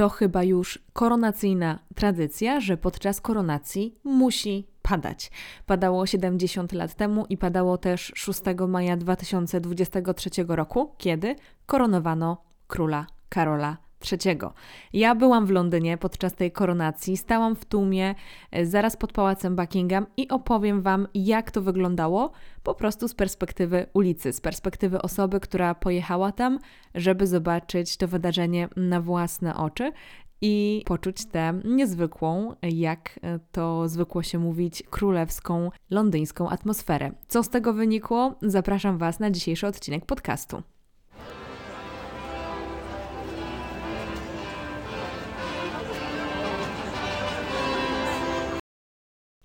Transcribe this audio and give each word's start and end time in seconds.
To 0.00 0.08
chyba 0.08 0.42
już 0.42 0.78
koronacyjna 0.92 1.78
tradycja, 1.94 2.60
że 2.60 2.76
podczas 2.76 3.20
koronacji 3.20 3.98
musi 4.04 4.66
padać. 4.82 5.30
Padało 5.66 6.06
70 6.06 6.72
lat 6.72 6.94
temu 6.94 7.26
i 7.28 7.36
padało 7.36 7.78
też 7.78 8.12
6 8.14 8.40
maja 8.68 8.96
2023 8.96 10.30
roku, 10.48 10.94
kiedy 10.98 11.36
koronowano 11.66 12.42
króla 12.68 13.06
Karola 13.28 13.89
III. 14.12 14.38
Ja 14.92 15.14
byłam 15.14 15.46
w 15.46 15.50
Londynie 15.50 15.98
podczas 15.98 16.34
tej 16.34 16.52
koronacji, 16.52 17.16
stałam 17.16 17.56
w 17.56 17.64
tłumie 17.64 18.14
e, 18.50 18.66
zaraz 18.66 18.96
pod 18.96 19.12
pałacem 19.12 19.56
Buckingham 19.56 20.06
i 20.16 20.28
opowiem 20.28 20.82
Wam, 20.82 21.08
jak 21.14 21.50
to 21.50 21.62
wyglądało 21.62 22.30
po 22.62 22.74
prostu 22.74 23.08
z 23.08 23.14
perspektywy 23.14 23.86
ulicy, 23.92 24.32
z 24.32 24.40
perspektywy 24.40 25.02
osoby, 25.02 25.40
która 25.40 25.74
pojechała 25.74 26.32
tam, 26.32 26.58
żeby 26.94 27.26
zobaczyć 27.26 27.96
to 27.96 28.08
wydarzenie 28.08 28.68
na 28.76 29.00
własne 29.00 29.56
oczy 29.56 29.92
i 30.40 30.82
poczuć 30.86 31.26
tę 31.26 31.60
niezwykłą, 31.64 32.54
jak 32.62 33.20
to 33.52 33.88
zwykło 33.88 34.22
się 34.22 34.38
mówić, 34.38 34.82
królewską, 34.90 35.70
londyńską 35.90 36.48
atmosferę. 36.48 37.12
Co 37.28 37.42
z 37.42 37.48
tego 37.48 37.72
wynikło? 37.72 38.34
Zapraszam 38.42 38.98
Was 38.98 39.20
na 39.20 39.30
dzisiejszy 39.30 39.66
odcinek 39.66 40.06
podcastu. 40.06 40.62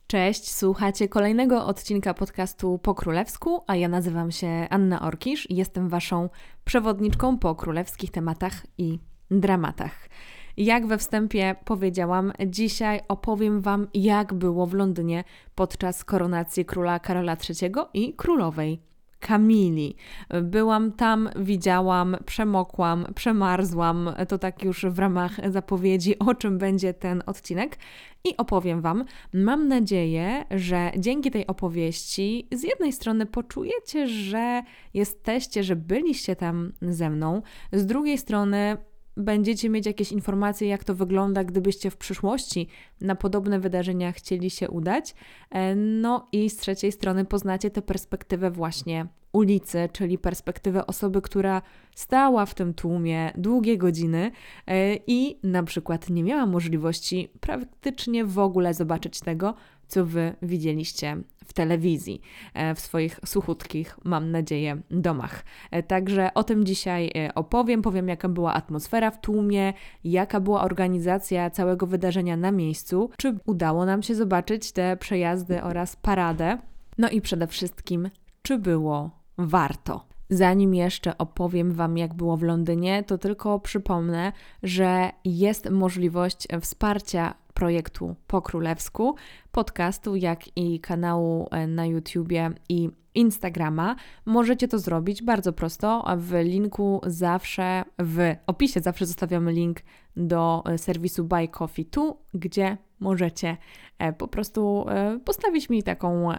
Cześć, 0.07 0.51
słuchacie 0.51 1.07
kolejnego 1.07 1.65
odcinka 1.65 2.13
podcastu 2.13 2.79
Po 2.83 2.95
Królewsku, 2.95 3.61
a 3.67 3.75
ja 3.75 3.87
nazywam 3.87 4.31
się 4.31 4.67
Anna 4.69 5.01
Orkisz 5.01 5.49
i 5.49 5.55
jestem 5.55 5.89
Waszą 5.89 6.29
przewodniczką 6.65 7.37
po 7.37 7.55
królewskich 7.55 8.11
tematach 8.11 8.65
i 8.77 8.99
dramatach. 9.31 10.09
Jak 10.57 10.87
we 10.87 10.97
wstępie 10.97 11.55
powiedziałam, 11.65 12.33
dzisiaj 12.47 13.01
opowiem 13.07 13.61
Wam, 13.61 13.87
jak 13.93 14.33
było 14.33 14.65
w 14.65 14.73
Londynie 14.73 15.23
podczas 15.55 16.03
koronacji 16.03 16.65
króla 16.65 16.99
Karola 16.99 17.37
III 17.49 17.71
i 17.93 18.13
królowej 18.13 18.81
Kamili. 19.19 19.95
Byłam 20.43 20.91
tam, 20.91 21.29
widziałam, 21.35 22.17
przemokłam, 22.25 23.05
przemarzłam. 23.15 24.09
To 24.27 24.37
tak 24.37 24.63
już 24.63 24.85
w 24.85 24.99
ramach 24.99 25.51
zapowiedzi, 25.51 26.19
o 26.19 26.35
czym 26.35 26.57
będzie 26.57 26.93
ten 26.93 27.23
odcinek. 27.25 27.77
I 28.23 28.37
opowiem 28.37 28.81
Wam. 28.81 29.05
Mam 29.33 29.67
nadzieję, 29.67 30.45
że 30.51 30.91
dzięki 30.97 31.31
tej 31.31 31.47
opowieści 31.47 32.47
z 32.51 32.63
jednej 32.63 32.93
strony 32.93 33.25
poczujecie, 33.25 34.07
że 34.07 34.63
jesteście, 34.93 35.63
że 35.63 35.75
byliście 35.75 36.35
tam 36.35 36.71
ze 36.81 37.09
mną, 37.09 37.41
z 37.71 37.85
drugiej 37.85 38.17
strony 38.17 38.77
będziecie 39.17 39.69
mieć 39.69 39.85
jakieś 39.85 40.11
informacje, 40.11 40.67
jak 40.67 40.83
to 40.83 40.95
wygląda, 40.95 41.43
gdybyście 41.43 41.91
w 41.91 41.97
przyszłości 41.97 42.67
na 43.01 43.15
podobne 43.15 43.59
wydarzenia 43.59 44.11
chcieli 44.11 44.49
się 44.49 44.69
udać. 44.69 45.15
E, 45.49 45.75
no 45.75 46.27
i 46.31 46.49
z 46.49 46.57
trzeciej 46.57 46.91
strony 46.91 47.25
poznacie 47.25 47.71
tę 47.71 47.81
perspektywę 47.81 48.51
właśnie 48.51 49.07
ulicy, 49.33 49.89
czyli 49.93 50.17
perspektywę 50.17 50.87
osoby, 50.87 51.21
która 51.21 51.61
stała 51.95 52.45
w 52.45 52.53
tym 52.53 52.73
tłumie 52.73 53.31
długie 53.37 53.77
godziny 53.77 54.31
e, 54.67 54.95
i 55.07 55.39
na 55.43 55.63
przykład 55.63 56.09
nie 56.09 56.23
miała 56.23 56.45
możliwości 56.45 57.29
praktycznie 57.39 58.25
w 58.25 58.39
ogóle 58.39 58.73
zobaczyć 58.73 59.19
tego, 59.19 59.55
co 59.87 60.05
Wy 60.05 60.35
widzieliście 60.41 61.17
w 61.45 61.53
telewizji, 61.53 62.21
e, 62.53 62.75
w 62.75 62.79
swoich 62.79 63.19
suchutkich, 63.25 63.99
mam 64.03 64.31
nadzieję, 64.31 64.81
domach. 64.91 65.43
E, 65.71 65.83
także 65.83 66.33
o 66.33 66.43
tym 66.43 66.65
dzisiaj 66.65 67.11
opowiem, 67.35 67.81
powiem 67.81 68.07
jaka 68.09 68.29
była 68.29 68.53
atmosfera 68.53 69.11
w 69.11 69.21
tłumie, 69.21 69.73
jaka 70.03 70.39
była 70.39 70.61
organizacja 70.61 71.49
całego 71.49 71.87
wydarzenia 71.87 72.37
na 72.37 72.51
miejscu, 72.51 73.09
czy 73.17 73.39
udało 73.45 73.85
nam 73.85 74.03
się 74.03 74.15
zobaczyć 74.15 74.71
te 74.71 74.97
przejazdy 74.97 75.63
oraz 75.63 75.95
paradę. 75.95 76.57
No 76.97 77.09
i 77.09 77.21
przede 77.21 77.47
wszystkim, 77.47 78.09
czy 78.41 78.57
było 78.59 79.09
warto. 79.37 80.05
Zanim 80.29 80.75
jeszcze 80.75 81.17
opowiem 81.17 81.71
Wam, 81.73 81.97
jak 81.97 82.13
było 82.13 82.37
w 82.37 82.43
Londynie, 82.43 83.03
to 83.03 83.17
tylko 83.17 83.59
przypomnę, 83.59 84.31
że 84.63 85.09
jest 85.25 85.69
możliwość 85.69 86.47
wsparcia 86.61 87.33
projektu 87.55 88.15
po 88.27 88.41
królewsku, 88.41 89.15
podcastu, 89.51 90.15
jak 90.15 90.57
i 90.57 90.79
kanału 90.79 91.47
e, 91.51 91.67
na 91.67 91.85
YouTubie 91.85 92.51
i 92.69 92.89
Instagrama. 93.15 93.95
Możecie 94.25 94.67
to 94.67 94.79
zrobić 94.79 95.23
bardzo 95.23 95.53
prosto. 95.53 96.05
W 96.17 96.33
linku 96.43 97.01
zawsze, 97.05 97.83
w 97.99 98.35
opisie 98.47 98.79
zawsze 98.79 99.05
zostawiamy 99.05 99.51
link 99.51 99.79
do 100.15 100.63
e, 100.65 100.77
serwisu 100.77 101.23
Buy 101.23 101.47
Coffee 101.47 101.85
Tu, 101.85 102.17
gdzie 102.33 102.77
możecie 102.99 103.57
e, 103.99 104.13
po 104.13 104.27
prostu 104.27 104.85
e, 104.89 105.19
postawić 105.25 105.69
mi 105.69 105.83
taką 105.83 106.29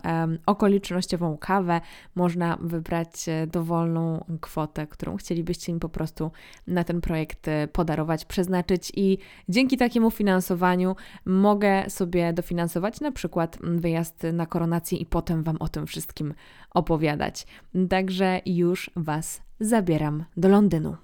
okolicznościową 0.47 1.39
kawę. 1.39 1.81
Można 2.15 2.59
wybrać 2.61 3.11
dowolną 3.47 4.25
kwotę, 4.41 4.87
którą 4.87 5.17
chcielibyście 5.17 5.73
mi 5.73 5.81
po 5.81 5.89
prostu 5.89 6.31
na 6.67 6.85
ten 6.85 7.01
projekt 7.01 7.47
podarować, 7.73 8.25
przeznaczyć 8.25 8.93
i 8.97 9.19
dzięki 9.49 9.77
takiemu 9.77 10.11
finansowaniu 10.11 10.97
mogę 11.25 11.91
sobie 11.91 12.33
dofinansować 12.33 13.01
na 13.01 13.13
przykład 13.13 13.59
wyjazd 13.63 14.23
na 14.33 14.47
koronację 14.47 14.99
i 14.99 15.07
potem 15.07 15.43
Wam 15.43 15.57
o 15.61 15.69
tym 15.69 15.87
wszystkim 15.87 16.35
opowiadać. 16.71 17.47
Także 17.91 18.41
już 18.47 18.91
Was 18.97 19.43
zabieram 19.61 20.25
do 20.37 20.49
Londynu. 20.49 20.97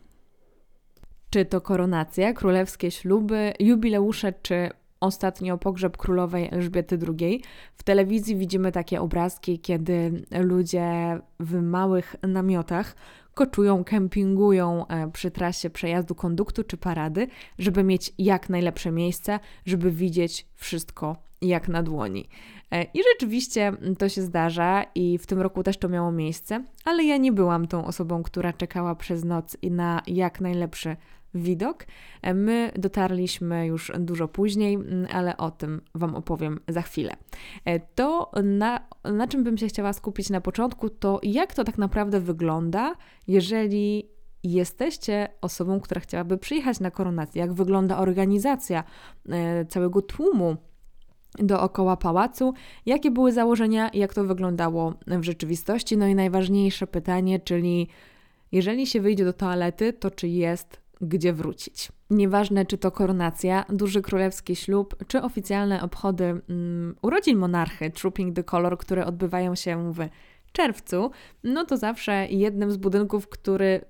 Czy 1.30 1.44
to 1.44 1.60
koronacja, 1.60 2.32
królewskie 2.32 2.90
śluby, 2.90 3.52
jubileusze, 3.60 4.32
czy 4.42 4.70
ostatnio 5.02 5.58
pogrzeb 5.58 5.96
królowej 5.96 6.48
Elżbiety 6.52 6.98
II. 7.08 7.42
W 7.76 7.82
telewizji 7.82 8.36
widzimy 8.36 8.72
takie 8.72 9.00
obrazki, 9.00 9.58
kiedy 9.58 10.24
ludzie 10.40 11.18
w 11.40 11.62
małych 11.62 12.16
namiotach 12.22 12.94
koczują, 13.34 13.84
kempingują 13.84 14.86
e, 14.86 15.10
przy 15.10 15.30
trasie 15.30 15.70
przejazdu 15.70 16.14
konduktu 16.14 16.64
czy 16.64 16.76
parady, 16.76 17.26
żeby 17.58 17.84
mieć 17.84 18.12
jak 18.18 18.48
najlepsze 18.48 18.90
miejsce, 18.90 19.38
żeby 19.66 19.90
widzieć 19.90 20.46
wszystko 20.54 21.16
jak 21.42 21.68
na 21.68 21.82
dłoni. 21.82 22.28
E, 22.70 22.82
I 22.82 23.02
rzeczywiście 23.12 23.72
to 23.98 24.08
się 24.08 24.22
zdarza 24.22 24.84
i 24.94 25.18
w 25.18 25.26
tym 25.26 25.40
roku 25.40 25.62
też 25.62 25.78
to 25.78 25.88
miało 25.88 26.12
miejsce, 26.12 26.64
ale 26.84 27.04
ja 27.04 27.16
nie 27.16 27.32
byłam 27.32 27.66
tą 27.66 27.84
osobą, 27.84 28.22
która 28.22 28.52
czekała 28.52 28.94
przez 28.94 29.24
noc 29.24 29.56
na 29.62 30.02
jak 30.06 30.40
najlepszy 30.40 30.96
widok. 31.34 31.86
My 32.34 32.72
dotarliśmy 32.78 33.66
już 33.66 33.92
dużo 33.98 34.28
później, 34.28 34.74
mm, 34.74 35.06
ale 35.12 35.36
o 35.36 35.50
tym 35.50 35.80
Wam 35.94 36.14
opowiem 36.14 36.60
za 36.68 36.82
chwilę. 36.82 37.12
E, 37.64 37.80
to, 37.80 38.30
na, 38.42 38.80
na 39.04 39.28
czym 39.28 39.44
bym 39.44 39.58
się 39.58 39.66
chciała 39.66 39.92
skupić 39.92 40.30
na 40.30 40.40
początku, 40.40 40.90
to 40.90 41.20
jak 41.22 41.54
to 41.54 41.64
tak 41.64 41.78
naprawdę 41.78 42.20
wygląda, 42.20 42.94
jeżeli 43.28 44.08
jesteście 44.44 45.28
osobą, 45.40 45.80
która 45.80 46.00
chciałaby 46.00 46.38
przyjechać 46.38 46.80
na 46.80 46.90
koronację, 46.90 47.40
jak 47.40 47.52
wygląda 47.52 47.98
organizacja 47.98 48.84
e, 49.28 49.64
całego 49.64 50.02
tłumu 50.02 50.56
dookoła 51.38 51.96
pałacu, 51.96 52.54
jakie 52.86 53.10
były 53.10 53.32
założenia 53.32 53.90
jak 53.94 54.14
to 54.14 54.24
wyglądało 54.24 54.94
w 55.06 55.22
rzeczywistości. 55.22 55.96
No 55.96 56.06
i 56.06 56.14
najważniejsze 56.14 56.86
pytanie, 56.86 57.40
czyli 57.40 57.88
jeżeli 58.52 58.86
się 58.86 59.00
wyjdzie 59.00 59.24
do 59.24 59.32
toalety, 59.32 59.92
to 59.92 60.10
czy 60.10 60.28
jest 60.28 60.81
gdzie 61.02 61.32
wrócić. 61.32 61.92
Nieważne, 62.10 62.66
czy 62.66 62.78
to 62.78 62.90
koronacja, 62.90 63.64
duży 63.68 64.02
królewski 64.02 64.56
ślub, 64.56 64.96
czy 65.06 65.22
oficjalne 65.22 65.82
obchody 65.82 66.24
um, 66.24 66.96
urodzin 67.02 67.38
monarchy, 67.38 67.90
Trooping 67.90 68.36
the 68.36 68.44
Color, 68.44 68.78
które 68.78 69.06
odbywają 69.06 69.54
się 69.54 69.92
w 69.92 70.08
czerwcu, 70.52 71.10
no 71.44 71.64
to 71.64 71.76
zawsze 71.76 72.26
jednym 72.30 72.70
z 72.70 72.76
budynków, 72.76 73.28
który 73.28 73.84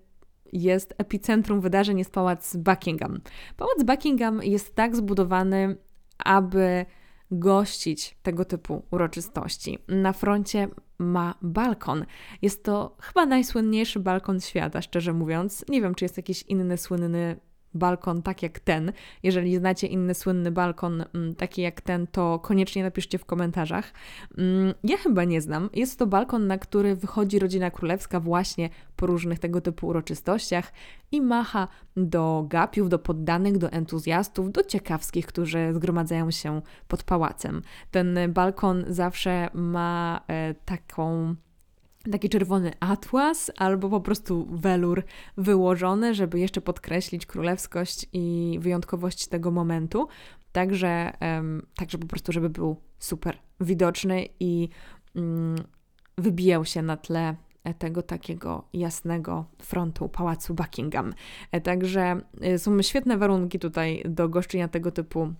jest 0.53 0.95
epicentrum 0.99 1.61
wydarzeń, 1.61 1.99
jest 1.99 2.13
pałac 2.13 2.57
Buckingham. 2.57 3.21
Pałac 3.57 3.83
Buckingham 3.85 4.43
jest 4.43 4.75
tak 4.75 4.97
zbudowany, 4.97 5.77
aby 6.19 6.87
gościć 7.33 8.17
tego 8.23 8.45
typu 8.45 8.83
uroczystości. 8.91 9.79
Na 9.89 10.13
froncie 10.13 10.69
ma 10.99 11.35
balkon. 11.43 12.05
Jest 12.43 12.65
to 12.65 12.97
chyba 13.01 13.27
najsłynniejszy 13.27 14.01
balkon 14.01 14.41
świata, 14.41 14.83
szczerze 14.83 15.13
mówiąc. 15.13 15.65
Nie 15.69 15.83
wiem, 15.83 15.95
czy 15.95 16.05
jest 16.05 16.17
jakiś 16.17 16.43
inny 16.43 16.77
słynny 16.77 17.37
balkon 17.75 18.23
tak 18.23 18.43
jak 18.43 18.61
ten. 18.61 18.93
Jeżeli 19.23 19.57
znacie 19.57 19.87
inny 19.87 20.15
słynny 20.15 20.51
balkon 20.51 21.05
mm, 21.15 21.35
taki 21.35 21.63
jak 21.63 21.81
ten, 21.81 22.07
to 22.07 22.39
koniecznie 22.39 22.83
napiszcie 22.83 23.19
w 23.19 23.25
komentarzach. 23.25 23.93
Mm, 24.39 24.75
ja 24.85 24.97
chyba 24.97 25.25
nie 25.25 25.41
znam. 25.41 25.71
Jest 25.75 25.99
to 25.99 26.07
balkon, 26.07 26.47
na 26.47 26.59
który 26.59 26.97
wychodzi 26.97 27.39
rodzina 27.39 27.71
królewska 27.71 28.21
właśnie 28.21 28.71
po 28.97 29.07
różnych 29.07 29.39
tego 29.39 29.61
typu 29.61 29.87
uroczystościach 29.87 30.73
i 31.13 31.21
macha 31.21 31.69
do 31.97 32.47
gapiów, 32.49 32.89
do 32.89 32.99
poddanych, 32.99 33.59
do 33.59 33.71
entuzjastów, 33.71 34.53
do 34.53 34.65
ciekawskich, 34.65 35.27
którzy 35.27 35.73
zgromadzają 35.75 36.31
się 36.31 36.63
pod 36.89 37.03
pałacem. 37.03 37.63
Ten 37.91 38.19
balkon 38.29 38.85
zawsze 38.89 39.51
ma 39.55 40.21
e, 40.29 40.55
taką 40.55 41.35
taki 42.11 42.29
czerwony 42.29 42.73
atłas 42.81 43.51
albo 43.57 43.89
po 43.89 44.01
prostu 44.01 44.47
welur 44.51 45.05
wyłożony, 45.37 46.15
żeby 46.15 46.41
jeszcze 46.41 46.61
podkreślić 46.61 47.27
królewskość 47.27 48.07
i 48.13 48.57
wyjątkowość 48.61 49.27
tego 49.27 49.51
momentu. 49.51 50.09
Także, 50.53 51.13
um, 51.21 51.67
także 51.77 51.99
po 51.99 52.07
prostu, 52.07 52.33
żeby 52.33 52.51
był 52.51 52.77
super 52.99 53.37
widoczny 53.61 54.29
i 54.41 54.69
um, 55.15 55.57
wybijał 56.19 56.65
się 56.65 56.83
na 56.83 56.97
tle 56.97 57.37
tego 57.79 58.03
takiego 58.03 58.69
jasnego 58.73 59.45
frontu 59.63 60.09
pałacu 60.09 60.55
Buckingham. 60.55 61.15
E, 61.53 61.61
także 61.61 62.21
e, 62.41 62.59
są 62.59 62.83
świetne 62.83 63.19
warunki 63.19 63.59
tutaj 63.59 64.03
do 64.09 64.29
goszczenia 64.29 64.69
tego 64.69 64.91
typu 64.91 65.33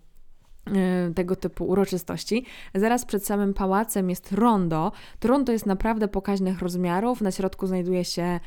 tego 1.15 1.37
typu 1.37 1.65
uroczystości. 1.65 2.45
Zaraz 2.75 3.05
przed 3.05 3.27
samym 3.27 3.55
pałacem 3.55 4.11
jest 4.11 4.33
rondo. 4.33 4.93
To 5.21 5.29
rondo 5.29 5.53
jest 5.53 5.67
naprawdę 5.67 6.09
pokaźnych 6.09 6.59
rozmiarów. 6.59 7.21
Na 7.21 7.31
środku 7.31 7.67
znajduje 7.67 8.05
się 8.05 8.41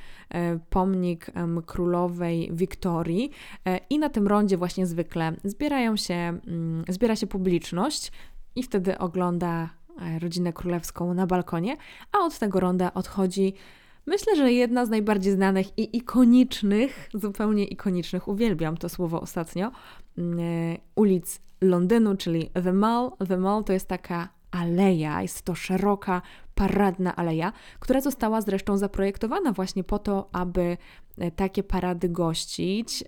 pomnik 0.70 1.32
królowej 1.66 2.50
Wiktorii 2.54 3.32
i 3.90 4.00
na 4.00 4.10
tym 4.10 4.28
rondzie 4.28 4.58
właśnie 4.58 4.86
zwykle 4.86 5.34
zbierają 5.44 5.96
się, 5.96 6.14
mm, 6.14 6.84
zbiera 6.90 7.16
się 7.16 7.28
publiczność 7.28 8.12
i 8.56 8.64
wtedy 8.64 8.98
ogląda 8.98 9.70
E, 10.02 10.20
rodzinę 10.20 10.54
królewską 10.54 11.14
na 11.14 11.28
balkonie, 11.28 11.78
a 12.12 12.18
od 12.18 12.40
tego 12.40 12.60
ronda 12.60 12.94
odchodzi 12.94 13.54
Myślę, 14.08 14.36
że 14.36 14.52
jedna 14.52 14.86
z 14.86 14.90
najbardziej 14.90 15.34
znanych 15.34 15.80
i 15.80 15.98
ikonicznych, 15.98 17.10
zupełnie 17.14 17.66
ikonicznych, 17.66 18.28
uwielbiam 18.28 18.78
to 18.78 18.90
słowo 18.90 19.22
ostatnio, 19.22 19.72
mm, 20.18 20.78
ulic 20.96 21.42
Londynu, 21.62 22.18
czyli 22.18 22.50
The 22.64 22.74
Mall. 22.74 23.12
The 23.28 23.38
Mall 23.38 23.64
to 23.64 23.74
jest 23.74 23.88
taka 23.88 24.30
aleja, 24.52 25.22
jest 25.22 25.42
to 25.42 25.56
szeroka, 25.56 26.22
paradna 26.56 27.16
aleja, 27.16 27.54
która 27.80 28.02
została 28.02 28.42
zresztą 28.42 28.78
zaprojektowana 28.78 29.52
właśnie 29.52 29.84
po 29.84 30.00
to, 30.00 30.30
aby 30.32 30.78
e, 31.18 31.32
takie 31.32 31.64
parady 31.64 32.10
gościć 32.10 33.04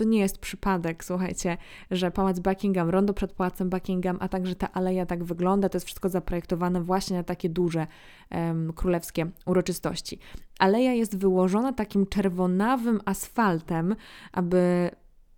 to 0.00 0.04
nie 0.04 0.18
jest 0.18 0.38
przypadek, 0.38 1.04
słuchajcie, 1.04 1.56
że 1.90 2.10
pałac 2.10 2.40
Buckingham, 2.40 2.90
rondo 2.90 3.14
przed 3.14 3.32
pałacem 3.32 3.70
Buckingham, 3.70 4.16
a 4.20 4.28
także 4.28 4.54
ta 4.54 4.72
aleja 4.72 5.06
tak 5.06 5.24
wygląda. 5.24 5.68
To 5.68 5.76
jest 5.76 5.86
wszystko 5.86 6.08
zaprojektowane 6.08 6.82
właśnie 6.82 7.16
na 7.16 7.22
takie 7.22 7.48
duże 7.48 7.86
um, 8.30 8.72
królewskie 8.72 9.30
uroczystości. 9.46 10.18
Aleja 10.58 10.92
jest 10.92 11.16
wyłożona 11.16 11.72
takim 11.72 12.06
czerwonawym 12.06 13.00
asfaltem, 13.04 13.96
aby 14.32 14.90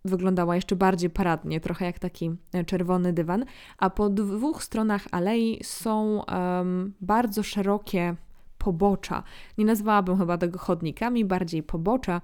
wyglądała 0.04 0.54
jeszcze 0.54 0.76
bardziej 0.76 1.10
paradnie, 1.10 1.60
trochę 1.60 1.84
jak 1.84 1.98
taki 1.98 2.30
e, 2.52 2.64
czerwony 2.64 3.12
dywan, 3.12 3.44
a 3.78 3.90
po 3.90 4.10
dwóch 4.10 4.62
stronach 4.62 5.06
alei 5.10 5.60
są 5.64 6.22
um, 6.22 6.92
bardzo 7.00 7.42
szerokie 7.42 8.16
pobocza. 8.58 9.22
Nie 9.58 9.64
nazwałabym 9.64 10.18
chyba 10.18 10.38
tego 10.38 10.58
chodnikami, 10.58 11.24
bardziej 11.24 11.62
pobocza, 11.62 12.20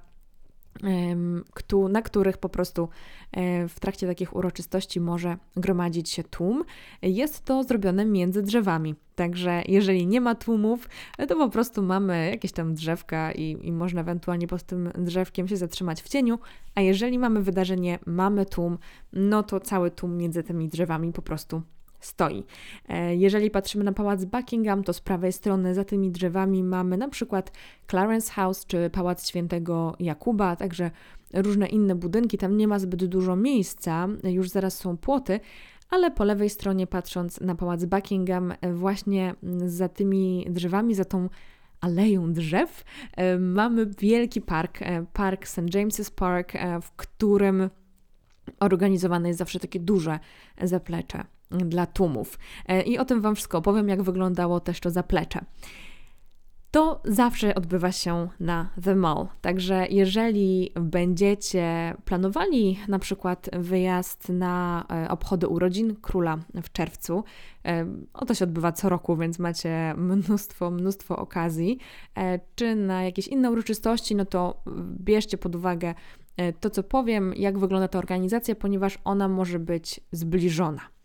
na 1.90 2.02
których 2.02 2.38
po 2.38 2.48
prostu 2.48 2.88
e, 3.32 3.68
w 3.68 3.80
trakcie 3.80 4.06
takich 4.06 4.36
uroczystości 4.36 5.00
może 5.00 5.36
gromadzić 5.56 6.10
się 6.10 6.24
tłum. 6.24 6.64
Jest 7.02 7.44
to 7.44 7.64
zrobione 7.64 8.04
między 8.04 8.42
drzewami. 8.42 8.94
Także 9.14 9.62
jeżeli 9.68 10.06
nie 10.06 10.20
ma 10.20 10.34
tłumów, 10.34 10.88
to 11.28 11.36
po 11.36 11.48
prostu 11.48 11.82
mamy 11.82 12.30
jakieś 12.30 12.52
tam 12.52 12.74
drzewka 12.74 13.32
i, 13.32 13.58
i 13.62 13.72
można 13.72 14.00
ewentualnie 14.00 14.46
pod 14.46 14.62
tym 14.62 14.90
drzewkiem 14.98 15.48
się 15.48 15.56
zatrzymać 15.56 16.02
w 16.02 16.08
cieniu, 16.08 16.38
a 16.74 16.80
jeżeli 16.80 17.18
mamy 17.18 17.42
wydarzenie, 17.42 17.98
mamy 18.06 18.46
tłum, 18.46 18.78
no 19.12 19.42
to 19.42 19.60
cały 19.60 19.90
tłum 19.90 20.16
między 20.16 20.42
tymi 20.42 20.68
drzewami 20.68 21.12
po 21.12 21.22
prostu 21.22 21.62
stoi. 22.00 22.44
E, 22.88 23.16
jeżeli 23.16 23.50
patrzymy 23.50 23.84
na 23.84 23.92
pałac 23.92 24.24
Buckingham, 24.24 24.84
to 24.84 24.92
z 24.92 25.00
prawej 25.00 25.32
strony 25.32 25.74
za 25.74 25.84
tymi 25.84 26.10
drzewami 26.10 26.62
mamy 26.62 26.96
na 26.96 27.08
przykład 27.08 27.52
Clarence 27.90 28.32
House 28.32 28.66
czy 28.66 28.90
pałac 28.90 29.28
świętego 29.28 29.96
Jakuba, 30.00 30.56
także 30.56 30.90
różne 31.34 31.66
inne 31.66 31.94
budynki. 31.94 32.38
Tam 32.38 32.56
nie 32.56 32.68
ma 32.68 32.78
zbyt 32.78 33.04
dużo 33.04 33.36
miejsca, 33.36 34.08
już 34.24 34.48
zaraz 34.48 34.78
są 34.78 34.96
płoty, 34.96 35.40
ale 35.90 36.10
po 36.10 36.24
lewej 36.24 36.50
stronie, 36.50 36.86
patrząc 36.86 37.40
na 37.40 37.54
pałac 37.54 37.84
Buckingham, 37.84 38.54
właśnie 38.72 39.34
za 39.66 39.88
tymi 39.88 40.46
drzewami, 40.50 40.94
za 40.94 41.04
tą 41.04 41.28
aleją 41.80 42.32
drzew, 42.32 42.84
e, 43.16 43.38
mamy 43.38 43.86
wielki 43.86 44.40
park, 44.40 44.82
e, 44.82 45.06
park 45.12 45.48
St. 45.48 45.58
James's 45.58 46.10
Park, 46.10 46.52
w 46.82 46.90
którym 46.96 47.70
organizowane 48.60 49.28
jest 49.28 49.38
zawsze 49.38 49.60
takie 49.60 49.80
duże 49.80 50.18
zaplecze 50.62 51.24
dla 51.50 51.86
tłumów. 51.86 52.38
E, 52.66 52.82
I 52.82 52.98
o 52.98 53.04
tym 53.04 53.20
Wam 53.20 53.34
wszystko 53.34 53.58
opowiem, 53.58 53.88
jak 53.88 54.02
wyglądało 54.02 54.60
też 54.60 54.80
to 54.80 54.90
zaplecze. 54.90 55.44
To 56.70 57.00
zawsze 57.04 57.54
odbywa 57.54 57.92
się 57.92 58.28
na 58.40 58.70
The 58.84 58.96
Mall. 58.96 59.26
Także 59.40 59.86
jeżeli 59.90 60.72
będziecie 60.74 61.94
planowali 62.04 62.78
na 62.88 62.98
przykład 62.98 63.50
wyjazd 63.52 64.28
na 64.28 64.84
e, 64.90 65.08
obchody 65.08 65.48
urodzin 65.48 65.96
króla 66.02 66.38
w 66.62 66.72
czerwcu, 66.72 67.24
e, 67.64 67.86
to 68.26 68.34
się 68.34 68.44
odbywa 68.44 68.72
co 68.72 68.88
roku, 68.88 69.16
więc 69.16 69.38
macie 69.38 69.94
mnóstwo, 69.96 70.70
mnóstwo 70.70 71.16
okazji, 71.16 71.78
czy 72.54 72.74
na 72.74 73.04
jakieś 73.04 73.28
inne 73.28 73.50
uroczystości, 73.50 74.14
no 74.14 74.24
to 74.24 74.62
bierzcie 75.00 75.38
pod 75.38 75.54
uwagę 75.54 75.94
to, 76.60 76.70
co 76.70 76.82
powiem, 76.82 77.34
jak 77.36 77.58
wygląda 77.58 77.88
ta 77.88 77.98
organizacja, 77.98 78.54
ponieważ 78.54 78.98
ona 79.04 79.28
może 79.28 79.58
być 79.58 80.00
zbliżona. 80.12 80.97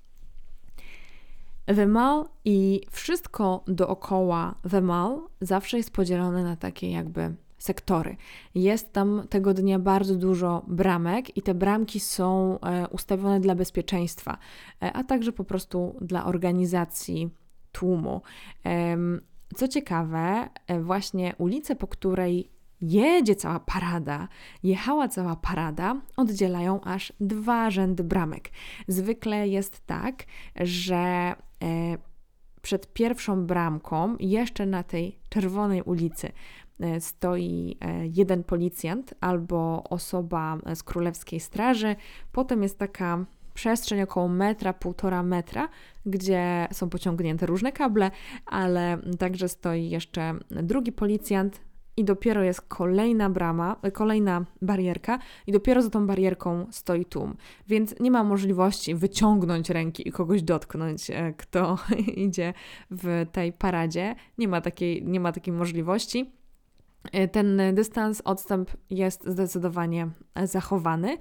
The 1.66 1.88
Mall 1.88 2.26
i 2.46 2.82
wszystko 2.92 3.64
dookoła 3.68 4.56
The 4.72 4.82
Mall 4.82 5.22
zawsze 5.42 5.78
jest 5.78 5.92
podzielone 5.92 6.44
na 6.44 6.56
takie 6.56 6.92
jakby 6.92 7.36
sektory. 7.58 8.16
Jest 8.56 8.94
tam 8.94 9.24
tego 9.30 9.54
dnia 9.54 9.80
bardzo 9.80 10.16
dużo 10.16 10.64
bramek 10.68 11.38
i 11.38 11.42
te 11.42 11.54
bramki 11.54 12.00
są 12.00 12.60
e, 12.60 12.88
ustawione 12.88 13.40
dla 13.40 13.56
bezpieczeństwa, 13.56 14.38
e, 14.82 14.94
a 14.94 15.04
także 15.04 15.32
po 15.32 15.44
prostu 15.44 15.96
dla 16.02 16.26
organizacji 16.26 17.30
tłumu. 17.72 18.22
Co 19.56 19.68
ciekawe, 19.68 20.50
e, 20.68 20.82
właśnie 20.82 21.34
ulice, 21.38 21.76
po 21.76 21.88
której 21.88 22.50
jedzie 22.82 23.36
cała 23.36 23.60
parada, 23.60 24.28
jechała 24.64 25.08
cała 25.08 25.36
parada, 25.36 26.02
oddzielają 26.18 26.82
aż 26.82 27.14
dwa 27.20 27.70
rzędy 27.70 28.04
bramek. 28.04 28.50
Zwykle 28.88 29.48
jest 29.48 29.86
tak, 29.86 30.24
że 30.56 31.36
przed 32.64 32.94
pierwszą 32.94 33.46
bramką, 33.46 34.16
jeszcze 34.20 34.66
na 34.66 34.84
tej 34.84 35.20
czerwonej 35.30 35.82
ulicy, 35.82 36.32
e, 36.80 37.02
stoi 37.02 37.78
e, 37.82 38.08
jeden 38.08 38.44
policjant 38.44 39.14
albo 39.22 39.84
osoba 39.90 40.58
z 40.76 40.84
królewskiej 40.84 41.40
straży. 41.40 41.96
Potem 42.32 42.64
jest 42.64 42.80
taka 42.80 43.26
przestrzeń 43.54 44.02
około 44.02 44.28
metra, 44.28 44.74
półtora 44.74 45.24
metra, 45.24 45.70
gdzie 46.06 46.68
są 46.72 46.90
pociągnięte 46.90 47.46
różne 47.46 47.72
kable, 47.72 48.12
ale 48.46 48.98
także 49.20 49.50
stoi 49.50 49.90
jeszcze 49.90 50.34
drugi 50.52 50.92
policjant, 50.92 51.62
i 51.98 52.04
dopiero 52.04 52.44
jest 52.44 52.62
kolejna 52.62 53.30
brama, 53.30 53.76
kolejna 53.94 54.46
barierka, 54.62 55.20
i 55.48 55.52
dopiero 55.52 55.82
za 55.82 55.90
tą 55.90 56.08
barierką 56.08 56.68
stoi 56.72 57.06
tłum. 57.06 57.36
Więc 57.68 58.00
nie 58.00 58.12
ma 58.12 58.24
możliwości 58.24 58.96
wyciągnąć 58.96 59.70
ręki 59.70 60.08
i 60.08 60.12
kogoś 60.12 60.44
dotknąć, 60.44 61.10
e, 61.10 61.34
kto 61.38 61.78
idzie 62.28 62.54
w 62.92 63.26
tej 63.32 63.54
paradzie. 63.54 64.16
Nie 64.38 64.48
ma 64.48 64.62
takiej, 64.62 65.06
nie 65.06 65.20
ma 65.20 65.32
takiej 65.32 65.54
możliwości. 65.54 66.32
E, 67.12 67.28
ten 67.28 67.62
dystans, 67.74 68.22
odstęp 68.26 68.72
jest 68.90 69.28
zdecydowanie 69.28 70.10
zachowany. 70.44 71.18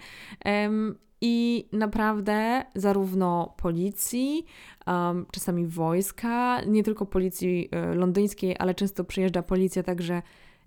I 1.24 1.68
naprawdę 1.72 2.64
zarówno 2.74 3.54
policji, 3.56 4.46
um, 4.86 5.26
czasami 5.32 5.66
wojska, 5.66 6.60
nie 6.66 6.82
tylko 6.82 7.06
policji 7.06 7.68
e, 7.70 7.94
londyńskiej, 7.94 8.56
ale 8.58 8.74
często 8.74 9.04
przyjeżdża 9.04 9.42
policja 9.42 9.82
także 9.82 10.22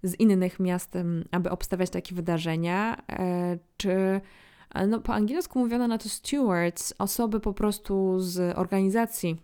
z 0.05 0.19
innych 0.19 0.59
miast, 0.59 0.93
aby 1.31 1.49
obstawiać 1.49 1.89
takie 1.89 2.15
wydarzenia, 2.15 3.01
e, 3.11 3.57
czy 3.77 4.21
e, 4.73 4.87
no, 4.87 5.01
po 5.01 5.13
angielsku 5.13 5.59
mówiono 5.59 5.87
na 5.87 5.97
to 5.97 6.09
stewards, 6.09 6.93
osoby 6.99 7.39
po 7.39 7.53
prostu 7.53 8.19
z 8.19 8.57
organizacji, 8.57 9.41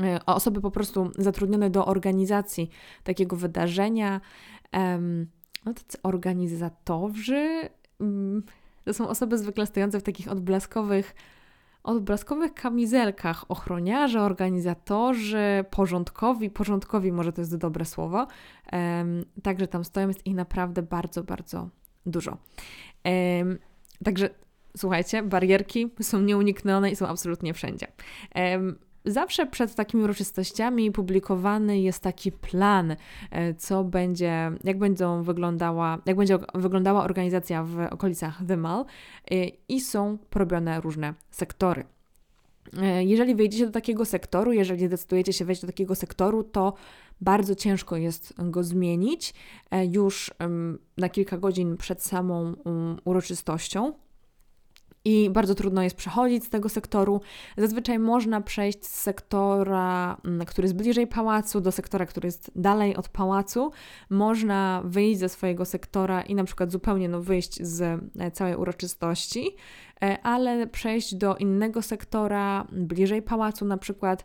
e, 0.00 0.20
osoby 0.26 0.60
po 0.60 0.70
prostu 0.70 1.10
zatrudnione 1.18 1.70
do 1.70 1.86
organizacji 1.86 2.70
takiego 3.02 3.36
wydarzenia, 3.36 4.20
no 5.66 5.74
tacy 5.74 6.02
organizatorzy, 6.02 7.68
mm, 8.00 8.42
to 8.84 8.94
są 8.94 9.08
osoby 9.08 9.38
zwykle 9.38 9.66
stojące 9.66 10.00
w 10.00 10.02
takich 10.02 10.28
odblaskowych 10.28 11.14
odblaskowych 11.82 12.54
kamizelkach 12.54 13.44
ochroniarze, 13.48 14.20
organizatorzy, 14.20 15.64
porządkowi, 15.70 16.50
porządkowi 16.50 17.12
może 17.12 17.32
to 17.32 17.40
jest 17.40 17.56
dobre 17.56 17.84
słowo, 17.84 18.26
um, 18.72 19.24
także 19.42 19.68
tam 19.68 19.84
stoją, 19.84 20.08
jest 20.08 20.26
ich 20.26 20.34
naprawdę 20.34 20.82
bardzo, 20.82 21.24
bardzo 21.24 21.68
dużo. 22.06 22.36
Um, 23.04 23.58
także 24.04 24.30
słuchajcie, 24.76 25.22
barierki 25.22 25.90
są 26.00 26.20
nieuniknione 26.20 26.90
i 26.90 26.96
są 26.96 27.06
absolutnie 27.06 27.54
wszędzie. 27.54 27.86
Um, 28.34 28.78
zawsze 29.08 29.46
przed 29.46 29.74
takimi 29.74 30.02
uroczystościami 30.02 30.92
publikowany 30.92 31.80
jest 31.80 32.02
taki 32.02 32.32
plan, 32.32 32.96
co 33.58 33.84
będzie, 33.84 34.52
jak 34.64 34.78
będą 34.78 35.22
wyglądała, 35.22 35.98
jak 36.06 36.16
będzie 36.16 36.38
wyglądała 36.54 37.04
organizacja 37.04 37.64
w 37.64 37.78
okolicach 37.90 38.40
The 38.48 38.56
Mall 38.56 38.84
i 39.68 39.80
są 39.80 40.18
porobione 40.30 40.80
różne 40.80 41.14
sektory. 41.30 41.84
Jeżeli 43.00 43.34
wejdziecie 43.34 43.66
do 43.66 43.72
takiego 43.72 44.04
sektoru, 44.04 44.52
jeżeli 44.52 44.86
zdecydujecie 44.86 45.32
się 45.32 45.44
wejść 45.44 45.60
do 45.60 45.66
takiego 45.66 45.94
sektoru, 45.94 46.44
to 46.44 46.74
bardzo 47.20 47.54
ciężko 47.54 47.96
jest 47.96 48.34
go 48.38 48.64
zmienić 48.64 49.34
już 49.90 50.30
na 50.96 51.08
kilka 51.08 51.38
godzin 51.38 51.76
przed 51.76 52.02
samą 52.02 52.54
uroczystością 53.04 53.92
i 55.08 55.30
bardzo 55.30 55.54
trudno 55.54 55.82
jest 55.82 55.96
przechodzić 55.96 56.44
z 56.44 56.50
tego 56.50 56.68
sektoru. 56.68 57.20
Zazwyczaj 57.56 57.98
można 57.98 58.40
przejść 58.40 58.86
z 58.86 59.00
sektora, 59.00 60.16
mm, 60.24 60.46
który 60.46 60.66
jest 60.66 60.76
bliżej 60.76 61.06
pałacu, 61.06 61.60
do 61.60 61.72
sektora, 61.72 62.06
który 62.06 62.26
jest 62.26 62.50
dalej 62.56 62.96
od 62.96 63.08
pałacu. 63.08 63.70
Można 64.10 64.82
wyjść 64.84 65.20
ze 65.20 65.28
swojego 65.28 65.64
sektora 65.64 66.22
i 66.22 66.34
na 66.34 66.44
przykład 66.44 66.72
zupełnie 66.72 67.08
no, 67.08 67.22
wyjść 67.22 67.62
z 67.62 67.80
e, 68.18 68.30
całej 68.30 68.56
uroczystości, 68.56 69.56
e, 70.02 70.18
ale 70.22 70.66
przejść 70.66 71.14
do 71.14 71.36
innego 71.36 71.82
sektora, 71.82 72.66
bliżej 72.72 73.22
pałacu 73.22 73.64
na 73.64 73.76
przykład. 73.76 74.24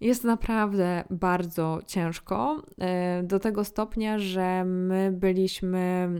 Jest 0.00 0.24
naprawdę 0.24 1.04
bardzo 1.10 1.80
ciężko, 1.86 2.62
e, 2.78 3.22
do 3.22 3.38
tego 3.38 3.64
stopnia, 3.64 4.18
że 4.18 4.64
my 4.64 5.12
byliśmy 5.12 6.10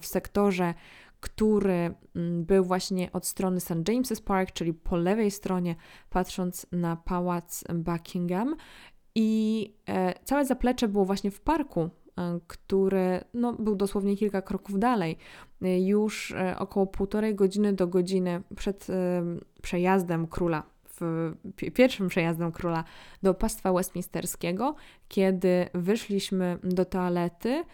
w 0.00 0.06
sektorze 0.06 0.74
który 1.24 1.94
mm, 2.16 2.44
był 2.44 2.64
właśnie 2.64 3.12
od 3.12 3.26
strony 3.26 3.60
St. 3.60 3.84
James's 3.88 4.22
Park, 4.22 4.52
czyli 4.52 4.74
po 4.74 4.96
lewej 4.96 5.30
stronie, 5.30 5.76
patrząc 6.10 6.66
na 6.72 6.96
pałac 6.96 7.64
Buckingham. 7.74 8.56
I 9.14 9.70
e, 9.88 10.14
całe 10.24 10.44
zaplecze 10.44 10.88
było 10.88 11.04
właśnie 11.04 11.30
w 11.30 11.40
parku, 11.40 11.80
e, 12.18 12.40
który 12.46 13.20
no, 13.34 13.52
był 13.52 13.76
dosłownie 13.76 14.16
kilka 14.16 14.42
kroków 14.42 14.78
dalej. 14.78 15.18
E, 15.62 15.80
już 15.80 16.34
około 16.58 16.86
półtorej 16.86 17.34
godziny 17.34 17.72
do 17.72 17.86
godziny 17.86 18.42
przed 18.56 18.86
przejazdem 19.62 20.26
króla 20.26 20.62
pierwszym 21.74 22.08
przejazdem 22.08 22.52
króla 22.52 22.84
do 23.22 23.34
pastwa 23.34 23.72
westminsterskiego, 23.72 24.74
kiedy 25.08 25.68
wyszliśmy 25.74 26.58
do 26.62 26.84
toalety, 26.84 27.64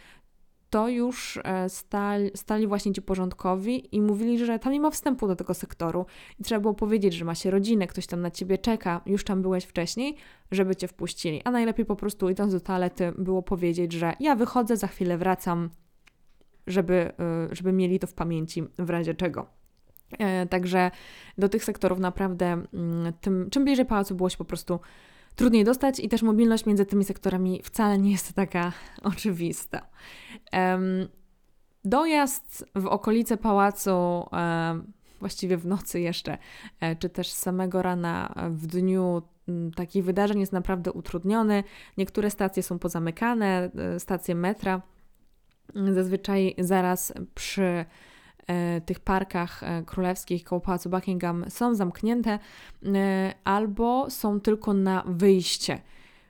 to 0.71 0.89
już 0.89 1.39
e, 1.45 1.69
stali, 1.69 2.31
stali 2.35 2.67
właśnie 2.67 2.93
ci 2.93 3.03
porządkowi 3.03 3.97
i 3.97 4.01
mówili, 4.01 4.39
że 4.39 4.59
tam 4.59 4.73
nie 4.73 4.81
ma 4.81 4.91
wstępu 4.91 5.29
do 5.29 5.37
tego 5.37 5.55
sektoru. 5.55 6.07
I 6.39 6.45
trzeba 6.45 6.61
było 6.61 6.75
powiedzieć, 6.75 7.15
że 7.15 7.25
ma 7.25 7.35
się 7.35 7.51
rodzinę, 7.51 7.87
ktoś 7.87 8.07
tam 8.07 8.21
na 8.21 8.31
ciebie 8.31 8.59
czeka, 8.59 9.01
już 9.07 9.25
tam 9.25 9.43
byłeś 9.43 9.65
wcześniej, 9.65 10.17
żeby 10.51 10.77
cię 10.77 10.89
wpuścili. 10.89 11.41
A 11.45 11.51
najlepiej 11.51 11.87
po 11.87 11.97
prostu 11.97 12.29
idąc 12.29 12.53
do 12.53 12.61
toalety 12.61 13.13
było 13.19 13.43
powiedzieć, 13.43 13.93
że 13.93 14.13
ja 14.21 14.37
wychodzę, 14.37 14.77
za 14.77 14.87
chwilę 14.87 15.19
wracam, 15.19 15.71
żeby, 16.67 16.95
e, 16.95 17.49
żeby 17.53 17.73
mieli 17.73 17.99
to 17.99 18.07
w 18.07 18.15
pamięci 18.15 18.65
w 18.79 18.91
razie 18.91 19.15
czego. 19.15 19.47
E, 20.19 20.47
także 20.47 20.91
do 21.39 21.49
tych 21.49 21.65
sektorów 21.65 21.99
naprawdę, 21.99 22.47
mm, 22.47 23.13
tym, 23.21 23.51
czym 23.51 23.65
bliżej 23.65 23.85
pałacu 23.85 24.15
było 24.15 24.31
się 24.31 24.37
po 24.37 24.45
prostu 24.45 24.81
trudniej 25.35 25.65
dostać 25.65 26.01
i 26.01 26.09
też 26.09 26.23
mobilność 26.23 26.67
między 26.67 26.87
tymi 26.87 27.05
sektorami 27.05 27.61
wcale 27.65 27.99
nie 27.99 28.11
jest 28.11 28.33
taka 28.33 28.73
oczywista. 29.13 29.87
Dojazd 31.85 32.65
w 32.75 32.87
okolice 32.87 33.37
pałacu, 33.37 34.27
właściwie 35.21 35.57
w 35.57 35.67
nocy 35.67 36.01
jeszcze, 36.01 36.39
e, 36.81 36.97
czy 36.97 37.09
też 37.09 37.31
samego 37.31 37.83
rana 37.83 38.35
w 38.51 38.67
dniu 38.67 39.23
takich 39.77 40.05
wydarzeń 40.05 40.41
jest 40.41 40.53
naprawdę 40.53 40.93
utrudniony. 40.93 41.65
Niektóre 41.99 42.31
stacje 42.31 42.63
są 42.63 42.79
pozamykane, 42.79 43.71
e, 43.95 44.01
stacje 44.01 44.35
metra 44.35 44.83
zazwyczaj 45.95 46.55
zaraz 46.59 47.13
przy 47.35 47.85
tych 48.87 49.01
parkach 49.01 49.63
e, 49.63 49.83
królewskich 49.83 50.45
koło 50.45 50.61
Pałacu 50.61 50.91
Buckingham 50.91 51.45
są 51.49 51.75
zamknięte 51.75 52.39
e, 52.85 53.35
albo 53.45 54.11
są 54.11 54.41
tylko 54.41 54.75
na 54.75 55.05
wyjście, 55.07 55.81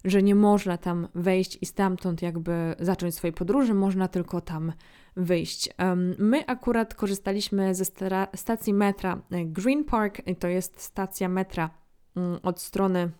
że 0.05 0.23
nie 0.23 0.35
można 0.35 0.79
tam 0.79 1.09
wejść 1.15 1.59
i 1.61 1.67
stamtąd 1.67 2.23
jakby 2.23 2.75
zacząć 2.79 3.15
swojej 3.15 3.35
podróży, 3.35 3.75
można 3.75 4.09
tylko 4.09 4.41
tam 4.41 4.73
wyjść. 5.17 5.69
My 6.19 6.47
akurat 6.47 6.95
korzystaliśmy 6.95 7.75
ze 7.75 7.85
stacji 8.35 8.75
metra 8.75 9.23
Green 9.31 9.85
Park, 9.85 10.23
to 10.39 10.49
jest 10.49 10.81
stacja 10.81 11.29
metra 11.29 11.71
mm, 12.17 12.39
od 12.43 12.61
strony 12.61 13.11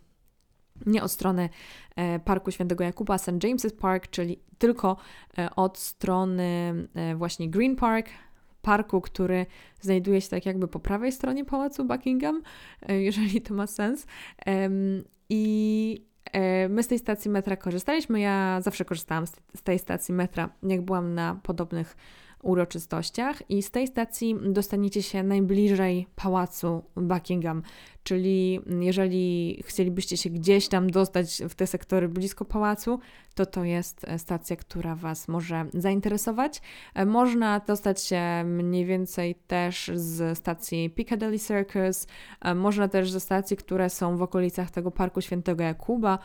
nie 0.87 1.03
od 1.03 1.13
strony 1.13 1.49
Parku 2.25 2.51
Świętego 2.51 2.85
Jakuba, 2.85 3.19
St. 3.19 3.29
James's 3.29 3.77
Park, 3.77 4.09
czyli 4.11 4.39
tylko 4.59 4.97
od 5.57 5.79
strony 5.79 6.75
właśnie 7.17 7.51
Green 7.51 7.77
Park, 7.77 8.09
parku, 8.63 9.01
który 9.01 9.47
znajduje 9.81 10.21
się 10.21 10.29
tak 10.29 10.47
jakby 10.47 10.69
po 10.69 10.81
prawej 10.81 11.13
stronie 11.13 11.45
pałacu 11.45 11.85
Buckingham, 11.85 12.43
e, 12.89 13.03
jeżeli 13.03 13.41
to 13.41 13.55
ma 13.55 13.67
sens. 13.67 14.07
I 15.29 16.05
e, 16.33 16.69
My 16.69 16.83
z 16.83 16.89
tej 16.89 16.99
stacji 16.99 17.31
metra 17.31 17.57
korzystaliśmy. 17.57 18.21
Ja 18.21 18.61
zawsze 18.61 18.85
korzystałam 18.85 19.27
z 19.57 19.63
tej 19.63 19.79
stacji 19.79 20.15
metra, 20.15 20.49
jak 20.63 20.83
byłam 20.83 21.15
na 21.15 21.41
podobnych 21.43 21.97
uroczystościach 22.43 23.51
i 23.51 23.63
z 23.63 23.71
tej 23.71 23.87
stacji 23.87 24.37
dostaniecie 24.43 25.03
się 25.03 25.23
najbliżej 25.23 26.07
pałacu 26.17 26.85
Buckingham, 26.97 27.63
czyli 28.03 28.61
jeżeli 28.81 29.63
chcielibyście 29.67 30.17
się 30.17 30.31
gdzieś 30.31 30.69
tam 30.69 30.91
dostać 30.91 31.43
w 31.49 31.55
te 31.55 31.67
sektory 31.67 32.09
blisko 32.09 32.45
pałacu, 32.45 32.99
to 33.35 33.47
to 33.47 33.65
jest 33.65 34.07
stacja, 34.17 34.57
która 34.57 34.95
Was 34.95 35.29
może 35.29 35.67
zainteresować. 35.75 36.63
Można 37.07 37.61
dostać 37.61 38.05
się 38.05 38.45
mniej 38.45 38.85
więcej 38.85 39.35
też 39.35 39.91
z 39.95 40.39
stacji 40.39 40.91
Piccadilly 40.91 41.39
Circus, 41.39 42.07
można 42.55 42.89
też 42.89 43.11
ze 43.11 43.21
stacji, 43.21 43.57
które 43.57 43.91
są 43.91 44.17
w 44.17 44.23
okolicach 44.23 44.71
tego 44.71 44.91
Parku 44.91 45.21
Świętego 45.21 45.63
Jakuba, 45.63 46.19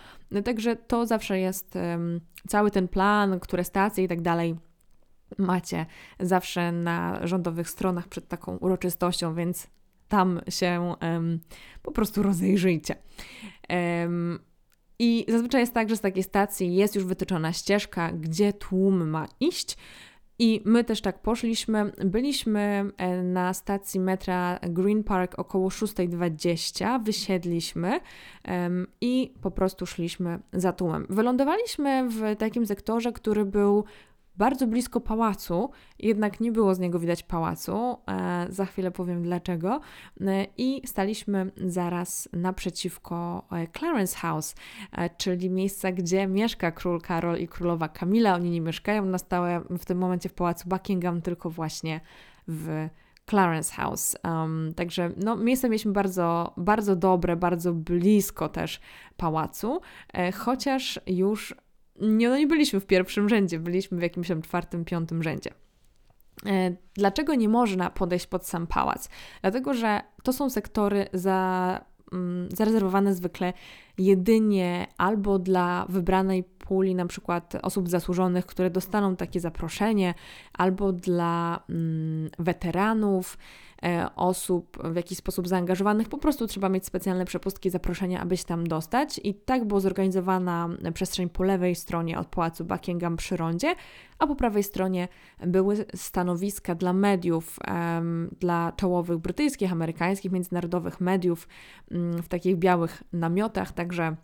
także 0.46 0.76
to 0.76 1.06
zawsze 1.06 1.40
jest 1.40 1.78
cały 2.48 2.72
ten 2.72 2.88
plan, 2.88 3.40
które 3.40 3.64
stacje 3.64 4.04
i 4.04 4.08
tak 4.08 4.22
dalej 4.22 4.56
macie 5.38 5.86
zawsze 6.20 6.72
na 6.72 7.28
rządowych 7.28 7.70
stronach 7.70 8.08
przed 8.08 8.28
taką 8.28 8.58
uroczystością, 8.58 9.36
więc 9.36 9.68
tam 10.08 10.42
się 10.50 10.96
um, 11.02 11.40
po 11.82 11.92
prostu 11.92 12.24
rozejrzyjcie. 12.24 12.96
Um, 13.70 14.40
I 15.00 15.26
zazwyczaj 15.28 15.62
jest 15.62 15.74
tak, 15.74 15.90
że 15.90 15.98
z 15.98 16.02
takiej 16.02 16.24
stacji 16.24 16.76
jest 16.76 16.96
już 16.96 17.06
wytyczona 17.06 17.54
ścieżka, 17.54 18.12
gdzie 18.12 18.54
tłum 18.54 19.10
ma 19.10 19.28
iść. 19.40 19.78
I 20.40 20.62
my 20.66 20.84
też 20.84 21.02
tak 21.02 21.22
poszliśmy. 21.22 21.92
Byliśmy 22.06 22.92
e, 22.98 23.24
na 23.24 23.54
stacji 23.54 24.00
metra 24.00 24.60
Green 24.62 25.04
Park 25.04 25.40
około 25.40 25.70
6.20, 25.70 27.04
wysiedliśmy 27.04 28.00
um, 28.48 28.88
i 29.02 29.34
po 29.42 29.52
prostu 29.52 29.86
szliśmy 29.86 30.40
za 30.54 30.74
tłumem. 30.74 31.06
Wylądowaliśmy 31.10 32.10
w 32.10 32.36
takim 32.38 32.66
sektorze, 32.66 33.14
który 33.14 33.46
był 33.46 33.86
bardzo 34.38 34.68
blisko 34.68 35.02
pałacu, 35.02 35.70
jednak 36.00 36.40
nie 36.40 36.52
było 36.52 36.76
z 36.76 36.80
niego 36.80 37.00
widać 37.00 37.24
pałacu. 37.24 37.98
E, 38.08 38.46
za 38.50 38.66
chwilę 38.66 38.92
powiem 38.92 39.24
dlaczego. 39.24 39.82
E, 40.22 40.48
I 40.58 40.82
staliśmy 40.88 41.52
zaraz 41.58 42.30
naprzeciwko 42.34 43.46
e, 43.52 43.68
Clarence 43.68 44.18
House, 44.18 44.56
czyli 45.18 45.50
miejsca, 45.50 45.92
gdzie 45.92 46.28
mieszka 46.28 46.72
król 46.72 47.02
Karol 47.02 47.38
i 47.38 47.48
królowa 47.48 47.90
Kamila. 47.90 48.36
Oni 48.36 48.50
nie 48.50 48.62
mieszkają 48.62 49.06
na 49.06 49.18
stałe 49.18 49.62
w 49.70 49.86
tym 49.86 49.98
momencie 49.98 50.30
w 50.30 50.34
pałacu 50.34 50.70
Buckingham, 50.70 51.22
tylko 51.22 51.50
właśnie 51.50 52.02
w 52.48 52.90
Clarence 53.30 53.74
House. 53.74 54.16
Um, 54.24 54.74
także 54.76 55.12
no, 55.18 55.36
miejsce 55.36 55.70
mieliśmy 55.70 55.92
bardzo, 55.92 56.54
bardzo 56.58 56.96
dobre, 56.96 57.36
bardzo 57.36 57.74
blisko 57.74 58.50
też 58.50 58.80
pałacu, 59.18 59.82
e, 60.14 60.32
chociaż 60.32 61.00
już 61.08 61.56
nie, 62.02 62.30
no 62.30 62.38
nie 62.38 62.48
byliśmy 62.48 62.80
w 62.80 62.86
pierwszym 62.86 63.30
rzędzie, 63.30 63.60
byliśmy 63.60 63.98
w 63.98 64.02
jakimś 64.02 64.28
tam 64.28 64.42
czwartym, 64.42 64.86
piątym 64.86 65.24
rzędzie. 65.24 65.50
E, 66.46 66.76
dlaczego 66.94 67.36
nie 67.36 67.50
można 67.50 67.90
podejść 67.90 68.28
pod 68.28 68.48
sam 68.48 68.68
pałac? 68.68 69.10
Dlatego, 69.42 69.74
że 69.74 70.02
to 70.24 70.34
są 70.34 70.50
sektory 70.50 71.06
za, 71.14 71.82
mm, 72.14 72.50
zarezerwowane 72.52 73.14
zwykle 73.14 73.54
jedynie 73.98 74.88
albo 74.98 75.40
dla 75.40 75.86
wybranej 75.90 76.44
puli 76.44 76.96
na 76.96 77.06
przykład 77.06 77.54
osób 77.62 77.90
zasłużonych, 77.90 78.46
które 78.46 78.70
dostaną 78.70 79.16
takie 79.16 79.40
zaproszenie, 79.40 80.14
albo 80.54 80.92
dla 80.92 81.64
mm, 81.70 82.30
weteranów, 82.40 83.38
osób 84.16 84.78
w 84.84 84.96
jakiś 84.96 85.18
sposób 85.18 85.48
zaangażowanych, 85.48 86.10
po 86.10 86.18
prostu 86.18 86.48
trzeba 86.48 86.70
mieć 86.70 86.86
specjalne 86.86 87.26
przepustki, 87.26 87.70
zaproszenia, 87.70 88.22
aby 88.22 88.38
się 88.38 88.44
tam 88.44 88.68
dostać. 88.68 89.20
I 89.24 89.34
tak 89.34 89.66
była 89.66 89.80
zorganizowana 89.80 90.70
przestrzeń 90.94 91.30
po 91.30 91.44
lewej 91.44 91.76
stronie 91.76 92.20
od 92.20 92.28
pałacu 92.28 92.66
Buckingham 92.66 93.18
przy 93.18 93.38
rondzie, 93.38 93.76
a 94.20 94.28
po 94.28 94.36
prawej 94.36 94.64
stronie 94.64 95.08
były 95.48 95.86
stanowiska 95.96 96.76
dla 96.76 96.94
mediów, 96.94 97.60
dla 98.40 98.72
czołowych 98.72 99.18
brytyjskich, 99.18 99.72
amerykańskich, 99.72 100.32
międzynarodowych 100.32 101.02
mediów 101.02 101.48
mm, 101.92 102.24
w 102.24 102.28
takich 102.28 102.58
białych 102.58 103.04
namiotach, 103.14 103.72
także 103.72 104.16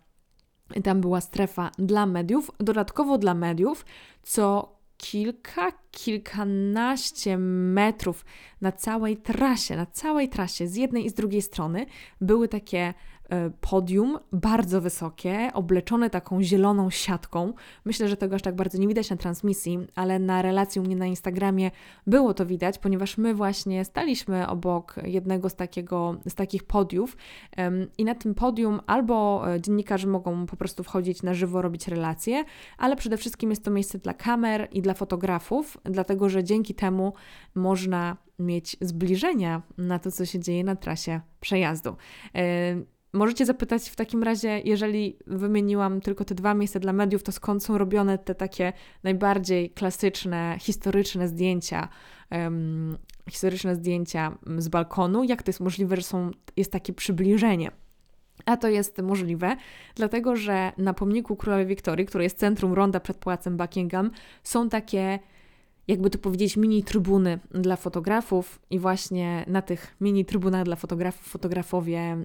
tam 0.84 1.00
była 1.00 1.20
strefa 1.20 1.70
dla 1.78 2.06
mediów, 2.06 2.50
dodatkowo 2.58 3.18
dla 3.18 3.34
mediów, 3.34 3.84
co 4.22 4.72
kilka, 5.02 5.72
kilkanaście 5.90 7.38
metrów 7.38 8.24
na 8.60 8.72
całej 8.72 9.16
trasie, 9.16 9.76
na 9.76 9.86
całej 9.86 10.28
trasie 10.28 10.68
z 10.68 10.76
jednej 10.76 11.06
i 11.06 11.10
z 11.10 11.14
drugiej 11.14 11.42
strony 11.42 11.86
były 12.20 12.48
takie 12.48 12.94
podium, 13.60 14.18
bardzo 14.32 14.80
wysokie, 14.80 15.50
obleczone 15.54 16.10
taką 16.10 16.42
zieloną 16.42 16.90
siatką. 16.90 17.52
Myślę, 17.84 18.08
że 18.08 18.16
tego 18.16 18.34
aż 18.34 18.42
tak 18.42 18.56
bardzo 18.56 18.78
nie 18.78 18.88
widać 18.88 19.10
na 19.10 19.16
transmisji, 19.16 19.78
ale 19.94 20.18
na 20.18 20.42
relacji 20.42 20.80
u 20.80 20.84
mnie 20.84 20.96
na 20.96 21.06
Instagramie 21.06 21.70
było 22.06 22.34
to 22.34 22.46
widać, 22.46 22.78
ponieważ 22.78 23.18
my 23.18 23.34
właśnie 23.34 23.84
staliśmy 23.84 24.48
obok 24.48 24.94
jednego 25.04 25.48
z, 25.48 25.54
takiego, 25.54 26.16
z 26.26 26.34
takich 26.34 26.64
podiów 26.64 27.16
i 27.98 28.04
na 28.04 28.14
tym 28.14 28.34
podium 28.34 28.80
albo 28.86 29.44
e, 29.54 29.60
dziennikarze 29.60 30.06
mogą 30.06 30.46
po 30.46 30.56
prostu 30.56 30.82
wchodzić 30.84 31.22
na 31.22 31.34
żywo, 31.34 31.62
robić 31.62 31.88
relacje, 31.88 32.44
ale 32.78 32.96
przede 32.96 33.16
wszystkim 33.16 33.50
jest 33.50 33.64
to 33.64 33.70
miejsce 33.70 33.98
dla 33.98 34.14
kamer 34.14 34.68
i 34.72 34.82
dla 34.82 34.94
fotografów, 34.94 35.78
dlatego 35.84 36.28
że 36.28 36.44
dzięki 36.44 36.74
temu 36.74 37.12
można 37.54 38.16
mieć 38.38 38.76
zbliżenia 38.80 39.62
na 39.78 39.98
to, 39.98 40.10
co 40.10 40.26
się 40.26 40.40
dzieje 40.40 40.64
na 40.64 40.76
trasie 40.76 41.20
przejazdu. 41.40 41.96
Możecie 43.14 43.46
zapytać 43.46 43.90
w 43.90 43.96
takim 43.96 44.22
razie, 44.22 44.60
jeżeli 44.64 45.16
wymieniłam 45.26 46.00
tylko 46.00 46.24
te 46.24 46.34
dwa 46.34 46.54
miejsca 46.54 46.80
dla 46.80 46.92
mediów, 46.92 47.22
to 47.22 47.32
skąd 47.32 47.64
są 47.64 47.78
robione 47.78 48.18
te 48.18 48.34
takie 48.34 48.72
najbardziej 49.02 49.70
klasyczne, 49.70 50.56
historyczne 50.60 51.28
zdjęcia, 51.28 51.88
um, 52.30 52.98
historyczne 53.30 53.74
zdjęcia 53.74 54.38
z 54.58 54.68
balkonu? 54.68 55.24
Jak 55.24 55.42
to 55.42 55.48
jest 55.48 55.60
możliwe, 55.60 55.96
że 55.96 56.02
są, 56.02 56.30
jest 56.56 56.72
takie 56.72 56.92
przybliżenie? 56.92 57.70
A 58.46 58.56
to 58.56 58.68
jest 58.68 58.98
możliwe, 58.98 59.56
dlatego 59.94 60.36
że 60.36 60.72
na 60.78 60.94
pomniku 60.94 61.36
królowej 61.36 61.66
Wiktorii, 61.66 62.06
który 62.06 62.24
jest 62.24 62.38
centrum 62.38 62.72
ronda 62.72 63.00
przed 63.00 63.16
pałacem 63.16 63.56
Buckingham, 63.56 64.10
są 64.42 64.68
takie 64.68 65.18
jakby 65.88 66.10
to 66.10 66.18
powiedzieć, 66.18 66.56
mini 66.56 66.84
trybuny 66.84 67.38
dla 67.50 67.76
fotografów, 67.76 68.60
i 68.70 68.78
właśnie 68.78 69.44
na 69.46 69.62
tych 69.62 69.96
mini 70.00 70.24
trybunach 70.24 70.64
dla 70.64 70.76
fotografów 70.76 71.26
fotografowie 71.26 71.98
e, 71.98 72.24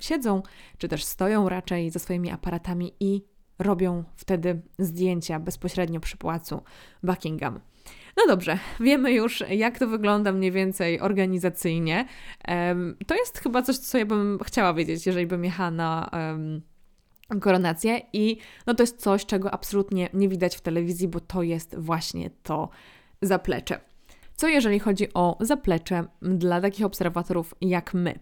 siedzą, 0.00 0.42
czy 0.78 0.88
też 0.88 1.04
stoją 1.04 1.48
raczej 1.48 1.90
ze 1.90 1.98
swoimi 1.98 2.30
aparatami 2.30 2.92
i 3.00 3.22
robią 3.58 4.04
wtedy 4.16 4.62
zdjęcia 4.78 5.40
bezpośrednio 5.40 6.00
przy 6.00 6.16
pałacu 6.16 6.62
Buckingham. 7.02 7.60
No 8.16 8.22
dobrze, 8.28 8.58
wiemy 8.80 9.12
już, 9.12 9.44
jak 9.50 9.78
to 9.78 9.88
wygląda 9.88 10.32
mniej 10.32 10.52
więcej 10.52 11.00
organizacyjnie. 11.00 12.06
To 13.06 13.14
jest 13.14 13.38
chyba 13.38 13.62
coś, 13.62 13.78
co 13.78 13.98
ja 13.98 14.06
bym 14.06 14.38
chciała 14.44 14.74
wiedzieć, 14.74 15.06
jeżeli 15.06 15.26
bym 15.26 15.44
jechała 15.44 15.70
na 15.70 16.10
koronację 17.40 18.00
i 18.12 18.36
no 18.66 18.74
to 18.74 18.82
jest 18.82 19.00
coś, 19.00 19.26
czego 19.26 19.50
absolutnie 19.50 20.08
nie 20.14 20.28
widać 20.28 20.56
w 20.56 20.60
telewizji, 20.60 21.08
bo 21.08 21.20
to 21.20 21.42
jest 21.42 21.76
właśnie 21.78 22.30
to 22.42 22.68
zaplecze. 23.22 23.80
Co 24.36 24.48
jeżeli 24.48 24.78
chodzi 24.78 25.14
o 25.14 25.36
zaplecze 25.40 26.04
dla 26.22 26.60
takich 26.60 26.86
obserwatorów 26.86 27.54
jak 27.60 27.94
my? 27.94 28.18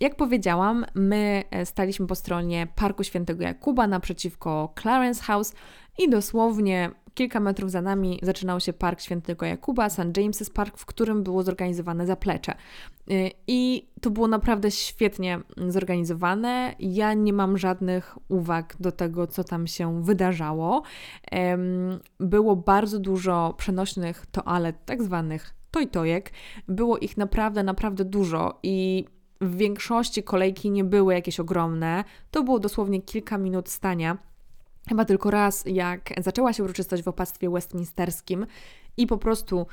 Jak 0.00 0.16
powiedziałam, 0.16 0.86
my 0.94 1.44
e, 1.50 1.66
staliśmy 1.66 2.06
po 2.06 2.14
stronie 2.14 2.66
Parku 2.74 3.04
Świętego 3.04 3.42
Jakuba 3.44 3.86
naprzeciwko 3.86 4.74
Clarence 4.80 5.22
House 5.22 5.54
i 5.98 6.10
dosłownie 6.10 6.90
Kilka 7.16 7.40
metrów 7.40 7.70
za 7.70 7.82
nami 7.82 8.18
zaczynał 8.22 8.60
się 8.60 8.72
Park 8.72 9.00
Świętego 9.00 9.46
Jakuba, 9.46 9.90
St. 9.90 9.98
James's 9.98 10.52
Park, 10.52 10.78
w 10.78 10.86
którym 10.86 11.22
było 11.22 11.42
zorganizowane 11.42 12.06
zaplecze. 12.06 12.54
Y, 13.10 13.30
I 13.46 13.88
to 14.00 14.10
było 14.10 14.28
naprawdę 14.28 14.70
świetnie 14.70 15.40
zorganizowane. 15.68 16.74
Ja 16.78 17.14
nie 17.14 17.32
mam 17.32 17.58
żadnych 17.58 18.18
uwag 18.28 18.76
do 18.80 18.92
tego, 18.92 19.26
co 19.26 19.44
tam 19.44 19.66
się 19.66 20.02
wydarzało. 20.02 20.82
Było 22.20 22.56
bardzo 22.56 22.98
dużo 22.98 23.54
przenośnych 23.58 24.26
toalet, 24.26 24.76
tak 24.84 25.02
zwanych 25.02 25.54
tojtojek. 25.70 26.32
Było 26.68 26.98
ich 26.98 27.16
naprawdę, 27.16 27.62
naprawdę 27.62 28.04
dużo 28.04 28.58
i 28.62 29.04
w 29.40 29.56
większości 29.56 30.22
kolejki 30.22 30.70
nie 30.70 30.84
były 30.84 31.14
jakieś 31.14 31.40
ogromne. 31.40 32.04
To 32.30 32.42
było 32.42 32.58
dosłownie 32.58 33.02
kilka 33.02 33.38
minut 33.38 33.68
stania 33.68 34.18
Chyba 34.88 35.04
tylko 35.04 35.30
raz, 35.30 35.64
jak 35.66 36.10
zaczęła 36.18 36.52
się 36.52 36.64
uroczystość 36.64 37.02
w 37.02 37.08
opactwie 37.08 37.50
westminsterskim 37.50 38.46
i 38.96 39.06
po 39.06 39.18
prostu 39.18 39.66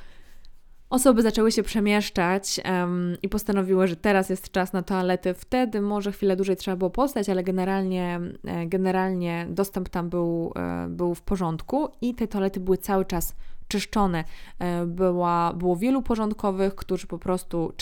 osoby 0.90 1.22
zaczęły 1.22 1.52
się 1.52 1.64
przemieszczać 1.64 2.62
um, 2.66 3.18
i 3.22 3.30
postanowiły, 3.30 3.88
że 3.88 3.96
teraz 3.96 4.30
jest 4.30 4.52
czas 4.52 4.74
na 4.74 4.82
toalety. 4.82 5.34
Wtedy 5.34 5.82
może 5.82 6.12
chwilę 6.12 6.36
dłużej 6.36 6.56
trzeba 6.56 6.78
było 6.78 6.90
postać, 6.90 7.30
ale 7.30 7.44
generalnie, 7.44 8.20
e, 8.46 8.66
generalnie 8.66 9.48
dostęp 9.50 9.90
tam 9.90 10.10
był, 10.10 10.54
e, 10.56 10.88
był 10.90 11.16
w 11.16 11.22
porządku 11.22 11.90
i 12.02 12.16
te 12.16 12.28
toalety 12.28 12.60
były 12.60 12.78
cały 12.78 13.06
czas 13.06 13.36
czyszczone. 13.68 14.24
E, 14.60 14.86
była, 14.86 15.54
było 15.54 15.76
wielu 15.76 16.02
porządkowych, 16.02 16.76
którzy 16.76 17.08
po 17.08 17.18
prostu 17.18 17.74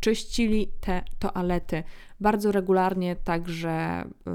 czyścili 0.00 0.70
te 0.80 1.02
toalety 1.18 1.82
bardzo 2.20 2.52
regularnie, 2.52 3.16
także 3.16 4.04
y, 4.04 4.30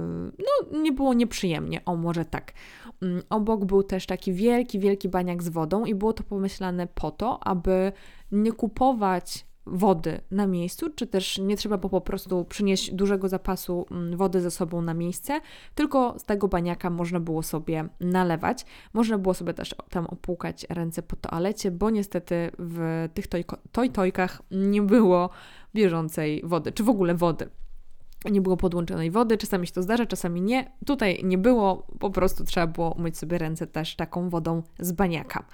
no, 0.72 0.80
nie 0.80 0.92
było 0.92 1.14
nieprzyjemnie, 1.14 1.86
o 1.86 1.96
może 1.96 2.26
tak. 2.26 2.54
Mm, 3.02 3.22
obok 3.30 3.66
był 3.66 3.84
też 3.84 4.06
taki 4.06 4.34
wielki, 4.34 4.80
wielki 4.80 5.10
baniak 5.10 5.44
z 5.44 5.50
wodą 5.50 5.86
i 5.86 5.96
było 5.96 6.14
to 6.14 6.24
pomyślane 6.24 6.88
po 6.88 7.12
to, 7.12 7.48
aby 7.48 7.92
nie 8.32 8.52
kupować 8.52 9.46
wody 9.66 10.22
na 10.32 10.48
miejscu, 10.48 10.90
czy 10.96 11.08
też 11.08 11.38
nie 11.38 11.58
trzeba 11.58 11.78
było 11.78 11.90
po 11.90 12.02
prostu 12.02 12.46
przynieść 12.46 12.92
dużego 12.92 13.30
zapasu 13.30 13.86
mm, 13.92 14.18
wody 14.18 14.42
ze 14.42 14.52
sobą 14.52 14.82
na 14.82 14.94
miejsce, 14.94 15.42
tylko 15.76 16.20
z 16.20 16.24
tego 16.24 16.48
baniaka 16.48 16.90
można 16.90 17.20
było 17.20 17.44
sobie 17.44 17.90
nalewać. 18.00 18.66
Można 18.94 19.18
było 19.18 19.34
sobie 19.34 19.54
też 19.54 19.76
tam 19.90 20.06
opłukać 20.06 20.66
ręce 20.70 21.02
po 21.02 21.16
toalecie, 21.16 21.72
bo 21.72 21.90
niestety 21.90 22.52
w 22.60 23.10
tych 23.14 23.26
tojtojkach 23.72 24.42
nie 24.52 24.82
było 24.82 25.30
bieżącej 25.76 26.42
wody, 26.44 26.72
czy 26.72 26.84
w 26.84 26.90
ogóle 26.90 27.16
wody 27.16 27.50
nie 28.32 28.42
było 28.42 28.58
podłączonej 28.58 29.12
wody, 29.12 29.38
czasami 29.38 29.68
się 29.68 29.74
to 29.74 29.84
zdarza, 29.84 30.06
czasami 30.06 30.42
nie. 30.42 30.72
Tutaj 30.86 31.22
nie 31.24 31.38
było, 31.38 31.88
po 32.00 32.10
prostu 32.10 32.44
trzeba 32.44 32.68
było 32.68 32.92
umyć 32.92 33.18
sobie 33.18 33.38
ręce 33.38 33.68
też 33.68 33.96
taką 33.96 34.30
wodą 34.30 34.64
z 34.80 34.92
baniaka. 34.92 35.46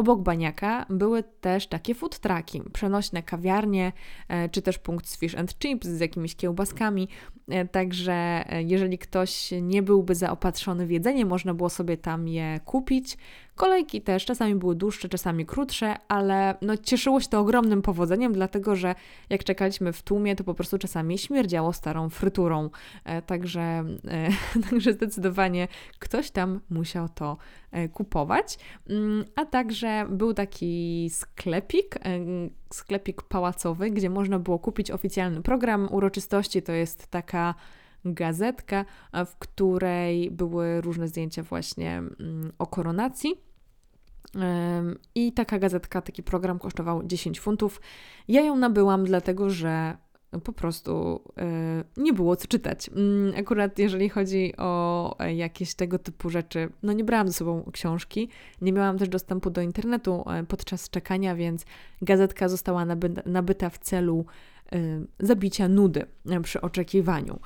Obok 0.00 0.22
baniaka 0.22 0.86
były 0.90 1.22
też 1.40 1.66
takie 1.66 1.94
food 1.94 2.18
trucki, 2.18 2.62
przenośne 2.72 3.22
kawiarnie, 3.22 3.92
e, 4.28 4.48
czy 4.48 4.62
też 4.62 4.78
punkt 4.78 5.08
z 5.08 5.18
fish 5.18 5.34
and 5.34 5.58
chips 5.58 5.86
z 5.88 6.00
jakimiś 6.00 6.36
kiełbaskami. 6.36 7.08
E, 7.48 7.68
także 7.68 8.12
e, 8.12 8.62
jeżeli 8.62 8.98
ktoś 8.98 9.50
nie 9.62 9.82
byłby 9.82 10.14
zaopatrzony 10.14 10.86
w 10.86 10.90
jedzenie, 10.90 11.26
można 11.26 11.54
było 11.54 11.70
sobie 11.70 11.96
tam 11.96 12.28
je 12.28 12.60
kupić. 12.64 13.16
Kolejki 13.54 14.02
też 14.02 14.24
czasami 14.24 14.54
były 14.54 14.74
dłuższe, 14.74 15.08
czasami 15.08 15.46
krótsze, 15.46 15.96
ale 16.08 16.54
no, 16.62 16.76
cieszyło 16.76 17.20
się 17.20 17.28
to 17.28 17.40
ogromnym 17.40 17.82
powodzeniem, 17.82 18.32
dlatego 18.32 18.76
że 18.76 18.94
jak 19.30 19.44
czekaliśmy 19.44 19.92
w 19.92 20.02
tłumie, 20.02 20.36
to 20.36 20.44
po 20.44 20.54
prostu 20.54 20.78
czasami 20.78 21.18
śmierdziało 21.18 21.72
starą 21.72 22.08
fryturą. 22.08 22.70
Także, 23.26 23.84
także 24.70 24.92
zdecydowanie 24.92 25.68
ktoś 25.98 26.30
tam 26.30 26.60
musiał 26.70 27.08
to 27.08 27.36
kupować. 27.92 28.58
Mm, 28.88 29.24
a 29.36 29.44
także 29.44 29.89
był 30.10 30.34
taki 30.34 31.08
sklepik, 31.10 31.96
e, 31.96 32.00
sklepik 32.72 33.22
pałacowy, 33.22 33.90
gdzie 33.90 34.10
można 34.10 34.38
było 34.38 34.58
kupić 34.58 34.90
oficjalny 34.90 35.42
program 35.42 35.88
uroczystości. 35.92 36.62
To 36.62 36.72
jest 36.72 37.06
taka 37.06 37.54
gazetka, 38.04 38.84
w 39.26 39.36
której 39.38 40.30
były 40.30 40.80
różne 40.80 41.08
zdjęcia 41.08 41.42
właśnie 41.42 41.98
mm, 41.98 42.52
o 42.58 42.66
koronacji. 42.66 43.50
I 45.14 45.32
taka 45.32 45.58
gazetka, 45.58 46.02
taki 46.02 46.22
program 46.22 46.58
kosztował 46.58 47.02
10 47.02 47.40
funtów. 47.40 47.80
Ja 48.28 48.40
ją 48.40 48.56
nabyłam 48.56 49.04
dlatego, 49.04 49.50
że 49.50 49.96
po 50.38 50.52
prostu 50.52 51.20
e, 51.38 51.84
nie 51.96 52.12
było 52.12 52.36
co 52.36 52.48
czytać. 52.48 52.88
Mm, 52.88 53.34
akurat 53.38 53.78
jeżeli 53.78 54.08
chodzi 54.08 54.56
o 54.56 55.16
jakieś 55.34 55.74
tego 55.74 55.98
typu 55.98 56.30
rzeczy, 56.30 56.68
no 56.82 56.92
nie 56.92 57.04
brałam 57.04 57.28
ze 57.28 57.34
sobą 57.34 57.70
książki, 57.72 58.28
nie 58.60 58.72
miałam 58.72 58.98
też 58.98 59.08
dostępu 59.08 59.50
do 59.50 59.60
internetu 59.60 60.24
e, 60.30 60.44
podczas 60.44 60.90
czekania, 60.90 61.34
więc 61.34 61.64
gazetka 62.02 62.48
została 62.48 62.86
nabyta 63.26 63.70
w 63.70 63.78
celu 63.78 64.24
e, 64.72 64.78
zabicia 65.20 65.68
nudy 65.68 66.06
przy 66.42 66.60
oczekiwaniu. 66.60 67.40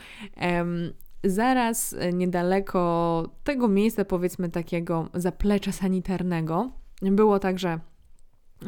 zaraz 1.24 1.96
niedaleko 2.12 3.28
tego 3.44 3.68
miejsca, 3.68 4.04
powiedzmy 4.04 4.50
takiego 4.50 5.08
zaplecza 5.14 5.72
sanitarnego, 5.72 6.70
było 7.02 7.38
także 7.38 7.80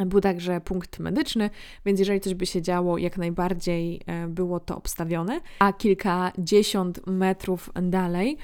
był 0.07 0.21
także 0.21 0.61
punkt 0.61 0.99
medyczny, 0.99 1.51
więc 1.87 1.99
jeżeli 1.99 2.21
coś 2.21 2.35
by 2.35 2.47
się 2.47 2.63
działo, 2.63 2.99
jak 2.99 3.19
najbardziej 3.19 4.01
e, 4.07 4.29
było 4.29 4.61
to 4.61 4.77
obstawione. 4.77 5.41
A 5.59 5.73
kilkadziesiąt 5.73 7.07
metrów 7.07 7.71
dalej 7.83 8.39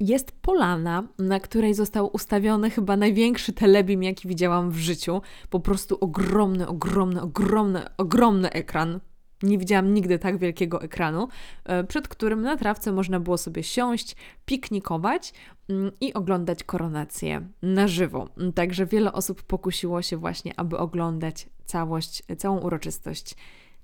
jest 0.00 0.32
polana, 0.32 1.08
na 1.18 1.40
której 1.40 1.74
został 1.74 2.10
ustawiony 2.12 2.70
chyba 2.70 2.96
największy 2.96 3.52
telebim, 3.52 4.02
jaki 4.02 4.28
widziałam 4.28 4.70
w 4.70 4.76
życiu. 4.76 5.22
Po 5.50 5.60
prostu 5.60 5.98
ogromny, 6.00 6.68
ogromny, 6.68 7.22
ogromny, 7.22 7.80
ogromny 7.96 8.50
ekran. 8.50 9.00
Nie 9.42 9.58
widziałam 9.58 9.94
nigdy 9.94 10.18
tak 10.18 10.38
wielkiego 10.38 10.82
ekranu, 10.82 11.28
e, 11.64 11.84
przed 11.84 12.08
którym 12.08 12.42
na 12.42 12.56
trawce 12.56 12.92
można 12.92 13.20
było 13.20 13.38
sobie 13.38 13.62
siąść, 13.62 14.16
piknikować 14.46 15.32
mm, 15.68 15.92
i 16.00 16.14
oglądać 16.14 16.64
koronację 16.64 17.48
na 17.62 17.88
żywo. 17.88 18.28
Także 18.54 18.86
wiele 18.86 19.12
osób 19.12 19.42
pokusiło 19.42 20.02
się 20.02 20.16
właśnie, 20.16 20.52
aby 20.56 20.78
oglądać 20.78 21.48
całość, 21.64 22.22
całą 22.38 22.58
uroczystość 22.58 23.34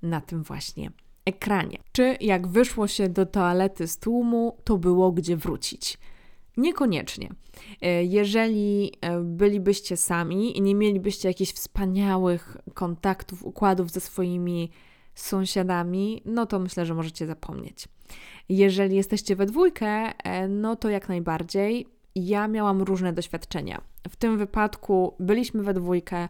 na 0.02 0.20
tym 0.20 0.42
właśnie 0.42 0.90
ekranie. 1.24 1.78
Czy 1.92 2.16
jak 2.20 2.46
wyszło 2.46 2.86
się 2.86 3.08
do 3.08 3.26
toalety 3.26 3.88
z 3.88 3.98
tłumu, 3.98 4.56
to 4.64 4.78
było 4.78 5.12
gdzie 5.12 5.36
wrócić? 5.36 5.98
Niekoniecznie. 6.56 7.30
E, 7.80 8.04
jeżeli 8.04 8.92
e, 9.00 9.20
bylibyście 9.20 9.96
sami 9.96 10.58
i 10.58 10.62
nie 10.62 10.74
mielibyście 10.74 11.28
jakichś 11.28 11.52
wspaniałych 11.52 12.56
kontaktów, 12.74 13.44
układów 13.44 13.90
ze 13.90 14.00
swoimi 14.00 14.70
sąsiadami, 15.20 16.22
no 16.24 16.46
to 16.46 16.59
myślę, 16.59 16.87
że 16.87 16.94
możecie 16.94 17.26
zapomnieć. 17.26 17.88
Jeżeli 18.48 18.96
jesteście 18.96 19.37
we 19.37 19.46
dwójkę, 19.46 19.87
e, 20.24 20.48
no 20.48 20.76
to 20.76 20.90
jak 20.90 21.09
najbardziej. 21.09 21.87
Ja 22.14 22.48
miałam 22.48 22.83
różne 22.83 23.12
doświadczenia. 23.12 23.81
W 24.09 24.16
tym 24.16 24.38
wypadku 24.38 25.14
byliśmy 25.20 25.62
we 25.62 25.74
dwójkę, 25.74 26.28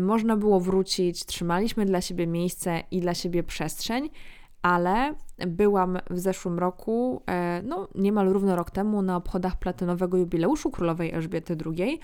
można 0.00 0.36
było 0.36 0.60
wrócić, 0.60 1.26
trzymaliśmy 1.26 1.86
dla 1.86 2.00
siebie 2.00 2.26
miejsce 2.26 2.82
i 2.90 3.00
dla 3.00 3.14
siebie 3.14 3.42
przestrzeń, 3.42 4.10
ale 4.62 5.14
byłam 5.46 5.98
w 6.10 6.18
zeszłym 6.18 6.58
roku, 6.58 7.22
e, 7.26 7.62
no 7.64 7.88
niemal 7.94 8.28
równo 8.28 8.56
rok 8.56 8.70
temu, 8.70 9.02
na 9.02 9.16
obchodach 9.16 9.58
platynowego 9.58 10.16
jubileuszu 10.16 10.70
królowej 10.70 11.12
Elżbiety 11.12 11.56
II. 11.66 12.00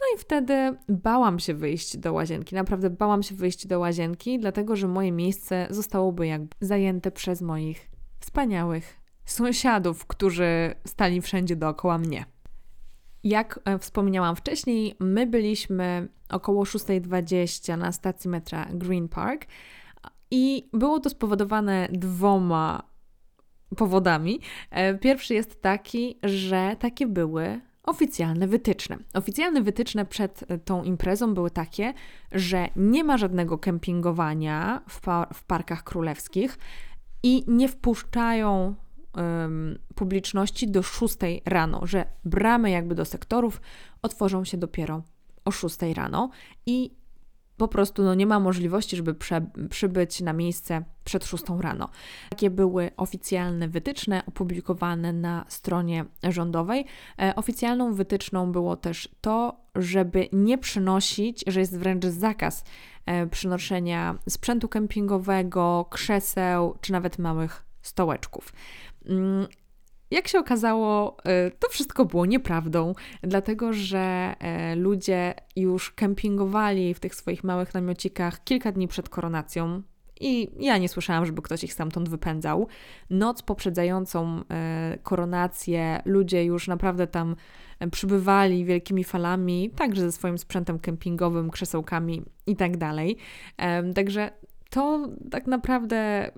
No 0.00 0.06
i 0.16 0.18
wtedy 0.18 0.78
bałam 0.88 1.38
się 1.38 1.54
wyjść 1.54 1.96
do 1.96 2.12
łazienki. 2.12 2.54
Naprawdę 2.54 2.90
bałam 2.90 3.22
się 3.22 3.34
wyjść 3.34 3.66
do 3.66 3.78
łazienki, 3.78 4.38
dlatego 4.38 4.76
że 4.76 4.88
moje 4.88 5.12
miejsce 5.12 5.66
zostałoby 5.70 6.26
jakby 6.26 6.56
zajęte 6.60 7.10
przez 7.10 7.42
moich 7.42 7.90
wspaniałych 8.20 9.00
sąsiadów, 9.24 10.06
którzy 10.06 10.74
stali 10.86 11.20
wszędzie 11.20 11.56
dookoła 11.56 11.98
mnie. 11.98 12.24
Jak 13.24 13.60
e, 13.64 13.78
wspomniałam 13.78 14.36
wcześniej, 14.36 14.96
my 15.00 15.26
byliśmy 15.26 16.08
około 16.28 16.64
6.20 16.64 17.78
na 17.78 17.92
stacji 17.92 18.30
metra 18.30 18.66
Green 18.72 19.08
Park. 19.08 19.46
I 20.30 20.68
było 20.72 21.00
to 21.00 21.10
spowodowane 21.10 21.88
dwoma 21.92 22.82
powodami. 23.76 24.40
E, 24.70 24.94
pierwszy 24.94 25.34
jest 25.34 25.62
taki, 25.62 26.18
że 26.22 26.76
takie 26.78 27.06
były 27.06 27.60
oficjalne 27.82 28.46
wytyczne. 28.46 28.98
Oficjalne 29.14 29.62
wytyczne 29.62 30.04
przed 30.04 30.44
e, 30.48 30.58
tą 30.58 30.82
imprezą 30.82 31.34
były 31.34 31.50
takie, 31.50 31.94
że 32.32 32.68
nie 32.76 33.04
ma 33.04 33.18
żadnego 33.18 33.58
kempingowania 33.58 34.82
w, 34.88 35.00
par 35.00 35.34
w 35.34 35.44
parkach 35.44 35.84
królewskich 35.84 36.58
i 37.22 37.44
nie 37.46 37.68
wpuszczają 37.68 38.74
um, 39.16 39.78
publiczności 39.94 40.70
do 40.70 40.82
6 40.82 41.16
rano, 41.44 41.86
że 41.86 42.04
bramy 42.24 42.70
jakby 42.70 42.94
do 42.94 43.04
sektorów 43.04 43.60
otworzą 44.02 44.44
się 44.44 44.56
dopiero 44.56 45.02
o 45.44 45.50
6 45.50 45.76
rano 45.94 46.30
i 46.66 46.99
po 47.60 47.68
prostu 47.68 48.02
no, 48.02 48.14
nie 48.14 48.26
ma 48.26 48.40
możliwości, 48.40 48.96
żeby 48.96 49.14
prze, 49.14 49.46
przybyć 49.70 50.20
na 50.20 50.32
miejsce 50.32 50.84
przed 51.04 51.24
6 51.24 51.44
rano. 51.60 51.88
Takie 52.30 52.50
były 52.50 52.90
oficjalne 52.96 53.68
wytyczne 53.68 54.22
opublikowane 54.26 55.12
na 55.12 55.44
stronie 55.48 56.04
rządowej. 56.22 56.86
E, 57.22 57.36
oficjalną 57.36 57.94
wytyczną 57.94 58.52
było 58.52 58.76
też 58.76 59.08
to, 59.20 59.56
żeby 59.74 60.28
nie 60.32 60.58
przynosić, 60.58 61.44
że 61.46 61.60
jest 61.60 61.78
wręcz 61.78 62.04
zakaz 62.04 62.64
e, 63.06 63.26
przynoszenia 63.26 64.18
sprzętu 64.28 64.68
kempingowego, 64.68 65.86
krzeseł 65.90 66.78
czy 66.80 66.92
nawet 66.92 67.18
małych 67.18 67.64
stołeczków. 67.82 68.52
Jak 70.10 70.28
się 70.28 70.38
okazało, 70.38 71.16
e, 71.24 71.50
to 71.50 71.68
wszystko 71.68 72.04
było 72.04 72.26
nieprawdą, 72.26 72.94
dlatego 73.22 73.72
że 73.72 74.34
e, 74.38 74.76
ludzie 74.76 75.34
już 75.56 75.90
kempingowali 75.90 76.94
w 76.94 77.00
tych 77.00 77.14
swoich 77.14 77.44
małych 77.44 77.74
namiocikach 77.74 78.44
kilka 78.44 78.72
dni 78.72 78.88
przed 78.88 79.08
koronacją. 79.08 79.82
I 80.20 80.50
ja 80.58 80.78
nie 80.78 80.88
słyszałam, 80.88 81.26
żeby 81.26 81.42
ktoś 81.42 81.64
ich 81.64 81.72
stamtąd 81.72 82.08
wypędzał. 82.08 82.68
Noc 83.10 83.42
poprzedzającą 83.42 84.42
e, 84.50 84.98
koronację 85.02 86.02
ludzie 86.04 86.44
już 86.44 86.68
naprawdę 86.68 87.06
tam 87.06 87.36
przybywali 87.90 88.64
wielkimi 88.64 89.04
falami, 89.04 89.70
także 89.70 90.02
ze 90.02 90.12
swoim 90.12 90.38
sprzętem 90.38 90.78
kempingowym, 90.78 91.50
krzesełkami 91.50 92.22
i 92.46 92.56
tak 92.56 92.76
dalej. 92.76 93.16
Także 93.94 94.30
to 94.70 95.08
tak 95.30 95.46
naprawdę 95.46 96.30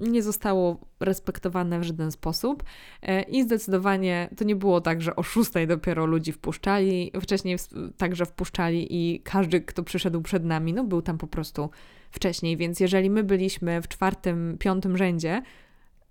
nie 0.00 0.22
zostało 0.22 0.80
respektowane 1.00 1.80
w 1.80 1.82
żaden 1.82 2.12
sposób 2.12 2.64
e, 3.02 3.22
i 3.22 3.42
zdecydowanie 3.42 4.30
to 4.36 4.44
nie 4.44 4.56
było 4.56 4.80
tak, 4.80 5.02
że 5.02 5.16
o 5.16 5.22
szóstej 5.22 5.66
dopiero 5.66 6.06
ludzi 6.06 6.32
wpuszczali, 6.32 7.12
wcześniej 7.20 7.56
także 7.96 8.26
wpuszczali 8.26 8.86
i 8.90 9.20
każdy, 9.20 9.60
kto 9.60 9.82
przyszedł 9.82 10.22
przed 10.22 10.44
nami, 10.44 10.72
no 10.72 10.84
był 10.84 11.02
tam 11.02 11.18
po 11.18 11.26
prostu 11.26 11.70
wcześniej, 12.10 12.56
więc 12.56 12.80
jeżeli 12.80 13.10
my 13.10 13.24
byliśmy 13.24 13.82
w 13.82 13.88
czwartym, 13.88 14.56
piątym 14.58 14.96
rzędzie 14.96 15.42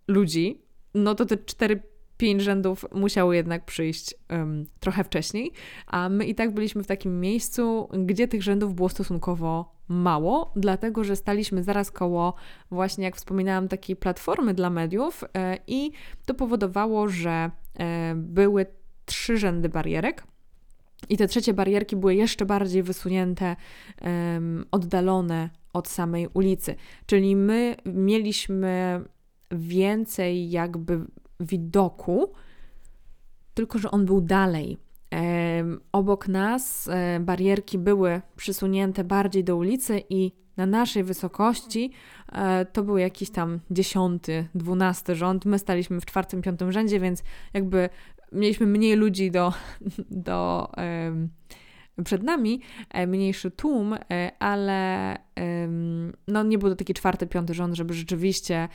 ludzi, 0.08 0.62
no 0.94 1.16
to 1.16 1.26
te 1.26 1.38
cztery 1.38 1.84
pięć 2.18 2.42
rzędów 2.42 2.86
musiało 2.96 3.34
jednak 3.34 3.66
przyjść 3.66 4.16
um, 4.30 4.66
trochę 4.80 5.04
wcześniej, 5.04 5.52
a 5.88 6.10
my 6.10 6.26
i 6.26 6.36
tak 6.36 6.54
byliśmy 6.54 6.84
w 6.84 6.88
takim 6.88 7.20
miejscu, 7.20 7.90
gdzie 8.06 8.28
tych 8.28 8.44
rzędów 8.44 8.76
było 8.76 8.90
stosunkowo 8.90 9.78
mało, 9.88 10.52
dlatego 10.56 11.04
że 11.04 11.16
staliśmy 11.16 11.64
zaraz 11.64 11.92
koło, 11.92 12.34
właśnie 12.72 13.06
jak 13.06 13.16
wspominałam, 13.16 13.68
takiej 13.68 13.96
platformy 13.96 14.54
dla 14.54 14.70
mediów 14.70 15.24
e, 15.34 15.58
i 15.68 15.92
to 16.26 16.34
powodowało, 16.34 17.10
że 17.10 17.52
e, 17.80 18.14
były 18.16 18.66
trzy 19.06 19.38
rzędy 19.38 19.70
barierek. 19.70 20.24
I 21.10 21.18
te 21.18 21.28
trzecie 21.28 21.54
barierki 21.54 21.96
były 21.96 22.16
jeszcze 22.16 22.46
bardziej 22.46 22.84
wysunięte, 22.84 23.56
um, 24.02 24.66
oddalone 24.72 25.50
od 25.74 25.88
samej 25.88 26.28
ulicy. 26.34 26.76
Czyli 27.06 27.36
my 27.36 27.76
mieliśmy 27.86 29.02
więcej 29.52 30.50
jakby 30.50 31.06
widoku, 31.40 32.34
tylko 33.54 33.80
że 33.80 33.92
on 33.92 34.06
był 34.06 34.22
dalej. 34.22 34.78
Obok 35.92 36.28
nas 36.28 36.88
e, 36.88 37.20
barierki 37.20 37.78
były 37.78 38.22
przysunięte 38.36 39.04
bardziej 39.04 39.44
do 39.44 39.58
ulicy 39.58 40.04
i 40.10 40.32
na 40.58 40.66
naszej 40.66 41.04
wysokości 41.04 41.92
e, 42.32 42.66
to 42.66 42.84
był 42.84 42.98
jakiś 42.98 43.30
tam 43.30 43.60
dziesiąty, 43.72 44.48
dwunasty 44.56 45.16
rząd. 45.16 45.46
My 45.46 45.60
staliśmy 45.60 46.02
w 46.02 46.06
czwartym, 46.06 46.42
piątym 46.42 46.72
rzędzie, 46.72 47.00
więc 47.00 47.24
jakby 47.54 47.90
mieliśmy 48.32 48.66
mniej 48.66 48.96
ludzi 48.96 49.32
do, 49.32 49.54
do 50.28 50.72
przed 52.04 52.24
nami, 52.24 52.62
e, 52.90 53.08
mniejszy 53.08 53.52
tłum, 53.52 53.96
ale 54.40 55.16
no 56.28 56.44
nie 56.44 56.58
był 56.58 56.70
to 56.70 56.76
taki 56.76 56.94
czwarty, 56.94 57.28
piąty 57.28 57.54
rząd, 57.54 57.76
żeby 57.76 57.94
rzeczywiście, 57.94 58.70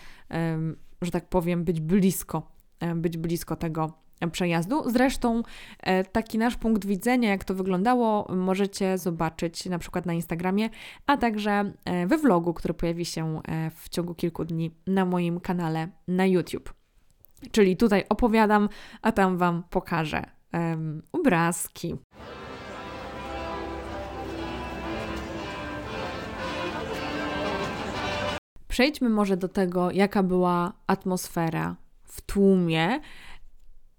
że 1.03 1.11
tak 1.11 1.29
powiem, 1.29 1.65
być 1.65 1.81
blisko, 1.81 2.52
być 2.95 3.17
blisko 3.17 3.57
tego 3.57 4.03
przejazdu. 4.33 4.91
Zresztą 4.91 5.43
e, 5.81 6.05
taki 6.05 6.39
nasz 6.39 6.57
punkt 6.57 6.87
widzenia, 6.87 7.31
jak 7.31 7.45
to 7.45 7.55
wyglądało, 7.55 8.27
możecie 8.37 8.99
zobaczyć 8.99 9.67
na 9.67 9.79
przykład 9.79 10.07
na 10.07 10.13
Instagramie, 10.13 10.71
a 11.07 11.17
także 11.17 11.73
e, 11.85 12.07
we 12.07 12.19
vlogu, 12.19 12.55
który 12.55 12.75
pojawi 12.75 13.05
się 13.05 13.41
e, 13.49 13.71
w 13.71 13.89
ciągu 13.89 14.15
kilku 14.15 14.45
dni 14.45 14.71
na 14.87 15.05
moim 15.05 15.41
kanale 15.41 15.89
na 16.09 16.27
YouTube. 16.27 16.75
Czyli 17.51 17.77
tutaj 17.77 18.05
opowiadam, 18.09 18.69
a 19.03 19.13
tam 19.13 19.39
Wam 19.39 19.63
pokażę 19.71 20.23
um, 20.53 21.03
obrazki. 21.13 21.95
Przejdźmy 28.69 29.09
może 29.09 29.37
do 29.37 29.49
tego, 29.49 29.91
jaka 29.91 30.23
była 30.23 30.73
atmosfera 30.87 31.77
w 32.13 32.21
tłumie 32.21 33.01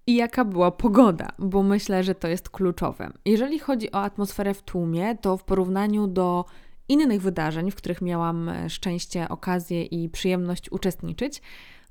i 0.06 0.14
jaka 0.14 0.44
była 0.44 0.70
pogoda, 0.70 1.28
bo 1.38 1.62
myślę, 1.62 2.04
że 2.04 2.14
to 2.14 2.28
jest 2.28 2.50
kluczowe. 2.50 3.12
Jeżeli 3.24 3.58
chodzi 3.58 3.92
o 3.92 4.02
atmosferę 4.02 4.54
w 4.54 4.62
tłumie, 4.62 5.16
to 5.20 5.36
w 5.36 5.44
porównaniu 5.44 6.06
do 6.06 6.44
innych 6.88 7.22
wydarzeń, 7.22 7.70
w 7.70 7.74
których 7.74 8.02
miałam 8.02 8.48
e, 8.48 8.70
szczęście, 8.70 9.28
okazję 9.28 9.84
i 9.84 10.08
przyjemność 10.08 10.72
uczestniczyć, 10.72 11.42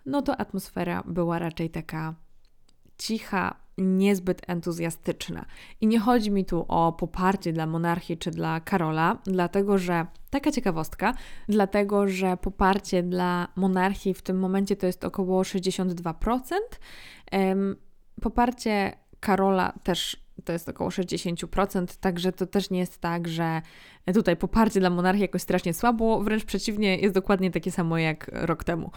no 0.05 0.21
to 0.21 0.37
atmosfera 0.37 1.03
była 1.05 1.39
raczej 1.39 1.69
taka 1.69 2.15
cicha, 2.97 3.55
niezbyt 3.77 4.41
entuzjastyczna. 4.47 5.45
I 5.81 5.87
nie 5.87 5.99
chodzi 5.99 6.31
mi 6.31 6.45
tu 6.45 6.65
o 6.67 6.91
poparcie 6.91 7.53
dla 7.53 7.65
monarchii 7.65 8.17
czy 8.17 8.31
dla 8.31 8.59
Karola, 8.59 9.17
dlatego 9.25 9.77
że 9.77 10.05
taka 10.29 10.51
ciekawostka, 10.51 11.13
dlatego 11.47 12.07
że 12.07 12.37
poparcie 12.37 13.03
dla 13.03 13.47
monarchii 13.55 14.13
w 14.13 14.21
tym 14.21 14.39
momencie 14.39 14.75
to 14.75 14.85
jest 14.85 15.03
około 15.03 15.41
62%. 15.41 16.13
Poparcie 18.21 18.97
Karola 19.19 19.73
też 19.83 20.22
to 20.45 20.53
jest 20.53 20.69
około 20.69 20.89
60%, 20.89 21.85
także 21.99 22.31
to 22.31 22.45
też 22.45 22.69
nie 22.69 22.79
jest 22.79 22.97
tak, 22.97 23.27
że 23.27 23.61
tutaj 24.13 24.37
poparcie 24.37 24.79
dla 24.79 24.89
monarchii 24.89 25.21
jakoś 25.21 25.41
strasznie 25.41 25.73
słabo, 25.73 26.21
wręcz 26.21 26.45
przeciwnie, 26.45 26.97
jest 26.97 27.13
dokładnie 27.15 27.51
takie 27.51 27.71
samo 27.71 27.97
jak 27.97 28.31
rok 28.33 28.63
temu. 28.63 28.91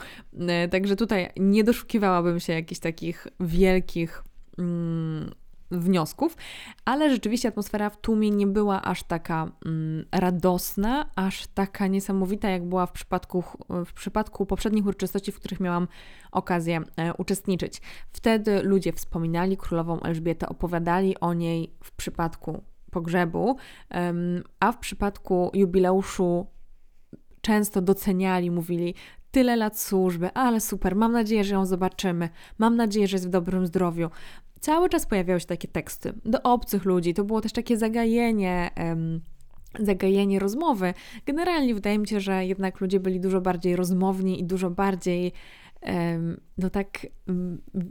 E, 0.48 0.68
także 0.68 0.96
tutaj 0.96 1.28
nie 1.36 1.64
doszukiwałabym 1.64 2.40
się 2.40 2.52
jakichś 2.52 2.80
takich 2.80 3.26
wielkich 3.40 4.24
mm, 4.58 5.30
wniosków, 5.70 6.36
ale 6.84 7.10
rzeczywiście 7.10 7.48
atmosfera 7.48 7.90
w 7.90 8.00
tłumie 8.00 8.30
nie 8.30 8.46
była 8.46 8.82
aż 8.82 9.02
taka 9.02 9.52
mm, 9.66 10.04
radosna, 10.12 11.10
aż 11.14 11.46
taka 11.46 11.86
niesamowita, 11.86 12.50
jak 12.50 12.68
była 12.68 12.86
w 12.86 12.92
przypadku, 12.92 13.44
w 13.86 13.92
przypadku 13.92 14.46
poprzednich 14.46 14.86
uroczystości, 14.86 15.32
w 15.32 15.40
których 15.40 15.60
miałam 15.60 15.88
okazję 16.32 16.80
e, 16.96 17.14
uczestniczyć. 17.14 17.82
Wtedy 18.12 18.62
ludzie 18.62 18.92
wspominali 18.92 19.56
królową 19.56 20.00
Elżbietę, 20.00 20.48
opowiadali 20.48 21.20
o 21.20 21.34
niej 21.34 21.74
w 21.84 21.92
przypadku 21.92 22.62
pogrzebu, 22.90 23.56
a 24.60 24.72
w 24.72 24.78
przypadku 24.78 25.50
jubileuszu 25.54 26.46
często 27.40 27.82
doceniali, 27.82 28.50
mówili, 28.50 28.94
tyle 29.30 29.56
lat 29.56 29.80
służby, 29.80 30.32
ale 30.32 30.60
super, 30.60 30.96
mam 30.96 31.12
nadzieję, 31.12 31.44
że 31.44 31.54
ją 31.54 31.66
zobaczymy, 31.66 32.28
mam 32.58 32.76
nadzieję, 32.76 33.08
że 33.08 33.14
jest 33.14 33.26
w 33.26 33.30
dobrym 33.30 33.66
zdrowiu 33.66 34.10
cały 34.66 34.88
czas 34.88 35.06
pojawiały 35.06 35.40
się 35.40 35.46
takie 35.46 35.68
teksty 35.68 36.12
do 36.24 36.42
obcych 36.42 36.84
ludzi. 36.84 37.14
To 37.14 37.24
było 37.24 37.40
też 37.40 37.52
takie 37.52 37.76
zagajenie. 37.76 38.70
Um, 38.76 39.20
zagajenie 39.78 40.38
rozmowy. 40.38 40.94
Generalnie 41.26 41.74
wydaje 41.74 41.98
mi 41.98 42.08
się, 42.08 42.20
że 42.20 42.46
jednak 42.46 42.80
ludzie 42.80 43.00
byli 43.00 43.20
dużo 43.20 43.40
bardziej 43.40 43.76
rozmowni 43.76 44.40
i 44.40 44.44
dużo 44.44 44.70
bardziej 44.70 45.32
no 46.58 46.70
tak 46.70 47.06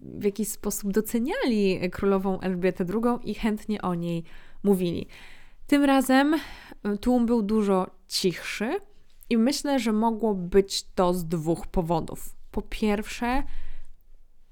w 0.03 0.23
jakiś 0.23 0.47
sposób 0.47 0.91
doceniali 0.91 1.89
królową 1.91 2.39
Elżbietę 2.39 2.85
II 2.93 3.31
i 3.31 3.33
chętnie 3.33 3.81
o 3.81 3.95
niej 3.95 4.23
mówili. 4.63 5.07
Tym 5.67 5.83
razem 5.83 6.35
tłum 7.01 7.25
był 7.25 7.41
dużo 7.41 7.87
cichszy 8.07 8.79
i 9.29 9.37
myślę, 9.37 9.79
że 9.79 9.91
mogło 9.91 10.35
być 10.35 10.83
to 10.95 11.13
z 11.13 11.25
dwóch 11.25 11.67
powodów. 11.67 12.35
Po 12.51 12.61
pierwsze, 12.61 13.43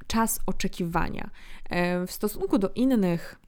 czas 0.07 0.39
oczekiwania. 0.45 1.29
E, 1.69 2.07
w 2.07 2.11
stosunku 2.11 2.57
do 2.57 2.69
innych 2.69 3.39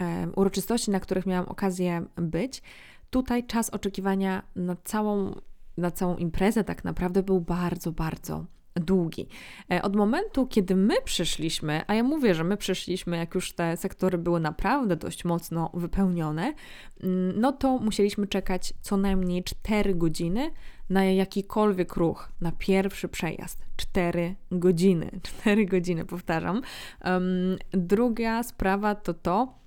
e, 0.00 0.28
uroczystości, 0.36 0.90
na 0.90 1.00
których 1.00 1.26
miałam 1.26 1.48
okazję 1.48 2.02
być, 2.16 2.62
tutaj 3.10 3.46
czas 3.46 3.70
oczekiwania 3.70 4.42
na 4.56 4.76
całą, 4.84 5.40
na 5.76 5.90
całą 5.90 6.16
imprezę 6.16 6.64
tak 6.64 6.84
naprawdę 6.84 7.22
był 7.22 7.40
bardzo, 7.40 7.92
bardzo 7.92 8.44
długi. 8.74 9.26
E, 9.72 9.82
od 9.82 9.96
momentu, 9.96 10.46
kiedy 10.46 10.76
my 10.76 10.94
przyszliśmy, 11.04 11.82
a 11.86 11.94
ja 11.94 12.02
mówię, 12.02 12.34
że 12.34 12.44
my 12.44 12.56
przyszliśmy, 12.56 13.16
jak 13.16 13.34
już 13.34 13.52
te 13.52 13.76
sektory 13.76 14.18
były 14.18 14.40
naprawdę 14.40 14.96
dość 14.96 15.24
mocno 15.24 15.70
wypełnione, 15.74 16.54
mm, 17.02 17.40
no 17.40 17.52
to 17.52 17.78
musieliśmy 17.78 18.26
czekać 18.26 18.74
co 18.80 18.96
najmniej 18.96 19.44
4 19.44 19.94
godziny 19.94 20.50
na 20.90 21.04
jakikolwiek 21.04 21.96
ruch, 21.96 22.28
na 22.40 22.52
pierwszy 22.58 23.08
przejazd. 23.08 23.64
4 23.76 24.34
godziny. 24.50 25.10
4 25.40 25.66
godziny, 25.66 26.04
powtarzam. 26.04 26.62
Um, 27.04 27.56
druga 27.72 28.42
sprawa 28.42 28.94
to 28.94 29.14
to, 29.14 29.60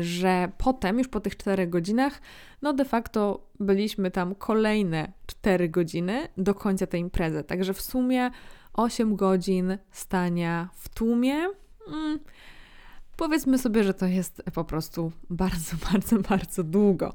że 0.00 0.52
potem, 0.58 0.98
już 0.98 1.08
po 1.08 1.20
tych 1.20 1.36
4 1.36 1.66
godzinach, 1.66 2.20
no 2.62 2.72
de 2.72 2.84
facto 2.84 3.46
byliśmy 3.60 4.10
tam 4.10 4.34
kolejne 4.34 5.12
4 5.26 5.68
godziny 5.68 6.28
do 6.36 6.54
końca 6.54 6.86
tej 6.86 7.00
imprezy. 7.00 7.44
Także 7.44 7.74
w 7.74 7.80
sumie 7.80 8.30
8 8.72 9.16
godzin 9.16 9.78
stania 9.90 10.68
w 10.74 10.88
tłumie. 10.88 11.34
Mm, 11.88 12.18
Powiedzmy 13.22 13.58
sobie, 13.58 13.84
że 13.84 13.94
to 13.94 14.06
jest 14.06 14.42
po 14.54 14.64
prostu 14.64 15.12
bardzo, 15.30 15.76
bardzo, 15.92 16.18
bardzo 16.18 16.64
długo. 16.64 17.12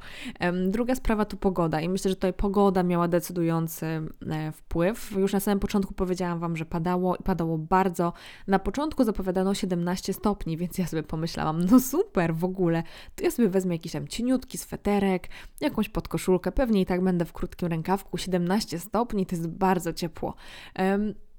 Druga 0.68 0.96
sprawa 0.96 1.26
to 1.26 1.38
pogoda 1.38 1.82
i 1.82 1.90
myślę, 1.90 2.10
że 2.10 2.16
tutaj 2.16 2.34
pogoda 2.34 2.84
miała 2.84 3.08
decydujący 3.08 3.86
e, 3.86 4.52
wpływ. 4.52 5.12
Już 5.12 5.34
na 5.34 5.40
samym 5.40 5.60
początku 5.60 5.94
powiedziałam 5.94 6.40
Wam, 6.40 6.58
że 6.58 6.66
padało 6.66 7.16
i 7.16 7.24
padało 7.24 7.58
bardzo. 7.58 8.14
Na 8.48 8.60
początku 8.60 9.04
zapowiadano 9.04 9.54
17 9.54 10.14
stopni, 10.14 10.58
więc 10.58 10.78
ja 10.78 10.88
sobie 10.88 11.04
pomyślałam, 11.04 11.66
no 11.72 11.80
super 11.80 12.36
w 12.36 12.44
ogóle, 12.44 12.84
to 13.16 13.24
ja 13.24 13.32
sobie 13.32 13.50
wezmę 13.50 13.76
jakiś 13.76 13.92
tam 13.92 14.08
cieniutki 14.08 14.58
sweterek, 14.58 15.28
jakąś 15.62 15.90
podkoszulkę, 15.90 16.52
pewnie 16.52 16.82
i 16.82 16.86
tak 16.86 17.04
będę 17.04 17.26
w 17.26 17.34
krótkim 17.34 17.68
rękawku. 17.68 18.18
17 18.18 18.80
stopni 18.80 19.26
to 19.26 19.36
jest 19.36 19.48
bardzo 19.48 19.94
ciepło. 19.94 20.34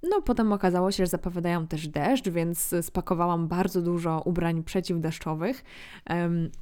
No, 0.02 0.22
potem 0.22 0.52
okazało 0.52 0.92
się, 0.92 1.06
że 1.06 1.10
zapowiadają 1.10 1.66
też 1.66 1.88
deszcz, 1.88 2.28
więc 2.28 2.74
spakowałam 2.82 3.48
bardzo 3.48 3.82
dużo 3.82 4.22
ubrań 4.24 4.62
przeciwdeszczowych, 4.62 5.64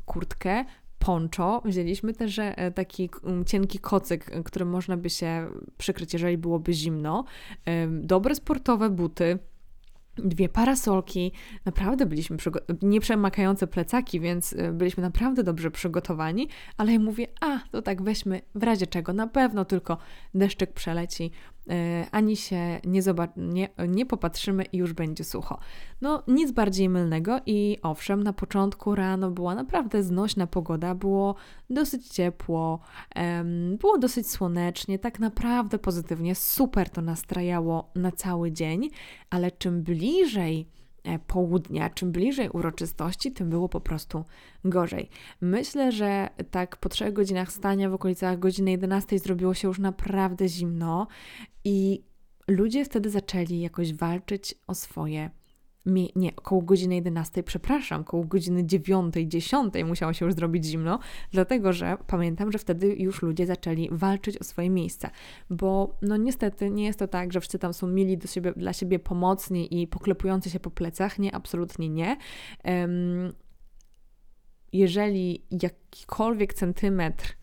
kurtkę, 0.05 0.65
poncho. 0.99 1.63
Wzięliśmy 1.65 2.15
też 2.15 2.39
e, 2.39 2.73
taki 2.75 3.11
cienki 3.47 3.79
kocyk, 3.79 4.45
którym 4.45 4.69
można 4.69 4.97
by 4.97 5.11
się 5.11 5.47
przykryć, 5.79 6.13
jeżeli 6.13 6.39
byłoby 6.39 6.73
zimno. 6.73 7.25
Dobre 7.89 8.35
sportowe 8.35 8.91
buty 8.91 9.39
dwie 10.19 10.49
parasolki, 10.49 11.33
naprawdę 11.65 12.07
byliśmy 12.07 12.37
nieprzemakające 12.83 13.67
plecaki, 13.67 14.21
więc 14.21 14.53
e, 14.53 14.73
byliśmy 14.73 15.03
naprawdę 15.03 15.43
dobrze 15.43 15.71
przygotowani, 15.71 16.49
ale 16.77 16.93
ja 16.93 16.99
mówię, 16.99 17.27
a 17.41 17.59
to 17.71 17.83
tak 17.83 18.03
weźmy 18.03 18.41
w 18.55 18.63
razie 18.63 18.87
czego, 18.87 19.13
na 19.13 19.27
pewno 19.27 19.65
tylko 19.65 19.99
deszczyk 20.35 20.73
przeleci, 20.73 21.31
E, 21.31 21.56
ani 22.11 22.37
się 22.37 22.81
nie, 22.85 23.03
nie, 23.37 23.69
nie 23.89 24.07
popatrzymy 24.07 24.65
i 24.65 24.77
już 24.77 24.93
będzie 24.93 25.25
sucho. 25.25 25.59
No, 26.01 26.23
nic 26.29 26.53
bardziej 26.53 26.89
mylnego 26.89 27.41
i 27.47 27.79
owszem, 27.83 28.23
na 28.23 28.33
początku 28.33 28.95
rano 28.95 29.31
była 29.31 29.55
naprawdę 29.55 30.03
znośna 30.03 30.47
pogoda, 30.47 30.95
było 30.95 31.35
dosyć 31.71 32.09
ciepło, 32.09 32.81
było 33.81 33.99
dosyć 33.99 34.31
słonecznie, 34.31 34.99
tak 34.99 35.19
naprawdę 35.19 35.79
pozytywnie, 35.79 36.35
super 36.35 36.91
to 36.91 37.03
nastrajało 37.03 37.91
na 37.95 38.13
cały 38.13 38.53
dzień, 38.53 38.91
ale 39.31 39.51
czym 39.51 39.83
bliżej 39.83 40.77
E, 40.77 40.86
południa, 41.27 41.91
czym 41.91 42.13
bliżej 42.13 42.51
uroczystości, 42.51 43.33
tym 43.33 43.51
było 43.51 43.69
po 43.69 43.81
prostu 43.81 44.25
gorzej. 44.65 45.09
Myślę, 45.41 45.93
że 45.93 46.29
tak 46.51 46.77
po 46.77 46.89
trzech 46.89 47.13
godzinach 47.13 47.53
stania 47.53 47.91
w 47.91 47.95
okolicach 47.95 48.39
godziny 48.39 48.71
11 48.71 49.19
zrobiło 49.19 49.55
się 49.55 49.69
już 49.69 49.79
naprawdę 49.79 50.49
zimno 50.49 51.07
i 51.65 52.03
ludzie 52.49 52.85
wtedy 52.85 53.11
zaczęli 53.11 53.61
jakoś 53.61 53.95
walczyć 53.95 54.55
o 54.67 54.75
swoje 54.75 55.31
nie, 55.87 56.37
około 56.37 56.63
godziny 56.63 56.95
11, 56.95 57.43
przepraszam, 57.43 58.01
około 58.01 58.25
godziny 58.25 58.67
9, 58.67 59.15
10 59.27 59.75
musiało 59.85 60.13
się 60.13 60.25
już 60.25 60.35
zrobić 60.35 60.65
zimno, 60.65 60.99
dlatego 61.31 61.73
że 61.73 61.97
pamiętam, 62.07 62.53
że 62.53 62.59
wtedy 62.59 62.95
już 62.99 63.23
ludzie 63.23 63.47
zaczęli 63.47 63.89
walczyć 63.93 64.39
o 64.39 64.45
swoje 64.45 64.71
miejsca, 64.71 65.11
bo 65.51 65.99
no 66.03 66.17
niestety 66.17 66.71
nie 66.71 66.85
jest 66.85 66.99
to 66.99 67.09
tak, 67.09 67.33
że 67.33 67.41
wszyscy 67.41 67.59
tam 67.59 67.75
są 67.75 67.87
mili 67.87 68.19
do 68.19 68.27
siebie, 68.27 68.53
dla 68.57 68.73
siebie 68.73 68.99
pomocni 68.99 69.83
i 69.83 69.87
poklepujący 69.87 70.51
się 70.51 70.61
po 70.61 70.71
plecach, 70.71 71.19
nie, 71.19 71.35
absolutnie 71.35 71.89
nie. 71.89 72.17
Um, 72.65 73.33
jeżeli 74.73 75.43
jakikolwiek 75.63 76.55
centymetr 76.55 77.37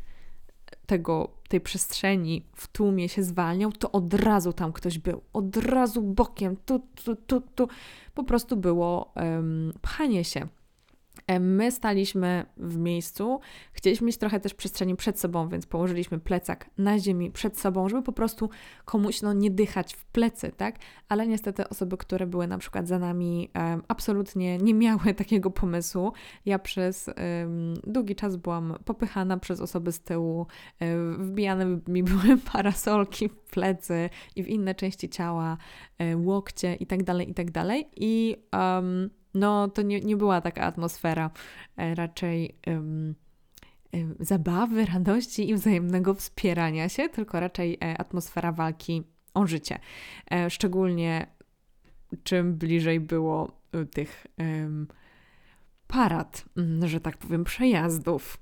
tego, 0.85 1.37
tej 1.53 1.61
przestrzeni 1.61 2.45
w 2.55 2.67
tłumie 2.67 3.09
się 3.09 3.23
zwalniał, 3.23 3.71
to 3.71 3.91
od 3.91 4.13
razu 4.13 4.53
tam 4.53 4.73
ktoś 4.73 4.99
był. 4.99 5.21
Od 5.33 5.57
razu 5.57 6.01
bokiem, 6.01 6.57
tu, 6.65 6.81
tu, 7.03 7.15
tu, 7.15 7.41
tu. 7.41 7.67
Po 8.13 8.23
prostu 8.23 8.57
było 8.57 9.13
um, 9.15 9.73
pchanie 9.81 10.23
się. 10.23 10.47
My 11.39 11.71
staliśmy 11.71 12.45
w 12.57 12.77
miejscu, 12.77 13.39
chcieliśmy 13.73 14.07
mieć 14.07 14.17
trochę 14.17 14.39
też 14.39 14.53
przestrzeni 14.53 14.95
przed 14.95 15.19
sobą, 15.19 15.49
więc 15.49 15.65
położyliśmy 15.65 16.19
plecak 16.19 16.69
na 16.77 16.99
ziemi 16.99 17.31
przed 17.31 17.59
sobą, 17.59 17.89
żeby 17.89 18.01
po 18.01 18.11
prostu 18.11 18.49
komuś 18.85 19.21
no, 19.21 19.33
nie 19.33 19.51
dychać 19.51 19.93
w 19.93 20.05
plecy, 20.05 20.51
tak? 20.57 20.75
Ale 21.09 21.27
niestety 21.27 21.69
osoby, 21.69 21.97
które 21.97 22.27
były 22.27 22.47
na 22.47 22.57
przykład 22.57 22.87
za 22.87 22.99
nami, 22.99 23.49
absolutnie 23.87 24.57
nie 24.57 24.73
miały 24.73 25.13
takiego 25.23 25.51
pomysłu. 25.51 26.13
Ja 26.45 26.59
przez 26.59 27.09
długi 27.83 28.15
czas 28.15 28.35
byłam 28.35 28.75
popychana 28.85 29.37
przez 29.37 29.61
osoby 29.61 29.91
z 29.91 29.99
tyłu, 29.99 30.47
um, 30.81 31.23
wbijane 31.23 31.79
mi 31.87 32.03
były 32.03 32.37
parasolki 32.53 33.29
w 33.29 33.35
plecy 33.35 34.09
i 34.35 34.43
w 34.43 34.47
inne 34.47 34.75
części 34.75 35.09
ciała, 35.09 35.57
um, 35.99 36.27
łokcie 36.27 36.75
i 36.75 36.85
dalej, 36.85 37.29
i 37.29 37.33
tak 37.33 37.51
dalej. 37.51 37.89
I 37.95 38.35
um, 38.53 39.09
no 39.33 39.67
to 39.67 39.81
nie, 39.81 40.01
nie 40.01 40.17
była 40.17 40.41
taka 40.41 40.61
atmosfera, 40.61 41.31
e, 41.77 41.95
raczej 41.95 42.57
um, 42.67 43.15
zabawy, 44.19 44.85
radości 44.93 45.49
i 45.49 45.55
wzajemnego 45.55 46.13
wspierania 46.13 46.89
się, 46.89 47.09
tylko 47.09 47.39
raczej 47.39 47.77
e, 47.83 47.97
atmosfera 47.97 48.51
walki 48.51 49.03
o 49.33 49.47
życie. 49.47 49.79
Szczególnie 50.49 51.27
czym 52.23 52.55
bliżej 52.55 52.99
było 52.99 53.51
tych 53.93 54.27
parad, 55.87 56.45
mm, 56.57 56.87
że 56.87 56.99
tak 56.99 57.17
powiem, 57.17 57.43
przejazdów. 57.43 58.37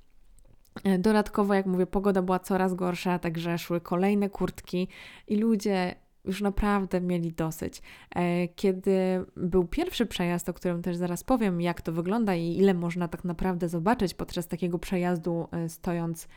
Dodatkowo, 1.00 1.54
jak 1.54 1.66
mówię, 1.66 1.86
pogoda 1.88 2.22
była 2.22 2.40
coraz 2.40 2.74
gorsza, 2.74 3.20
także 3.20 3.58
szły 3.58 3.82
kolejne 3.82 4.30
kurtki 4.30 4.88
i 5.28 5.38
ludzie 5.38 5.96
już 6.26 6.42
naprawdę 6.42 7.02
mieli 7.02 7.34
dosyć. 7.34 7.82
E, 8.16 8.48
kiedy 8.48 9.26
był 9.36 9.68
pierwszy 9.68 10.06
przejazd, 10.06 10.50
o 10.50 10.54
którym 10.54 10.82
też 10.82 10.96
zaraz 10.96 11.24
powiem, 11.24 11.62
jak 11.62 11.82
to 11.82 11.92
wygląda 11.92 12.36
i 12.36 12.58
ile 12.58 12.74
można 12.74 13.08
tak 13.08 13.24
naprawdę 13.24 13.70
zobaczyć 13.70 14.14
podczas 14.14 14.48
takiego 14.48 14.80
przejazdu, 14.80 15.48
e, 15.52 15.70
stojąc 15.70 16.28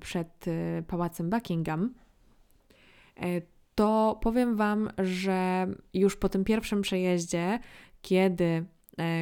przed 0.00 0.44
pałacem 0.86 1.30
Buckingham, 1.30 1.94
to 3.74 4.18
powiem 4.22 4.56
Wam, 4.56 4.90
że 4.98 5.66
już 5.94 6.16
po 6.16 6.28
tym 6.28 6.44
pierwszym 6.44 6.82
przejeździe, 6.82 7.58
kiedy 8.02 8.44
E, 8.54 8.73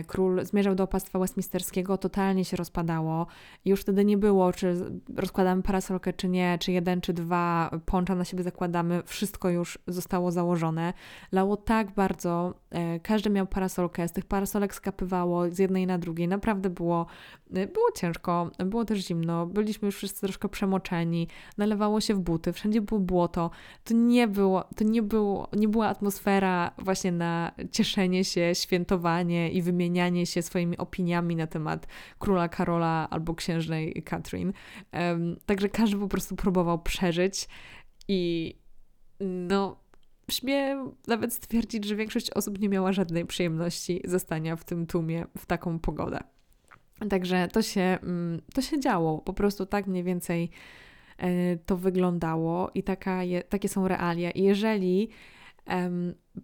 król 0.07 0.45
zmierzał 0.45 0.75
do 0.75 0.85
opastwa 0.85 1.19
westminsterskiego, 1.19 1.99
totalnie 1.99 2.45
się 2.45 2.57
rozpadało. 2.57 3.27
Już 3.65 3.81
wtedy 3.81 4.05
nie 4.05 4.19
było, 4.19 4.53
czy 4.53 4.77
rozkładamy 5.17 5.63
parasolkę, 5.63 6.13
czy 6.13 6.29
nie, 6.29 6.59
czy 6.61 6.73
jeden, 6.73 7.01
czy 7.01 7.13
dwa 7.13 7.71
poncza 7.87 8.15
na 8.15 8.25
siebie 8.25 8.43
zakładamy. 8.43 9.03
Wszystko 9.07 9.51
już 9.51 9.79
zostało 9.87 10.31
założone. 10.31 10.93
Lało 11.33 11.57
tak 11.57 11.91
bardzo, 11.91 12.55
e, 12.71 13.01
każdy 13.01 13.31
miał 13.31 13.47
parasolkę, 13.47 14.09
z 14.09 14.13
tych 14.13 14.27
parasolek 14.27 14.75
skapywało 14.75 15.51
z 15.51 15.59
jednej 15.59 15.87
na 15.87 15.99
drugiej. 15.99 16.29
Naprawdę 16.29 16.71
było, 16.71 17.07
e, 17.55 17.67
było 17.67 17.87
ciężko, 17.97 18.51
było 18.59 18.85
też 18.85 18.99
zimno, 18.99 19.47
byliśmy 19.47 19.87
już 19.87 19.97
wszyscy 19.97 20.21
troszkę 20.21 20.49
przemoczeni, 20.49 21.29
nalewało 21.59 22.01
się 22.01 22.15
w 22.15 22.21
buty, 22.21 22.53
wszędzie 22.53 22.81
było 22.81 23.01
błoto. 23.01 23.51
To 23.85 23.95
nie 23.95 24.29
było, 24.29 24.65
to 24.77 24.85
nie 24.85 25.03
było, 25.03 25.49
nie 25.53 25.69
była 25.69 25.89
atmosfera 25.89 26.71
właśnie 26.79 27.13
na 27.13 27.53
cieszenie 27.71 28.25
się, 28.25 28.55
świętowanie 28.55 29.51
i 29.51 29.62
wymienianie 29.63 30.27
się 30.27 30.43
swoimi 30.43 30.79
opiniami 30.79 31.37
na 31.37 31.47
temat 31.47 31.87
króla 32.19 32.49
Karola 32.49 33.09
albo 33.11 33.35
księżnej. 33.35 34.05
Um, 34.93 35.37
także 35.47 35.69
każdy 35.69 35.99
po 35.99 36.09
prostu 36.09 36.37
próbował 36.37 36.83
przeżyć 36.83 37.49
i 38.09 38.55
no, 39.21 39.77
śmiem 40.31 40.93
nawet 41.07 41.33
stwierdzić, 41.33 41.85
że 41.85 41.97
większość 41.97 42.31
osób 42.31 42.59
nie 42.59 42.69
miała 42.69 42.93
żadnej 42.93 43.27
przyjemności 43.27 44.01
zostania 44.05 44.57
w 44.57 44.65
tym 44.65 44.87
tłumie 44.87 45.27
w 45.39 45.47
taką 45.47 45.79
pogodę. 45.79 46.21
Także 47.11 47.49
to 47.53 47.63
się, 47.63 47.99
mm, 48.03 48.43
to 48.55 48.63
się 48.63 48.81
działo, 48.81 49.19
po 49.19 49.33
prostu 49.33 49.67
tak 49.67 49.87
mniej 49.87 50.05
więcej 50.05 50.51
e, 51.19 51.57
to 51.57 51.77
wyglądało 51.77 52.71
i 52.75 52.83
taka 52.83 53.25
je, 53.25 53.43
takie 53.43 53.69
są 53.69 53.89
realia. 53.89 54.31
I 54.31 54.43
jeżeli 54.43 55.09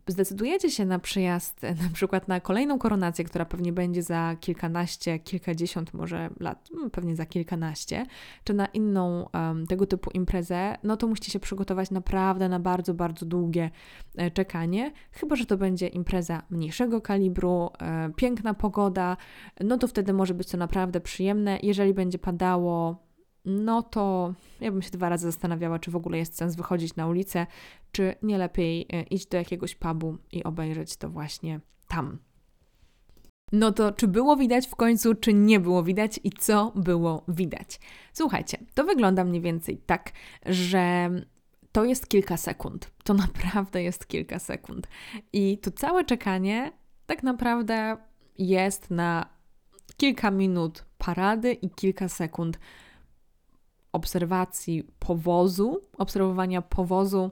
zdecydujecie 0.07 0.70
się 0.70 0.85
na 0.85 0.98
przyjazd, 0.98 1.62
na 1.85 1.88
przykład 1.92 2.28
na 2.28 2.40
kolejną 2.40 2.78
koronację, 2.78 3.24
która 3.24 3.44
pewnie 3.44 3.72
będzie 3.72 4.02
za 4.02 4.37
kilkanaście, 4.40 5.18
kilkadziesiąt 5.18 5.94
może 5.94 6.31
lat, 6.40 6.68
mm, 6.76 6.90
pewnie 6.90 7.16
za 7.16 7.26
kilkanaście, 7.26 8.07
czy 8.44 8.54
na 8.54 8.66
inną 8.66 9.28
um, 9.35 9.66
tego 9.66 9.87
typu 9.87 10.11
imprezę, 10.11 10.76
no 10.83 10.96
to 10.96 11.07
musicie 11.07 11.33
się 11.33 11.40
przygotować 11.40 11.90
naprawdę 11.90 12.48
na 12.48 12.61
bardzo, 12.61 12.94
bardzo 12.94 13.26
długie 13.26 13.70
e, 14.16 14.31
czekanie. 14.31 14.92
Chyba, 15.12 15.37
że 15.37 15.46
to 15.46 15.57
będzie 15.57 15.87
impreza 15.87 16.42
mniejszego 16.50 17.00
kalibru, 17.00 17.70
e, 17.81 18.11
piękna 18.16 18.54
pogoda, 18.54 19.16
no 19.61 19.78
to 19.78 19.88
wtedy 19.88 20.12
może 20.12 20.35
być 20.35 20.48
to 20.48 20.57
naprawdę 20.57 21.00
przyjemne. 21.00 21.59
Jeżeli 21.62 21.94
będzie 21.94 22.18
padało, 22.18 23.07
no 23.48 23.82
to 23.82 24.34
ja 24.61 24.72
bym 24.72 24.82
się 24.82 24.90
dwa 24.90 25.08
razy 25.08 25.26
zastanawiała, 25.26 25.78
czy 25.78 25.90
w 25.90 25.96
ogóle 25.96 26.18
jest 26.18 26.37
sens 26.37 26.56
wychodzić 26.56 26.96
na 26.96 27.06
ulicę, 27.06 27.46
czy 27.92 28.14
nie 28.22 28.38
lepiej 28.38 28.87
e, 28.92 29.02
iść 29.02 29.26
do 29.26 29.37
jakiegoś 29.37 29.74
pubu 29.74 30.16
i 30.32 30.44
obejrzeć 30.44 30.96
to 30.96 31.11
właśnie 31.11 31.61
tam. 31.88 32.18
No 33.52 33.72
to 33.72 33.92
czy 33.92 34.08
było 34.08 34.37
widać 34.37 34.66
w 34.66 34.74
końcu, 34.74 35.14
czy 35.14 35.34
nie 35.34 35.61
było 35.61 35.82
widać 35.82 36.20
i 36.24 36.30
co 36.30 36.72
było 36.76 37.24
widać? 37.28 37.80
Słuchajcie, 38.12 38.58
to 38.74 38.84
wygląda 38.84 39.24
mniej 39.24 39.40
więcej 39.40 39.78
tak, 39.87 40.12
że 40.46 41.11
to 41.72 41.84
jest 41.84 42.08
kilka 42.08 42.37
sekund. 42.37 42.90
To 43.04 43.14
naprawdę 43.24 43.82
jest 43.82 44.06
kilka 44.06 44.38
sekund. 44.38 44.88
I 45.32 45.58
to 45.58 45.70
całe 45.70 46.04
czekanie 46.04 46.72
tak 47.06 47.22
naprawdę 47.22 47.96
jest 48.38 48.90
na 48.90 49.26
kilka 49.96 50.30
minut 50.30 50.84
parady 50.98 51.52
i 51.52 51.70
kilka 51.70 52.08
sekund 52.08 52.58
obserwacji 53.92 54.85
powozu, 54.98 55.81
obserwowania 55.98 56.62
powozu 56.62 57.31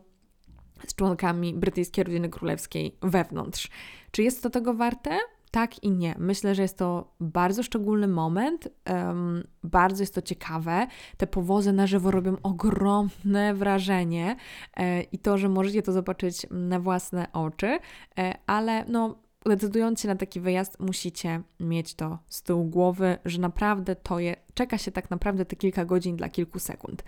z 0.87 0.95
członkami 0.95 1.55
brytyjskiej 1.55 2.05
rodziny 2.05 2.29
królewskiej 2.29 2.97
wewnątrz. 3.03 3.71
Czy 4.11 4.23
jest 4.23 4.43
to 4.43 4.51
tego 4.51 4.75
warte? 4.75 5.19
Tak 5.51 5.85
i 5.85 5.91
nie. 5.91 6.15
Myślę, 6.19 6.55
że 6.55 6.63
jest 6.63 6.79
to 6.79 7.15
bardzo 7.21 7.63
szczególny 7.63 8.09
moment, 8.09 8.69
um, 8.91 9.47
bardzo 9.63 10.03
jest 10.03 10.15
to 10.15 10.23
ciekawe. 10.23 10.87
Te 11.17 11.27
powozy 11.27 11.73
na 11.73 11.87
żywo 11.87 12.11
robią 12.11 12.37
ogromne 12.43 13.55
wrażenie 13.55 14.37
e, 14.77 15.03
i 15.03 15.19
to, 15.19 15.39
że 15.39 15.49
możecie 15.49 15.83
to 15.83 15.93
zobaczyć 15.93 16.47
na 16.51 16.81
własne 16.81 17.33
oczy, 17.33 17.79
e, 18.19 18.35
ale 18.47 18.85
no, 18.89 19.19
decydując 19.49 20.01
się 20.01 20.09
na 20.09 20.17
taki 20.17 20.41
wyjazd, 20.41 20.81
musicie 20.81 21.43
mieć 21.61 21.95
to 21.95 22.19
z 22.29 22.43
tyłu 22.43 22.65
głowy, 22.65 23.19
że 23.25 23.41
naprawdę 23.41 23.97
to 23.97 24.19
je, 24.19 24.37
czeka 24.55 24.79
się 24.79 24.93
tak 24.93 25.11
naprawdę 25.11 25.45
te 25.45 25.57
kilka 25.57 25.85
godzin 25.85 26.17
dla 26.17 26.29
kilku 26.29 26.59
sekund. 26.59 27.05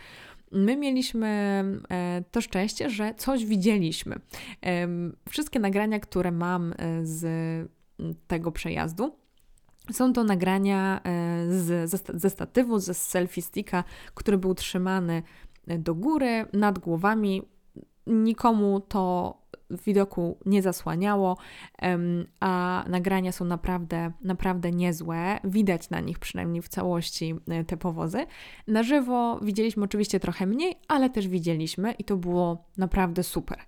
My 0.52 0.76
mieliśmy 0.76 1.28
e, 1.90 2.24
to 2.30 2.40
szczęście, 2.40 2.90
że 2.90 3.14
coś 3.14 3.46
widzieliśmy. 3.46 4.20
Wszystkie 5.28 5.60
nagrania, 5.60 6.00
które 6.00 6.32
mam 6.32 6.72
e, 6.72 7.06
z 7.06 7.26
tego 8.26 8.52
przejazdu, 8.52 9.16
są 9.92 10.12
to 10.12 10.24
nagrania 10.24 11.00
e, 11.00 11.00
z, 11.48 11.90
ze, 12.14 12.30
statywu, 12.30 12.78
ze 12.78 12.94
selfie 12.94 13.42
sticka, 13.42 13.84
który 14.14 14.38
był 14.38 14.54
trzymany 14.54 15.22
do 15.66 15.94
góry, 15.94 16.46
nad 16.52 16.78
głowami. 16.78 17.42
Nikomu 18.06 18.80
to 18.80 19.37
widoku 19.70 20.38
nie 20.46 20.62
zasłaniało, 20.62 21.36
a 22.40 22.84
nagrania 22.88 23.32
są 23.32 23.44
naprawdę, 23.44 24.12
naprawdę 24.22 24.72
niezłe. 24.72 25.40
Widać 25.44 25.90
na 25.90 26.00
nich 26.00 26.18
przynajmniej 26.18 26.62
w 26.62 26.68
całości 26.68 27.34
e, 27.48 27.64
te 27.64 27.76
powozy. 27.76 28.26
Na 28.66 28.82
żywo 28.82 29.40
widzieliśmy 29.42 29.84
oczywiście 29.84 30.20
trochę 30.20 30.46
mniej, 30.46 30.76
ale 30.88 31.10
też 31.10 31.28
widzieliśmy 31.28 31.92
i 31.92 32.04
to 32.04 32.16
było 32.16 32.64
naprawdę 32.76 33.22
super. 33.22 33.58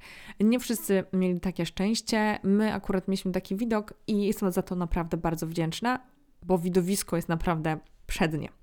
Nie 0.41 0.61
wszyscy 0.61 1.05
mieli 1.13 1.41
takie 1.41 1.67
szczęście. 1.67 2.39
My 2.43 2.73
akurat 2.73 3.09
mieliśmy 3.09 3.33
taki 3.33 3.57
widok 3.57 3.95
i 4.07 4.27
jestem 4.27 4.53
za 4.53 4.63
to 4.63 4.75
naprawdę 4.75 5.17
bardzo 5.17 5.47
wdzięczna, 5.47 6.01
bo 6.43 6.59
widowisko 6.59 7.17
jest 7.17 7.29
naprawdę 7.29 7.79
przednie. 8.07 8.60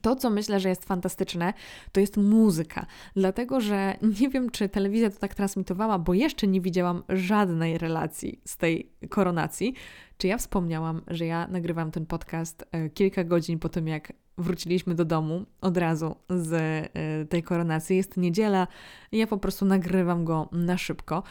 To, 0.00 0.16
co 0.16 0.30
myślę, 0.30 0.60
że 0.60 0.68
jest 0.68 0.84
fantastyczne, 0.84 1.52
to 1.92 2.00
jest 2.00 2.16
muzyka. 2.16 2.86
Dlatego, 3.16 3.60
że 3.60 3.96
nie 4.20 4.28
wiem, 4.28 4.50
czy 4.50 4.68
telewizja 4.68 5.10
to 5.10 5.18
tak 5.18 5.34
transmitowała, 5.34 5.98
bo 5.98 6.14
jeszcze 6.14 6.46
nie 6.46 6.60
widziałam 6.60 7.02
żadnej 7.08 7.78
relacji 7.78 8.40
z 8.44 8.56
tej 8.56 8.90
koronacji. 9.08 9.74
Czy 10.18 10.26
ja 10.26 10.38
wspomniałam, 10.38 11.02
że 11.08 11.26
ja 11.26 11.46
nagrywam 11.48 11.90
ten 11.90 12.06
podcast 12.06 12.64
e, 12.72 12.90
kilka 12.90 13.24
godzin 13.24 13.58
po 13.58 13.68
tym, 13.68 13.88
jak 13.88 14.12
wróciliśmy 14.38 14.94
do 14.94 15.04
domu 15.04 15.46
od 15.60 15.76
razu 15.76 16.16
z 16.30 16.52
e, 16.52 17.24
tej 17.24 17.42
koronacji. 17.42 17.96
Jest 17.96 18.16
niedziela 18.16 18.66
ja 19.12 19.26
po 19.26 19.38
prostu 19.38 19.64
nagrywam 19.64 20.24
go 20.24 20.48
na 20.52 20.78
szybko. 20.78 21.22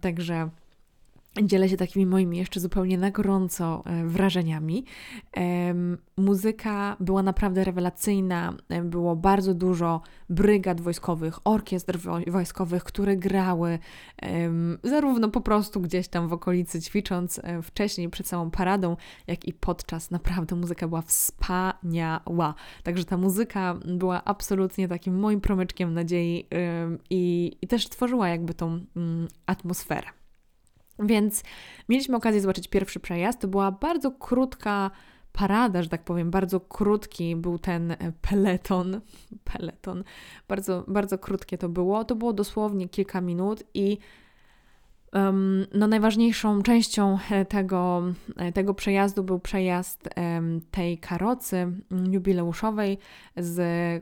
Także 0.00 0.50
dzielę 1.42 1.68
się 1.68 1.76
takimi 1.76 2.06
moimi 2.06 2.38
jeszcze 2.38 2.60
zupełnie 2.60 2.98
na 2.98 3.10
gorąco 3.10 3.82
e, 3.86 4.06
wrażeniami. 4.06 4.84
Muzyka 6.16 6.96
była 7.00 7.22
naprawdę 7.22 7.64
rewelacyjna, 7.64 8.54
było 8.84 9.16
bardzo 9.16 9.54
dużo 9.54 10.00
brygad 10.28 10.80
wojskowych, 10.80 11.38
orkiestr 11.44 11.98
wojskowych, 12.26 12.84
które 12.84 13.16
grały 13.16 13.78
zarówno 14.82 15.28
po 15.28 15.40
prostu 15.40 15.80
gdzieś 15.80 16.08
tam 16.08 16.28
w 16.28 16.32
okolicy 16.32 16.80
ćwicząc 16.80 17.40
e, 17.42 17.62
wcześniej 17.62 18.08
przed 18.08 18.26
samą 18.26 18.50
paradą, 18.50 18.96
jak 19.26 19.44
i 19.44 19.52
podczas. 19.52 20.10
Naprawdę 20.10 20.56
muzyka 20.56 20.88
była 20.88 21.02
wspaniała. 21.02 22.54
Także 22.82 23.04
ta 23.04 23.16
muzyka 23.16 23.74
była 23.84 24.24
absolutnie 24.24 24.88
takim 24.88 25.18
moim 25.18 25.40
promyczkiem 25.40 25.94
nadziei 25.94 26.48
i, 27.10 27.56
i 27.62 27.66
też 27.66 27.88
tworzyła 27.88 28.28
jakby 28.28 28.54
tą 28.54 28.80
mm, 28.96 29.28
atmosferę. 29.46 30.18
Więc 30.98 31.42
mieliśmy 31.88 32.16
okazję 32.16 32.40
zobaczyć 32.40 32.68
pierwszy 32.68 33.00
przejazd. 33.00 33.40
To 33.40 33.48
była 33.48 33.72
bardzo 33.72 34.10
krótka 34.10 34.90
parada, 35.32 35.82
że 35.82 35.88
tak 35.88 36.04
powiem, 36.04 36.30
bardzo 36.30 36.60
krótki 36.60 37.36
był 37.36 37.58
ten 37.58 37.96
peleton. 38.20 39.00
Peleton. 39.52 40.04
Bardzo, 40.48 40.84
bardzo 40.88 41.18
krótkie 41.18 41.58
to 41.58 41.68
było. 41.68 42.04
To 42.04 42.16
było 42.16 42.32
dosłownie 42.32 42.88
kilka 42.88 43.20
minut 43.20 43.62
i 43.74 43.98
No, 45.74 45.86
najważniejszą 45.86 46.62
częścią 46.62 47.18
e, 47.30 47.44
tego, 47.44 48.02
e, 48.36 48.52
tego 48.52 48.74
przejazdu 48.74 49.24
był 49.24 49.38
przejazd 49.38 50.08
tej 50.70 50.98
karocy 50.98 51.56
mm, 51.56 52.12
jubileuszowej 52.12 52.98
z 53.36 53.60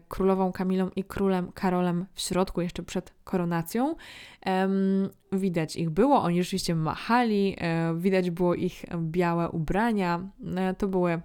królową 0.08 0.52
Kamilą 0.52 0.90
i 0.96 1.04
królem 1.04 1.52
Karolem 1.52 2.06
w 2.14 2.20
środku, 2.20 2.60
jeszcze 2.60 2.82
przed 2.82 3.14
koronacją. 3.24 3.94
Widać 5.32 5.76
ich 5.76 5.90
było, 5.90 6.22
oni 6.22 6.42
rzeczywiście 6.42 6.74
machali, 6.74 7.56
e, 7.58 7.94
widać 7.98 8.30
było 8.30 8.54
ich 8.54 8.84
białe 8.96 9.50
ubrania. 9.50 10.20
To 10.78 10.88
były 10.88 11.20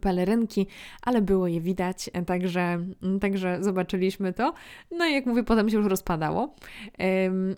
pelerynki, 0.00 0.66
ale 1.02 1.22
było 1.22 1.48
je 1.48 1.60
widać, 1.60 2.10
także, 2.26 2.84
także 3.20 3.58
zobaczyliśmy 3.60 4.32
to. 4.32 4.54
No 4.90 5.06
i 5.06 5.12
jak 5.12 5.26
mówię, 5.26 5.44
potem 5.44 5.70
się 5.70 5.76
już 5.76 5.86
rozpadało. 5.86 6.54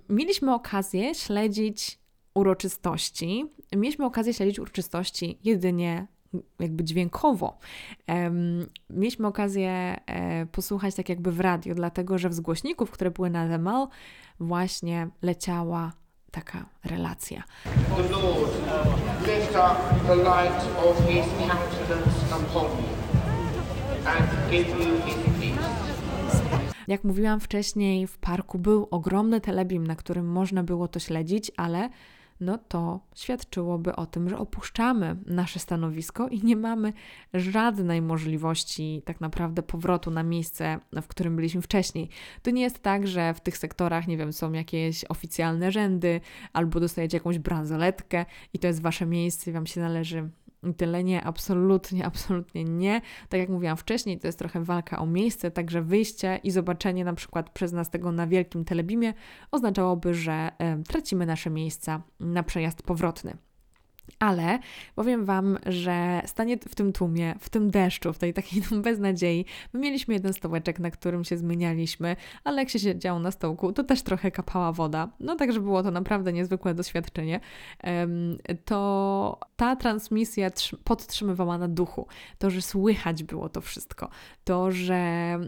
Mieliśmy 0.09 0.55
okazję 0.55 1.14
śledzić 1.14 1.99
uroczystości. 2.35 3.47
Mieliśmy 3.76 4.05
okazję 4.05 4.35
śledzić 4.35 4.59
uroczystości 4.59 5.39
jedynie 5.45 6.07
jakby 6.61 6.85
dźwiękowo. 6.85 7.59
Mieliśmy 8.91 9.26
okazję 9.26 10.01
e, 10.07 10.47
posłuchać 10.47 10.95
tak 10.95 11.09
jakby 11.09 11.33
w 11.33 11.41
radio, 11.41 11.74
dlatego 11.74 12.18
że 12.18 12.28
w 12.28 12.41
głośników, 12.41 12.91
które 12.91 13.11
były 13.11 13.31
na 13.31 13.49
The 13.49 13.59
Mall, 13.59 13.89
właśnie 14.41 15.09
leciała 15.22 15.93
taka 16.31 16.66
relacja. 16.85 17.43
Lift 19.51 19.63
up 19.65 20.07
the 20.07 20.15
light 20.15 20.63
of 20.87 21.09
his 21.09 21.27
countenance 21.49 22.33
upon 22.33 22.71
you 22.79 22.89
and 24.07 24.51
give 24.51 24.69
you 24.69 25.01
his 25.01 25.17
peace. 25.41 25.69
Jak 26.89 27.05
mówiłam 27.05 27.41
wcześniej, 27.41 28.07
w 28.07 28.19
parku 28.19 28.59
był 28.59 28.89
ogromny 28.91 29.41
telebim, 29.41 29.87
na 29.87 29.97
którym 29.97 30.27
można 30.27 30.63
było 30.63 30.89
to 30.89 30.99
śledzić, 30.99 31.53
ale 31.57 31.89
no 32.41 32.59
to 32.59 33.01
świadczyłoby 33.14 33.97
o 33.97 34.07
tym, 34.07 34.28
że 34.28 34.38
opuszczamy 34.38 35.16
nasze 35.26 35.59
stanowisko 35.59 36.28
i 36.28 36.43
nie 36.45 36.57
mamy 36.57 36.93
żadnej 37.34 38.03
możliwości 38.03 39.03
tak 39.05 39.20
naprawdę 39.20 39.62
powrotu 39.62 40.11
na 40.11 40.22
miejsce, 40.22 40.80
w 41.03 41.07
którym 41.07 41.36
byliśmy 41.36 41.62
wcześniej. 41.62 42.09
To 42.43 42.51
nie 42.51 42.62
jest 42.62 42.82
tak, 42.82 43.07
że 43.07 43.34
w 43.34 43.41
tych 43.41 43.59
sektorach, 43.59 44.07
nie 44.07 44.16
wiem, 44.16 44.32
są 44.32 44.53
jakieś 44.53 45.05
oficjalne 45.05 45.72
rzędy 45.72 46.20
albo 46.53 46.80
dostajecie 46.80 47.16
jakąś 47.16 47.38
bransoletkę 47.38 48.26
i 48.55 48.59
to 48.59 48.66
jest 48.66 48.82
wasze 48.82 49.07
miejsce 49.07 49.51
i 49.51 49.53
wam 49.53 49.66
się 49.66 49.80
należy 49.80 50.30
Tyle 50.77 51.05
nie, 51.05 51.25
absolutnie, 51.25 52.07
absolutnie 52.11 52.65
nie. 52.65 53.01
Tak 53.29 53.41
jak 53.41 53.49
mówiłam 53.49 53.77
wcześniej, 53.77 54.19
to 54.19 54.29
jest 54.29 54.39
trochę 54.39 54.65
walka 54.65 54.99
o 54.99 55.07
miejsce, 55.07 55.51
także 55.51 55.83
wyjście 55.83 56.41
i 56.45 56.51
zobaczenie 56.51 57.05
na 57.05 57.15
przykład 57.15 57.51
przez 57.51 57.73
nas 57.73 57.91
tego 57.91 58.13
na 58.13 58.27
wielkim 58.27 58.65
telebimie 58.65 59.15
oznaczałoby, 59.51 60.15
że 60.15 60.51
tracimy 60.89 61.27
nasze 61.27 61.51
miejsca 61.51 62.03
na 62.21 62.43
przejazd 62.43 62.83
powrotny. 62.83 63.37
Ale 64.19 64.59
powiem 64.95 65.25
Wam, 65.25 65.59
że 65.67 66.23
stanie 66.27 66.59
w 66.59 66.75
tym 66.75 66.93
tłumie, 66.93 67.35
w 67.41 67.51
tym 67.51 67.71
deszczu, 67.71 68.13
w 68.13 68.19
tej 68.19 68.35
takiej 68.35 68.63
beznadziei, 68.83 69.45
my 69.73 69.81
mieliśmy 69.81 70.15
jeden 70.15 70.33
stołeczek, 70.33 70.79
na 70.79 70.91
którym 70.91 71.25
się 71.25 71.37
zmienialiśmy, 71.37 72.17
ale 72.45 72.63
jak 72.63 72.69
się 72.71 72.79
siedziało 72.79 73.19
na 73.19 73.31
stołku, 73.31 73.73
to 73.73 73.85
też 73.85 74.03
trochę 74.03 74.31
kapała 74.31 74.73
woda. 74.73 75.09
No 75.21 75.37
także 75.37 75.61
było 75.61 75.83
to 75.83 75.91
naprawdę 75.91 76.33
niezwykłe 76.33 76.75
doświadczenie. 76.75 77.41
To 78.65 79.41
ta 79.61 79.77
transmisja 79.77 80.51
podtrzymywała 80.85 81.59
na 81.59 81.69
duchu. 81.69 82.07
To, 82.39 82.51
że 82.51 82.63
słychać 82.63 83.23
było 83.23 83.49
to 83.49 83.61
wszystko. 83.61 84.09
To, 84.45 84.71
że 84.71 84.95
e, 84.95 85.41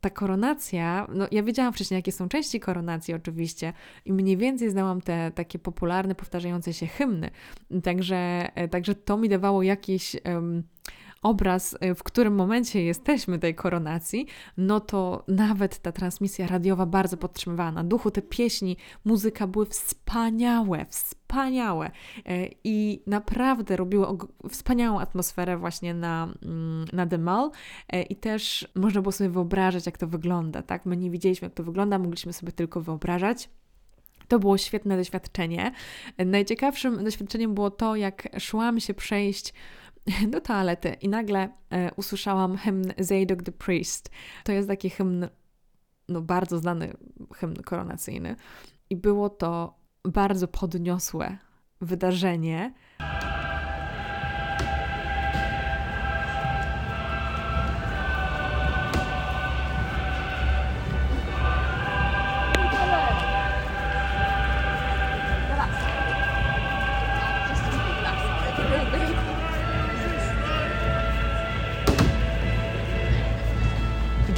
ta 0.00 0.10
koronacja, 0.10 1.06
no 1.14 1.26
ja 1.30 1.42
wiedziałam 1.42 1.72
wcześniej, 1.72 1.98
jakie 1.98 2.12
są 2.12 2.28
części 2.28 2.60
koronacji 2.60 3.14
oczywiście 3.14 3.72
i 4.04 4.12
mniej 4.12 4.36
więcej 4.36 4.70
znałam 4.70 5.00
te 5.00 5.30
takie 5.30 5.58
popularne, 5.58 6.14
powtarzające 6.14 6.72
się 6.72 6.86
hymny. 6.86 7.30
Także, 7.82 8.16
e, 8.54 8.68
także 8.68 8.94
to 8.94 9.16
mi 9.16 9.28
dawało 9.28 9.62
jakiś 9.62 10.16
um, 10.24 10.62
obraz, 11.22 11.76
e, 11.80 11.94
w 11.94 12.02
którym 12.02 12.34
momencie 12.34 12.82
jesteśmy 12.82 13.38
tej 13.38 13.54
koronacji, 13.54 14.26
no 14.56 14.80
to 14.80 15.24
nawet 15.28 15.78
ta 15.78 15.92
transmisja 15.92 16.46
radiowa 16.46 16.86
bardzo 16.86 17.16
podtrzymywała 17.16 17.72
na 17.72 17.84
duchu. 17.84 18.10
Te 18.10 18.22
pieśni, 18.22 18.76
muzyka 19.04 19.46
były 19.46 19.66
wspaniałe, 19.66 20.86
wspaniałe 20.88 21.90
e, 22.26 22.48
i 22.64 23.02
naprawdę 23.06 23.76
robiły 23.76 24.06
wspaniałą 24.50 25.00
atmosferę 25.00 25.56
właśnie 25.58 25.94
na, 25.94 26.28
mm, 26.42 26.84
na 26.92 27.06
The 27.06 27.18
Mall 27.18 27.50
i 28.10 28.16
też 28.16 28.68
można 28.74 29.02
było 29.02 29.12
sobie 29.12 29.30
wyobrażać, 29.30 29.86
jak 29.86 29.98
to 29.98 30.06
wygląda, 30.06 30.62
tak? 30.62 30.86
My 30.86 30.96
nie 30.96 31.10
widzieliśmy, 31.10 31.46
jak 31.46 31.54
to 31.54 31.62
wygląda, 31.62 31.98
mogliśmy 31.98 32.32
sobie 32.32 32.52
tylko 32.52 32.80
wyobrażać. 32.80 33.48
To 34.28 34.38
było 34.38 34.58
świetne 34.58 34.96
doświadczenie. 34.96 35.72
Najciekawszym 36.18 37.04
doświadczeniem 37.04 37.54
było 37.54 37.70
to, 37.70 37.96
jak 37.96 38.28
szłam 38.38 38.80
się 38.80 38.94
przejść 38.94 39.54
do 40.32 40.40
toalety 40.40 40.96
i 41.00 41.08
nagle 41.08 41.48
e, 41.70 41.90
usłyszałam 41.96 42.56
hymn 42.56 42.92
Zadok 42.98 43.42
the 43.42 43.52
Priest. 43.52 44.10
To 44.44 44.52
jest 44.52 44.68
taki 44.68 44.90
hymn, 44.90 45.28
no 46.08 46.20
bardzo 46.20 46.58
znany 46.58 46.96
hymn 47.34 47.54
koronacyjny. 47.54 48.36
I 48.90 48.96
było 48.96 49.30
to 49.30 49.74
bardzo 50.04 50.48
podniosłe 50.48 51.38
wydarzenie. 51.80 52.74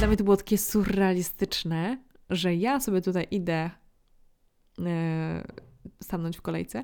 Dla 0.05 0.09
mnie 0.09 0.17
to 0.17 0.23
było 0.23 0.37
takie 0.37 0.57
surrealistyczne, 0.57 1.97
że 2.29 2.55
ja 2.55 2.79
sobie 2.79 3.01
tutaj 3.01 3.27
idę 3.31 3.69
e, 4.79 5.43
stanąć 6.01 6.37
w 6.37 6.41
kolejce 6.41 6.83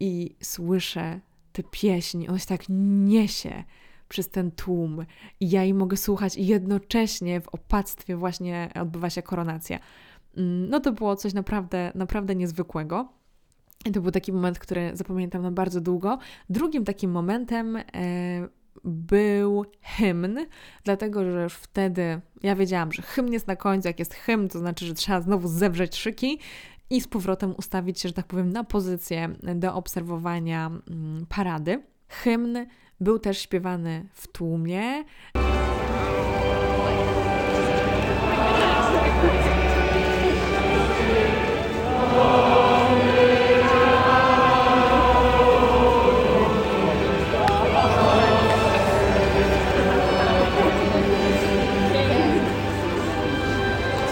i 0.00 0.36
słyszę 0.42 1.20
te 1.52 1.62
pieśni, 1.62 2.28
on 2.28 2.38
się 2.38 2.46
tak 2.46 2.64
niesie 2.68 3.64
przez 4.08 4.28
ten 4.28 4.50
tłum 4.50 5.06
i 5.40 5.50
ja 5.50 5.62
jej 5.62 5.74
mogę 5.74 5.96
słuchać 5.96 6.36
i 6.36 6.46
jednocześnie 6.46 7.40
w 7.40 7.48
opactwie 7.48 8.16
właśnie 8.16 8.70
odbywa 8.80 9.10
się 9.10 9.22
koronacja. 9.22 9.78
Mm, 10.36 10.70
no 10.70 10.80
to 10.80 10.92
było 10.92 11.16
coś 11.16 11.34
naprawdę, 11.34 11.92
naprawdę 11.94 12.34
niezwykłego. 12.34 13.12
I 13.86 13.92
to 13.92 14.00
był 14.00 14.10
taki 14.10 14.32
moment, 14.32 14.58
który 14.58 14.90
zapamiętam 14.94 15.42
na 15.42 15.50
bardzo 15.50 15.80
długo. 15.80 16.18
Drugim 16.50 16.84
takim 16.84 17.10
momentem 17.10 17.76
e, 17.76 17.82
był 18.84 19.64
hymn, 19.82 20.38
dlatego 20.84 21.24
że 21.24 21.42
już 21.42 21.54
wtedy 21.54 22.20
ja 22.42 22.56
wiedziałam, 22.56 22.92
że 22.92 23.02
hymn 23.02 23.32
jest 23.32 23.46
na 23.46 23.56
końcu. 23.56 23.88
Jak 23.88 23.98
jest 23.98 24.14
hymn, 24.14 24.48
to 24.48 24.58
znaczy, 24.58 24.86
że 24.86 24.94
trzeba 24.94 25.20
znowu 25.20 25.48
zewrzeć 25.48 25.96
szyki 25.96 26.38
i 26.90 27.00
z 27.00 27.08
powrotem 27.08 27.54
ustawić 27.58 28.00
się, 28.00 28.08
że 28.08 28.14
tak 28.14 28.26
powiem, 28.26 28.52
na 28.52 28.64
pozycję 28.64 29.28
do 29.54 29.74
obserwowania 29.74 30.66
mm, 30.66 31.26
parady. 31.28 31.82
Hymn 32.08 32.66
był 33.00 33.18
też 33.18 33.38
śpiewany 33.38 34.08
w 34.12 34.28
tłumie. 34.28 35.04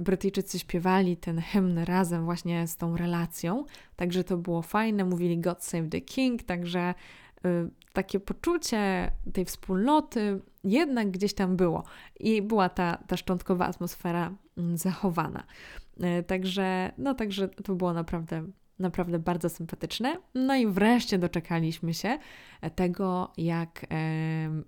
Brytyjczycy 0.08 0.58
śpiewali 0.58 1.16
ten 1.16 1.40
hymn 1.40 1.78
razem 1.78 2.24
właśnie 2.24 2.66
z 2.66 2.76
tą 2.76 2.96
relacją, 2.96 3.64
także 3.96 4.24
to 4.24 4.36
było 4.36 4.62
fajne, 4.62 5.04
mówili 5.04 5.38
God 5.38 5.64
Save 5.64 5.88
the 5.88 6.00
King, 6.00 6.42
także 6.42 6.94
y, 7.46 7.70
takie 7.92 8.20
poczucie 8.20 9.10
tej 9.32 9.44
wspólnoty 9.44 10.40
jednak 10.64 11.10
gdzieś 11.10 11.34
tam 11.34 11.56
było 11.56 11.84
i 12.20 12.42
była 12.42 12.68
ta, 12.68 12.96
ta 13.06 13.16
szczątkowa 13.16 13.66
atmosfera 13.66 14.32
y, 14.58 14.76
zachowana. 14.76 15.44
Y, 16.20 16.22
także, 16.22 16.92
no 16.98 17.14
także 17.14 17.48
to 17.48 17.74
było 17.74 17.92
naprawdę 17.92 18.44
naprawdę 18.78 19.18
bardzo 19.18 19.48
sympatyczne. 19.48 20.16
No 20.34 20.56
i 20.56 20.66
wreszcie 20.66 21.18
doczekaliśmy 21.18 21.94
się 21.94 22.18
tego, 22.74 23.32
jak 23.36 23.86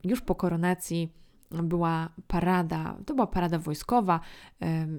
już 0.05 0.21
po 0.21 0.35
koronacji 0.35 1.13
była 1.51 2.09
parada, 2.27 2.97
to 3.07 3.15
była 3.15 3.27
parada 3.27 3.59
wojskowa, 3.59 4.21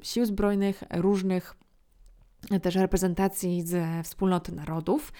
sił 0.03 0.25
zbrojnych, 0.25 0.83
różnych 0.93 1.55
też 2.61 2.75
reprezentacji 2.75 3.61
ze 3.61 4.03
wspólnoty 4.03 4.51
narodów. 4.51 5.13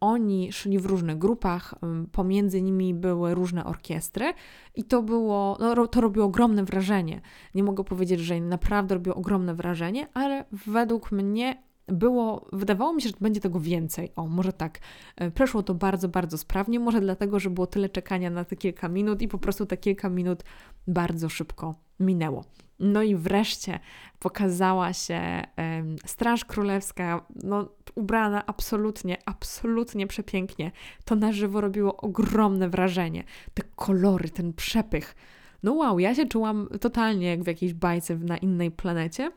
Oni 0.00 0.52
szli 0.52 0.78
w 0.78 0.86
różnych 0.86 1.18
grupach, 1.18 1.74
pomiędzy 2.12 2.62
nimi 2.62 2.94
były 2.94 3.34
różne 3.34 3.64
orkiestry 3.64 4.32
i 4.74 4.84
to 4.84 5.02
było, 5.02 5.56
no, 5.60 5.86
to 5.86 6.00
robiło 6.00 6.26
ogromne 6.26 6.64
wrażenie. 6.64 7.20
Nie 7.54 7.62
mogę 7.62 7.84
powiedzieć, 7.84 8.20
że 8.20 8.40
naprawdę 8.40 8.94
robiło 8.94 9.16
ogromne 9.16 9.54
wrażenie, 9.54 10.06
ale 10.14 10.44
według 10.66 11.12
mnie 11.12 11.62
było, 11.88 12.48
wydawało 12.52 12.92
mi 12.92 13.02
się, 13.02 13.08
że 13.08 13.14
będzie 13.20 13.40
tego 13.40 13.60
więcej. 13.60 14.12
O, 14.16 14.26
może 14.26 14.52
tak. 14.52 14.78
E, 15.16 15.30
przeszło 15.30 15.62
to 15.62 15.74
bardzo, 15.74 16.08
bardzo 16.08 16.38
sprawnie, 16.38 16.80
może 16.80 17.00
dlatego, 17.00 17.40
że 17.40 17.50
było 17.50 17.66
tyle 17.66 17.88
czekania 17.88 18.30
na 18.30 18.44
te 18.44 18.56
kilka 18.56 18.88
minut 18.88 19.22
i 19.22 19.28
po 19.28 19.38
prostu 19.38 19.66
te 19.66 19.76
kilka 19.76 20.08
minut 20.08 20.44
bardzo 20.86 21.28
szybko 21.28 21.74
minęło. 22.00 22.44
No 22.78 23.02
i 23.02 23.16
wreszcie 23.16 23.80
pokazała 24.18 24.92
się 24.92 25.20
um, 25.56 25.96
Straż 26.06 26.44
Królewska, 26.44 27.26
no 27.44 27.68
ubrana 27.94 28.46
absolutnie, 28.46 29.18
absolutnie 29.26 30.06
przepięknie. 30.06 30.72
To 31.04 31.16
na 31.16 31.32
żywo 31.32 31.60
robiło 31.60 31.96
ogromne 31.96 32.68
wrażenie. 32.68 33.24
Te 33.54 33.62
kolory, 33.76 34.28
ten 34.28 34.52
przepych. 34.52 35.16
No 35.62 35.72
wow, 35.72 35.98
ja 35.98 36.14
się 36.14 36.26
czułam 36.26 36.68
totalnie 36.80 37.26
jak 37.26 37.44
w 37.44 37.46
jakiejś 37.46 37.74
bajce 37.74 38.16
na 38.16 38.36
innej 38.36 38.70
planecie. 38.70 39.32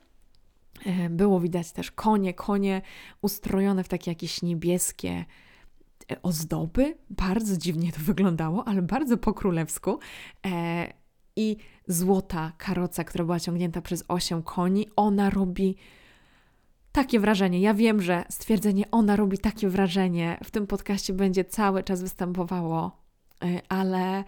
E, 0.85 1.09
było 1.09 1.39
widać 1.39 1.71
też 1.71 1.91
konie, 1.91 2.33
konie 2.33 2.81
ustrojone 3.21 3.83
w 3.83 3.87
takie 3.87 4.11
jakieś 4.11 4.41
niebieskie 4.41 5.25
e, 6.11 6.21
ozdoby. 6.21 6.97
Bardzo 7.09 7.57
dziwnie 7.57 7.91
to 7.91 7.99
wyglądało, 8.01 8.67
ale 8.67 8.81
bardzo 8.81 9.17
po 9.17 9.33
królewsku. 9.33 9.99
E, 10.45 10.93
I 11.35 11.57
złota 11.87 12.51
karoca, 12.57 13.03
która 13.03 13.25
była 13.25 13.39
ciągnięta 13.39 13.81
przez 13.81 14.03
osiem 14.07 14.43
koni, 14.43 14.87
ona 14.95 15.29
robi 15.29 15.75
takie 16.91 17.19
wrażenie. 17.19 17.59
Ja 17.59 17.73
wiem, 17.73 18.01
że 18.01 18.23
stwierdzenie 18.29 18.91
ona 18.91 19.15
robi 19.15 19.37
takie 19.37 19.69
wrażenie 19.69 20.37
w 20.43 20.51
tym 20.51 20.67
podcaście 20.67 21.13
będzie 21.13 21.45
cały 21.45 21.83
czas 21.83 22.01
występowało, 22.01 23.01
ale 23.69 24.23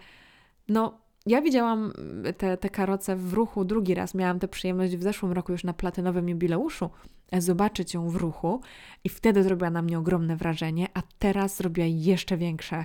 no 0.68 1.01
ja 1.26 1.42
widziałam 1.42 1.92
mm, 1.98 2.34
te, 2.34 2.56
te 2.56 2.70
karoce 2.70 3.16
w 3.16 3.32
ruchu 3.32 3.64
drugi 3.64 3.94
raz. 3.94 4.14
Miałam 4.14 4.38
tę 4.38 4.48
przyjemność 4.48 4.96
w 4.96 5.02
zeszłym 5.02 5.32
roku 5.32 5.52
już 5.52 5.64
na 5.64 5.72
platynowym 5.72 6.28
jubileuszu 6.28 6.90
e, 7.30 7.40
zobaczyć 7.40 7.94
ją 7.94 8.08
w 8.08 8.16
ruchu 8.16 8.60
i 9.04 9.08
wtedy 9.08 9.42
zrobiła 9.42 9.70
na 9.70 9.82
mnie 9.82 9.98
ogromne 9.98 10.36
wrażenie, 10.36 10.88
a 10.94 11.02
teraz 11.18 11.56
zrobiła 11.56 11.86
jeszcze 11.86 12.36
większe. 12.36 12.84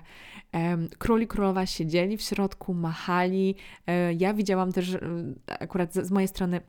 Król 0.97 1.21
i 1.21 1.27
królowa 1.27 1.65
siedzieli 1.65 2.17
w 2.17 2.21
środku, 2.21 2.73
machali. 2.73 3.55
E, 3.88 4.13
ja 4.13 4.33
widziałam 4.33 4.71
też, 4.71 4.93
e, 4.93 4.99
akurat 5.59 5.93
z 5.93 6.11
mojej 6.11 6.27
strony 6.27 6.61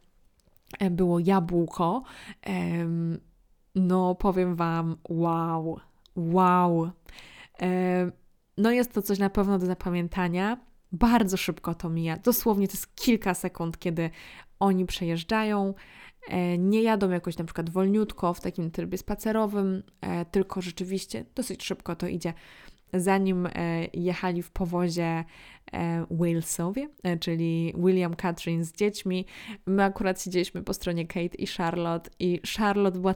było 0.90 1.18
jabłko. 1.18 2.02
No, 3.74 4.14
powiem 4.14 4.56
Wam, 4.56 4.96
wow, 5.08 5.80
wow. 6.16 6.90
No, 8.58 8.70
jest 8.70 8.92
to 8.92 9.02
coś 9.02 9.18
na 9.18 9.30
pewno 9.30 9.58
do 9.58 9.66
zapamiętania. 9.66 10.67
Bardzo 10.92 11.36
szybko 11.36 11.74
to 11.74 11.88
mija. 11.88 12.16
Dosłownie 12.16 12.68
to 12.68 12.72
jest 12.72 12.94
kilka 12.94 13.34
sekund, 13.34 13.78
kiedy 13.78 14.10
oni 14.58 14.86
przejeżdżają. 14.86 15.74
E, 16.28 16.58
nie 16.58 16.82
jadą 16.82 17.10
jakoś 17.10 17.38
na 17.38 17.44
przykład 17.44 17.70
wolniutko 17.70 18.34
w 18.34 18.40
takim 18.40 18.70
trybie 18.70 18.98
spacerowym, 18.98 19.82
e, 20.00 20.24
tylko 20.24 20.62
rzeczywiście 20.62 21.24
dosyć 21.34 21.64
szybko 21.64 21.96
to 21.96 22.06
idzie. 22.06 22.32
Zanim 22.92 23.46
e, 23.46 23.50
jechali 23.94 24.42
w 24.42 24.50
powozie 24.50 25.24
Walesowie, 26.10 26.88
czyli 27.20 27.74
William 27.76 28.16
Catherine 28.16 28.64
z 28.64 28.72
dziećmi, 28.72 29.26
my 29.66 29.84
akurat 29.84 30.22
siedzieliśmy 30.22 30.62
po 30.62 30.74
stronie 30.74 31.06
Kate 31.06 31.36
i 31.38 31.46
Charlotte 31.46 32.10
i 32.18 32.40
Charlotte 32.56 32.98
była 32.98 33.14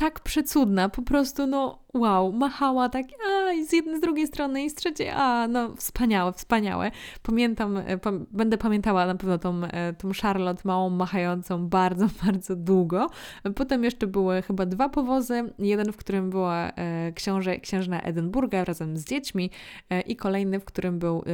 tak 0.00 0.20
przecudna, 0.20 0.88
po 0.88 1.02
prostu 1.02 1.46
no 1.46 1.78
wow, 1.94 2.32
machała 2.32 2.88
tak 2.88 3.06
a 3.06 3.64
z 3.64 3.72
jednej, 3.72 3.96
z 3.96 4.00
drugiej 4.00 4.26
strony 4.26 4.64
i 4.64 4.70
z 4.70 4.74
trzeciej, 4.74 5.08
a 5.08 5.48
no 5.48 5.74
wspaniałe, 5.76 6.32
wspaniałe. 6.32 6.90
Pamiętam, 7.22 7.76
e, 7.76 7.98
będę 8.30 8.58
pamiętała 8.58 9.06
na 9.06 9.14
pewno 9.14 9.38
tą, 9.38 9.64
e, 9.64 9.92
tą 9.92 10.10
Charlotte 10.22 10.62
małą 10.64 10.90
machającą 10.90 11.68
bardzo, 11.68 12.06
bardzo 12.24 12.56
długo. 12.56 13.10
Potem 13.56 13.84
jeszcze 13.84 14.06
były 14.06 14.42
chyba 14.42 14.66
dwa 14.66 14.88
powozy, 14.88 15.52
jeden 15.58 15.92
w 15.92 15.96
którym 15.96 16.30
była 16.30 16.70
e, 16.70 17.12
książę, 17.12 17.58
księżna 17.58 18.00
Edynburga 18.00 18.64
razem 18.64 18.96
z 18.96 19.04
dziećmi 19.04 19.50
i 20.06 20.16
kolejny, 20.16 20.60
w 20.60 20.64
którym 20.64 20.98
był 20.98 21.24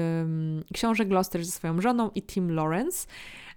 książę 0.75 1.05
Gloucester 1.05 1.45
ze 1.45 1.53
swoją 1.53 1.81
żoną 1.81 2.11
i 2.15 2.23
Tim 2.23 2.51
Lawrence. 2.51 3.07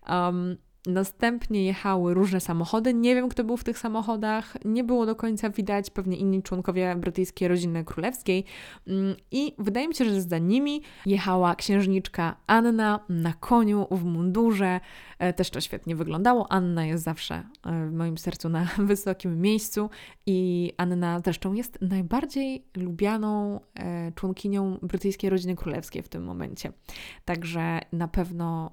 Um, 0.09 0.68
Następnie 0.87 1.65
jechały 1.65 2.13
różne 2.13 2.39
samochody. 2.39 2.93
Nie 2.93 3.15
wiem, 3.15 3.29
kto 3.29 3.43
był 3.43 3.57
w 3.57 3.63
tych 3.63 3.77
samochodach. 3.79 4.57
Nie 4.65 4.83
było 4.83 5.05
do 5.05 5.15
końca 5.15 5.49
widać, 5.49 5.89
pewnie 5.89 6.17
inni 6.17 6.43
członkowie 6.43 6.95
brytyjskiej 6.95 7.47
rodziny 7.47 7.83
królewskiej. 7.83 8.45
Mm, 8.87 9.15
I 9.31 9.53
wydaje 9.57 9.87
mi 9.87 9.95
się, 9.95 10.05
że 10.05 10.21
za 10.21 10.37
nimi 10.37 10.81
jechała 11.05 11.55
księżniczka 11.55 12.35
Anna 12.47 12.99
na 13.09 13.33
koniu 13.33 13.87
w 13.91 14.03
mundurze. 14.03 14.79
E, 15.19 15.33
też 15.33 15.49
to 15.49 15.61
świetnie 15.61 15.95
wyglądało. 15.95 16.51
Anna 16.51 16.85
jest 16.85 17.03
zawsze 17.03 17.35
e, 17.35 17.87
w 17.87 17.93
moim 17.93 18.17
sercu 18.17 18.49
na 18.49 18.67
wysokim 18.77 19.41
miejscu 19.41 19.89
i 20.25 20.71
Anna 20.77 21.19
zresztą 21.23 21.53
jest 21.53 21.77
najbardziej 21.81 22.65
lubianą 22.75 23.59
e, 23.75 24.11
członkinią 24.11 24.77
brytyjskiej 24.81 25.29
rodziny 25.29 25.55
królewskiej 25.55 26.03
w 26.03 26.09
tym 26.09 26.23
momencie. 26.23 26.71
Także 27.25 27.79
na 27.91 28.07
pewno, 28.07 28.71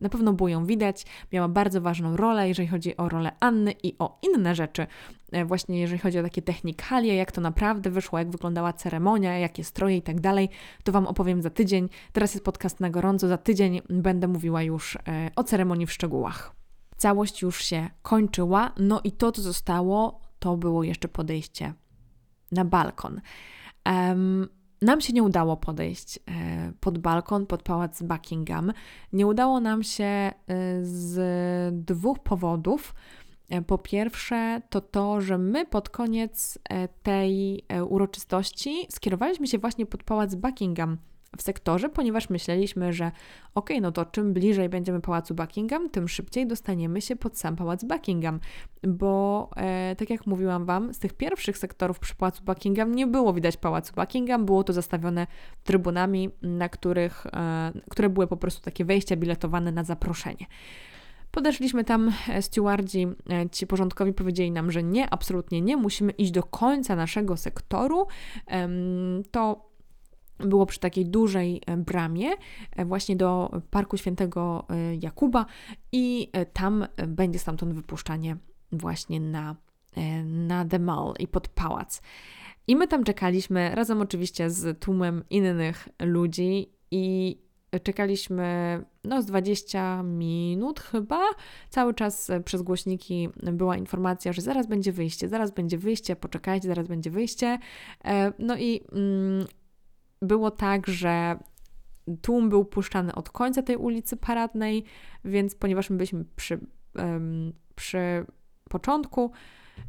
na 0.00 0.08
pewno 0.08 0.32
było 0.32 0.48
ją 0.48 0.66
widać. 0.66 1.06
Miała 1.32 1.48
bardzo 1.48 1.80
ważną 1.80 2.16
rolę, 2.16 2.48
jeżeli 2.48 2.68
chodzi 2.68 2.96
o 2.96 3.08
rolę 3.08 3.32
Anny 3.40 3.72
i 3.82 3.94
o 3.98 4.18
inne 4.22 4.54
rzeczy, 4.54 4.86
właśnie 5.44 5.80
jeżeli 5.80 5.98
chodzi 5.98 6.18
o 6.18 6.22
takie 6.22 6.42
technikalie, 6.42 7.14
jak 7.14 7.32
to 7.32 7.40
naprawdę 7.40 7.90
wyszło, 7.90 8.18
jak 8.18 8.30
wyglądała 8.30 8.72
ceremonia, 8.72 9.38
jakie 9.38 9.64
stroje 9.64 9.96
i 9.96 10.02
tak 10.02 10.20
dalej, 10.20 10.48
to 10.84 10.92
Wam 10.92 11.06
opowiem 11.06 11.42
za 11.42 11.50
tydzień. 11.50 11.88
Teraz 12.12 12.34
jest 12.34 12.44
podcast 12.44 12.80
na 12.80 12.90
gorąco, 12.90 13.28
za 13.28 13.38
tydzień 13.38 13.80
będę 13.88 14.28
mówiła 14.28 14.62
już 14.62 14.96
e, 14.96 15.30
o 15.36 15.44
ceremonii 15.44 15.86
w 15.86 15.92
szczegółach. 15.92 16.54
Całość 16.96 17.42
już 17.42 17.64
się 17.64 17.90
kończyła, 18.02 18.72
no 18.78 19.00
i 19.04 19.12
to, 19.12 19.32
co 19.32 19.42
zostało, 19.42 20.20
to 20.38 20.56
było 20.56 20.84
jeszcze 20.84 21.08
podejście 21.08 21.74
na 22.52 22.64
balkon. 22.64 23.20
Um, 23.86 24.48
nam 24.82 25.00
się 25.00 25.12
nie 25.12 25.22
udało 25.22 25.56
podejść 25.56 26.18
e, 26.18 26.72
pod 26.80 26.98
balkon, 26.98 27.46
pod 27.46 27.62
pałac 27.62 28.02
Buckingham. 28.02 28.72
Nie 29.12 29.26
udało 29.26 29.60
nam 29.60 29.82
się 29.82 30.32
z 30.82 31.84
dwóch 31.84 32.18
powodów. 32.18 32.94
E, 33.48 33.62
po 33.62 33.78
pierwsze, 33.78 34.62
to 34.70 34.80
to, 34.80 35.20
że 35.20 35.38
my 35.38 35.66
pod 35.66 35.88
koniec 35.88 36.58
e, 36.70 36.88
tej 36.88 37.64
e, 37.68 37.84
uroczystości 37.84 38.86
skierowaliśmy 38.90 39.46
się 39.46 39.58
właśnie 39.58 39.86
pod 39.86 40.02
pałac 40.02 40.34
Buckingham 40.34 40.98
w 41.36 41.42
sektorze, 41.42 41.88
ponieważ 41.88 42.30
myśleliśmy, 42.30 42.92
że 42.92 43.12
ok, 43.54 43.70
no 43.80 43.92
to 43.92 44.04
czym 44.04 44.32
bliżej 44.32 44.68
będziemy 44.68 45.00
pałacu 45.00 45.34
Buckingham, 45.34 45.90
tym 45.90 46.08
szybciej 46.08 46.46
dostaniemy 46.46 47.00
się 47.00 47.16
pod 47.16 47.38
sam 47.38 47.56
pałac 47.56 47.84
Buckingham, 47.84 48.40
bo 48.82 49.50
e, 49.56 49.96
tak 49.96 50.10
jak 50.10 50.26
mówiłam 50.26 50.64
Wam, 50.64 50.94
z 50.94 50.98
tych 50.98 51.12
pierwszych 51.12 51.58
sektorów 51.58 51.98
przy 51.98 52.14
pałacu 52.14 52.44
Buckingham 52.44 52.94
nie 52.94 53.06
było 53.06 53.32
widać 53.32 53.56
pałacu 53.56 53.94
Buckingham, 53.94 54.44
było 54.44 54.64
to 54.64 54.72
zastawione 54.72 55.26
trybunami, 55.64 56.30
na 56.42 56.68
których, 56.68 57.26
e, 57.26 57.72
które 57.90 58.08
były 58.08 58.26
po 58.26 58.36
prostu 58.36 58.62
takie 58.62 58.84
wejścia 58.84 59.16
biletowane 59.16 59.72
na 59.72 59.84
zaproszenie. 59.84 60.46
Podeszliśmy 61.34 61.84
tam, 61.84 62.12
e, 62.28 62.42
stewardzi, 62.42 63.06
e, 63.30 63.50
ci 63.50 63.66
porządkowi 63.66 64.12
powiedzieli 64.12 64.50
nam, 64.50 64.70
że 64.70 64.82
nie, 64.82 65.10
absolutnie 65.10 65.60
nie, 65.60 65.76
musimy 65.76 66.12
iść 66.12 66.32
do 66.32 66.42
końca 66.42 66.96
naszego 66.96 67.36
sektoru. 67.36 68.06
To 69.30 69.70
było 70.38 70.66
przy 70.66 70.80
takiej 70.80 71.06
dużej 71.06 71.62
e, 71.66 71.76
bramie, 71.76 72.30
właśnie 72.86 73.16
do 73.16 73.60
Parku 73.70 73.96
Świętego 73.96 74.66
Jakuba, 75.00 75.46
i 75.92 76.30
tam 76.52 76.86
będzie 77.08 77.38
stamtąd 77.38 77.74
wypuszczanie 77.74 78.36
właśnie 78.72 79.20
na, 79.20 79.56
na 80.24 80.64
The 80.64 80.78
Mall 80.78 81.14
i 81.18 81.28
pod 81.28 81.48
pałac. 81.48 82.02
I 82.66 82.76
my 82.76 82.88
tam 82.88 83.04
czekaliśmy, 83.04 83.74
razem 83.74 84.00
oczywiście 84.00 84.50
z 84.50 84.80
tłumem 84.80 85.24
innych 85.30 85.88
ludzi, 86.02 86.70
i 86.90 87.36
czekaliśmy 87.82 88.78
no 89.04 89.22
z 89.22 89.26
20 89.26 90.02
minut 90.02 90.80
chyba. 90.80 91.20
Cały 91.70 91.94
czas 91.94 92.30
e, 92.30 92.40
przez 92.40 92.62
głośniki 92.62 93.28
była 93.52 93.76
informacja, 93.76 94.32
że 94.32 94.42
zaraz 94.42 94.66
będzie 94.66 94.92
wyjście, 94.92 95.28
zaraz 95.28 95.50
będzie 95.50 95.78
wyjście, 95.78 96.16
poczekajcie, 96.16 96.68
zaraz 96.68 96.88
będzie 96.88 97.10
wyjście. 97.10 97.58
E, 98.04 98.32
no 98.38 98.56
i 98.56 98.80
mm, 98.92 99.46
było 100.22 100.50
tak, 100.50 100.86
że 100.86 101.38
tłum 102.22 102.48
był 102.48 102.64
puszczany 102.64 103.14
od 103.14 103.30
końca 103.30 103.62
tej 103.62 103.76
ulicy 103.76 104.16
Paradnej, 104.16 104.84
więc 105.24 105.54
ponieważ 105.54 105.90
my 105.90 105.96
byliśmy 105.96 106.24
przy, 106.36 106.60
przy 107.74 108.26
początku, 108.68 109.30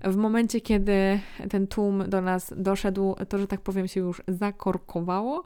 w 0.03 0.15
momencie, 0.15 0.61
kiedy 0.61 1.19
ten 1.49 1.67
tłum 1.67 2.09
do 2.09 2.21
nas 2.21 2.53
doszedł, 2.57 3.15
to, 3.29 3.37
że 3.37 3.47
tak 3.47 3.61
powiem, 3.61 3.87
się 3.87 3.99
już 3.99 4.21
zakorkowało 4.27 5.43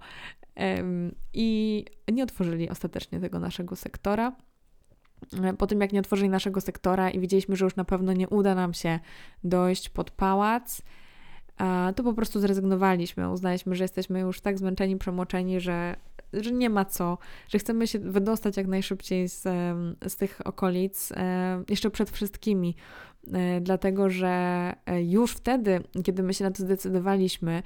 i 1.33 1.85
nie 2.11 2.23
otworzyli 2.23 2.69
ostatecznie 2.69 3.19
tego 3.19 3.39
naszego 3.39 3.75
sektora. 3.75 4.35
E, 5.43 5.53
po 5.53 5.67
tym, 5.67 5.81
jak 5.81 5.93
nie 5.93 5.99
otworzyli 5.99 6.29
naszego 6.29 6.61
sektora 6.61 7.09
i 7.09 7.19
widzieliśmy, 7.19 7.55
że 7.55 7.65
już 7.65 7.75
na 7.75 7.85
pewno 7.85 8.13
nie 8.13 8.29
uda 8.29 8.55
nam 8.55 8.73
się 8.73 8.99
dojść 9.43 9.89
pod 9.89 10.11
pałac, 10.11 10.81
to 11.95 12.03
po 12.03 12.13
prostu 12.13 12.39
zrezygnowaliśmy. 12.39 13.31
Uznaliśmy, 13.31 13.75
że 13.75 13.83
jesteśmy 13.83 14.19
już 14.19 14.41
tak 14.41 14.57
zmęczeni, 14.57 14.97
przemoczeni, 14.97 15.59
że, 15.59 15.95
że 16.33 16.51
nie 16.51 16.69
ma 16.69 16.85
co, 16.85 17.17
że 17.47 17.59
chcemy 17.59 17.87
się 17.87 17.99
wydostać 17.99 18.57
jak 18.57 18.67
najszybciej 18.67 19.29
z, 19.29 19.41
z 20.07 20.15
tych 20.15 20.47
okolic, 20.47 21.13
jeszcze 21.69 21.89
przed 21.89 22.09
wszystkimi. 22.09 22.75
dlatego 23.61 24.09
że 24.09 24.73
już 25.01 25.31
wtedy, 25.31 25.83
kiedy 26.03 26.23
my 26.23 26.33
się 26.33 26.43
na 26.43 26.51
to 26.51 26.63
zdecydowaliśmy, 26.63 27.63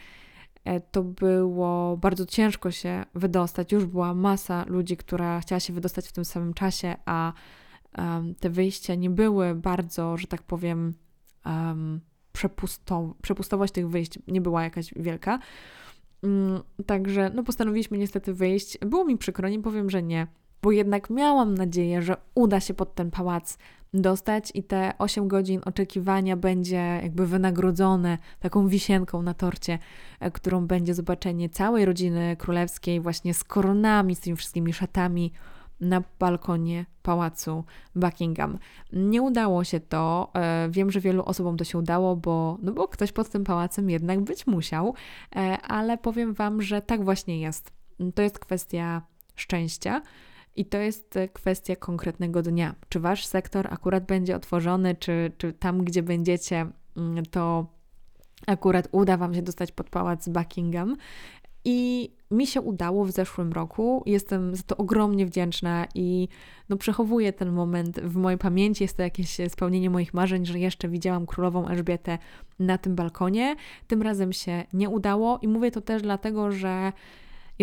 to 0.91 1.03
było 1.03 1.97
bardzo 1.97 2.25
ciężko 2.25 2.71
się 2.71 3.05
wydostać. 3.15 3.71
Już 3.71 3.85
była 3.85 4.13
masa 4.13 4.65
ludzi, 4.67 4.97
która 4.97 5.39
chciała 5.39 5.59
się 5.59 5.73
wydostać 5.73 6.07
w 6.07 6.11
tym 6.11 6.25
samym 6.25 6.53
czasie, 6.53 6.95
a 7.05 7.33
um, 7.97 8.35
te 8.35 8.49
wyjścia 8.49 8.95
nie 8.95 9.09
były 9.09 9.55
bardzo, 9.55 10.17
że 10.17 10.27
tak 10.27 10.43
powiem, 10.43 10.93
um, 11.45 12.01
przepustow 12.33 13.17
przepustowość 13.21 13.73
tych 13.73 13.89
wyjść 13.89 14.19
nie 14.27 14.41
była 14.41 14.63
jakaś 14.63 14.93
wielka. 14.95 15.39
Um, 16.21 16.59
także 16.85 17.31
no, 17.33 17.43
postanowiliśmy 17.43 17.97
niestety 17.97 18.33
wyjść. 18.33 18.77
Było 18.77 19.05
mi 19.05 19.17
przykro, 19.17 19.49
nie 19.49 19.61
powiem, 19.61 19.89
że 19.89 20.03
nie, 20.03 20.27
bo 20.61 20.71
jednak 20.71 21.09
miałam 21.09 21.53
nadzieję, 21.53 22.01
że 22.01 22.17
uda 22.35 22.59
się 22.59 22.73
pod 22.73 22.95
ten 22.95 23.11
pałac 23.11 23.57
dostać 23.93 24.51
i 24.53 24.63
te 24.63 24.93
8 24.97 25.27
godzin 25.27 25.61
oczekiwania 25.65 26.37
będzie 26.37 26.99
jakby 27.03 27.27
wynagrodzone 27.27 28.17
taką 28.39 28.67
wisienką 28.67 29.21
na 29.21 29.33
torcie, 29.33 29.79
e, 30.19 30.31
którą 30.31 30.67
będzie 30.67 30.93
zobaczenie 30.93 31.49
całej 31.49 31.85
rodziny 31.85 32.35
królewskiej 32.39 32.99
właśnie 32.99 33.33
z 33.33 33.43
koronami, 33.43 34.15
z 34.15 34.19
tymi 34.19 34.35
wszystkimi 34.35 34.73
szatami, 34.73 35.31
na 35.83 36.03
balkonie 36.19 36.85
pałacu 37.01 37.63
Buckingham. 37.95 38.57
Nie 38.93 39.21
udało 39.21 39.63
się 39.63 39.79
to. 39.79 40.31
E, 40.35 40.67
wiem, 40.69 40.91
że 40.91 40.99
wielu 40.99 41.23
osobom 41.23 41.57
to 41.57 41.63
się 41.63 41.77
udało, 41.77 42.15
bo, 42.15 42.57
no 42.61 42.71
bo 42.71 42.87
ktoś 42.87 43.11
pod 43.11 43.29
tym 43.29 43.43
pałacem 43.43 43.89
jednak 43.89 44.21
być 44.21 44.47
musiał, 44.47 44.95
e, 45.35 45.57
ale 45.61 45.97
powiem 45.97 46.33
Wam, 46.33 46.61
że 46.61 46.81
tak 46.81 47.03
właśnie 47.03 47.39
jest. 47.39 47.71
To 48.15 48.21
jest 48.21 48.39
kwestia 48.39 49.01
szczęścia. 49.35 50.01
I 50.55 50.65
to 50.65 50.77
jest 50.77 51.19
kwestia 51.33 51.75
konkretnego 51.75 52.41
dnia. 52.41 52.75
Czy 52.89 52.99
wasz 52.99 53.25
sektor 53.25 53.67
akurat 53.73 54.05
będzie 54.05 54.35
otworzony, 54.35 54.95
czy, 54.95 55.31
czy 55.37 55.53
tam, 55.53 55.83
gdzie 55.83 56.03
będziecie, 56.03 56.67
mm, 56.97 57.25
to 57.25 57.65
akurat 58.47 58.87
uda 58.91 59.17
wam 59.17 59.33
się 59.33 59.41
dostać 59.41 59.71
pod 59.71 59.89
pałac 59.89 60.29
Buckingham. 60.29 60.95
I 61.65 62.09
mi 62.31 62.47
się 62.47 62.61
udało 62.61 63.05
w 63.05 63.11
zeszłym 63.11 63.53
roku. 63.53 64.03
Jestem 64.05 64.55
za 64.55 64.63
to 64.63 64.77
ogromnie 64.77 65.25
wdzięczna 65.25 65.87
i 65.95 66.27
no, 66.69 66.77
przechowuję 66.77 67.33
ten 67.33 67.51
moment 67.51 67.99
w 67.99 68.15
mojej 68.15 68.37
pamięci. 68.37 68.83
Jest 68.83 68.97
to 68.97 69.03
jakieś 69.03 69.37
spełnienie 69.47 69.89
moich 69.89 70.13
marzeń, 70.13 70.45
że 70.45 70.59
jeszcze 70.59 70.89
widziałam 70.89 71.25
królową 71.25 71.67
Elżbietę 71.67 72.17
na 72.59 72.77
tym 72.77 72.95
balkonie. 72.95 73.55
Tym 73.87 74.01
razem 74.01 74.33
się 74.33 74.63
nie 74.73 74.89
udało 74.89 75.39
i 75.41 75.47
mówię 75.47 75.71
to 75.71 75.81
też 75.81 76.01
dlatego, 76.01 76.51
że 76.51 76.93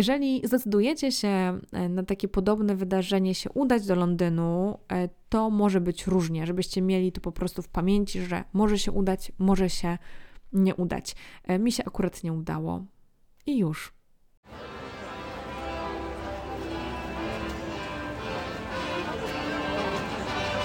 jeżeli 0.01 0.46
zdecydujecie 0.46 1.12
się 1.12 1.28
e, 1.72 1.88
na 1.88 2.03
takie 2.03 2.28
podobne 2.28 2.76
wydarzenie, 2.76 3.34
się 3.34 3.51
udać 3.51 3.86
do 3.86 3.94
Londynu, 3.94 4.78
e, 4.92 5.09
to 5.28 5.51
może 5.51 5.80
być 5.80 6.07
różnie, 6.07 6.46
żebyście 6.46 6.82
mieli 6.82 7.12
to 7.12 7.20
po 7.20 7.32
prostu 7.32 7.62
w 7.62 7.68
pamięci, 7.68 8.20
że 8.20 8.44
może 8.53 8.78
się 8.78 8.92
udać, 8.92 9.32
może 9.38 9.70
się 9.70 9.98
nie 10.53 10.74
udać. 10.74 11.16
E, 11.44 11.59
mi 11.59 11.72
się 11.72 11.84
akurat 11.84 12.24
nie 12.24 12.32
udało. 12.32 12.84
I 13.46 13.59
już. 13.59 13.92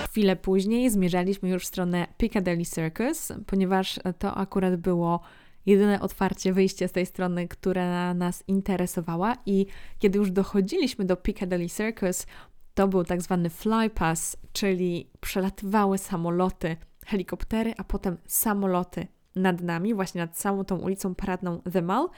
Chwilę 0.10 0.36
później 0.36 0.90
zmierzaliśmy 0.90 1.50
już 1.50 1.64
w 1.64 1.68
stronę 1.68 2.08
Piccadilly 2.18 2.66
Circus, 2.66 3.32
ponieważ 3.46 4.00
to 4.20 4.36
akurat 4.36 4.76
było 4.76 5.20
jedyne 5.66 6.02
otwarcie, 6.02 6.54
wyjście 6.54 6.88
z 6.88 6.92
tej 6.92 7.06
strony, 7.06 7.48
która 7.48 8.14
nas 8.14 8.44
interesowała. 8.48 9.38
I 9.46 9.66
kiedy 10.00 10.20
już 10.20 10.32
dochodziliśmy 10.32 11.06
do 11.06 11.16
Piccadilly 11.16 11.70
Circus, 11.70 12.26
to 12.74 12.88
był 12.88 13.04
tak 13.04 13.22
zwany 13.22 13.50
flypass, 13.50 14.38
czyli 14.54 15.10
przelatywały 15.20 15.98
samoloty, 15.98 16.78
helikoptery, 17.06 17.74
a 17.78 17.84
potem 17.84 18.18
samoloty 18.26 19.08
nad 19.36 19.62
nami, 19.62 19.94
właśnie 19.94 20.22
nad 20.22 20.38
całą 20.38 20.66
tą 20.66 20.78
ulicą 20.78 21.16
paradną 21.16 21.62
The 21.74 21.82
Mall 21.82 22.10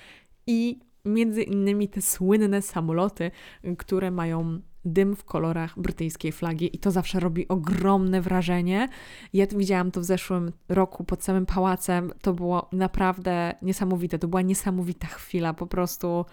i 0.48 0.80
między 1.06 1.44
innymi 1.44 1.90
te 1.90 2.02
słynne 2.02 2.62
samoloty, 2.62 3.32
które 3.78 4.12
mają 4.12 4.62
dym 4.88 5.16
w 5.16 5.24
kolorach 5.24 5.80
brytyjskiej 5.80 6.32
flagi 6.32 6.76
i 6.76 6.80
to 6.80 6.92
zawsze 6.92 7.20
robi 7.20 7.48
ogromne 7.48 8.22
wrażenie. 8.22 8.90
Ja 9.34 9.48
widziałam 9.48 9.92
to 9.92 10.02
w 10.02 10.04
zeszłym 10.04 10.52
roku 10.70 11.04
pod 11.04 11.24
samym 11.24 11.46
pałacem. 11.46 12.12
To 12.22 12.34
było 12.34 12.70
naprawdę 12.72 13.56
niesamowite. 13.62 14.20
To 14.20 14.28
była 14.28 14.42
niesamowita 14.42 15.08
chwila, 15.08 15.54
po 15.54 15.68
prostu 15.68 16.26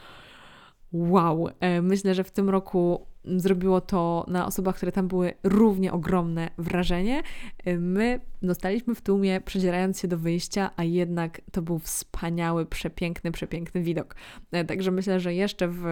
wow. 0.94 1.48
E, 1.60 1.82
myślę, 1.82 2.14
że 2.14 2.24
w 2.24 2.30
tym 2.30 2.50
roku 2.50 3.06
zrobiło 3.24 3.80
to 3.80 4.24
na 4.28 4.46
osobach, 4.46 4.76
które 4.76 4.92
tam 4.92 5.08
były, 5.08 5.32
równie 5.42 5.92
ogromne 5.92 6.50
wrażenie. 6.58 7.22
E, 7.64 7.78
my 7.78 8.20
dostaliśmy 8.42 8.94
w 8.94 9.00
tłumie, 9.00 9.40
przedzierając 9.40 10.00
się 10.00 10.08
do 10.08 10.18
wyjścia, 10.18 10.70
a 10.76 10.84
jednak 10.84 11.40
to 11.52 11.62
był 11.62 11.78
wspaniały, 11.78 12.66
przepiękny, 12.66 13.32
przepiękny 13.32 13.82
widok. 13.82 14.16
E, 14.52 14.64
także 14.64 14.90
myślę, 14.90 15.20
że 15.20 15.34
jeszcze 15.34 15.68
w 15.68 15.84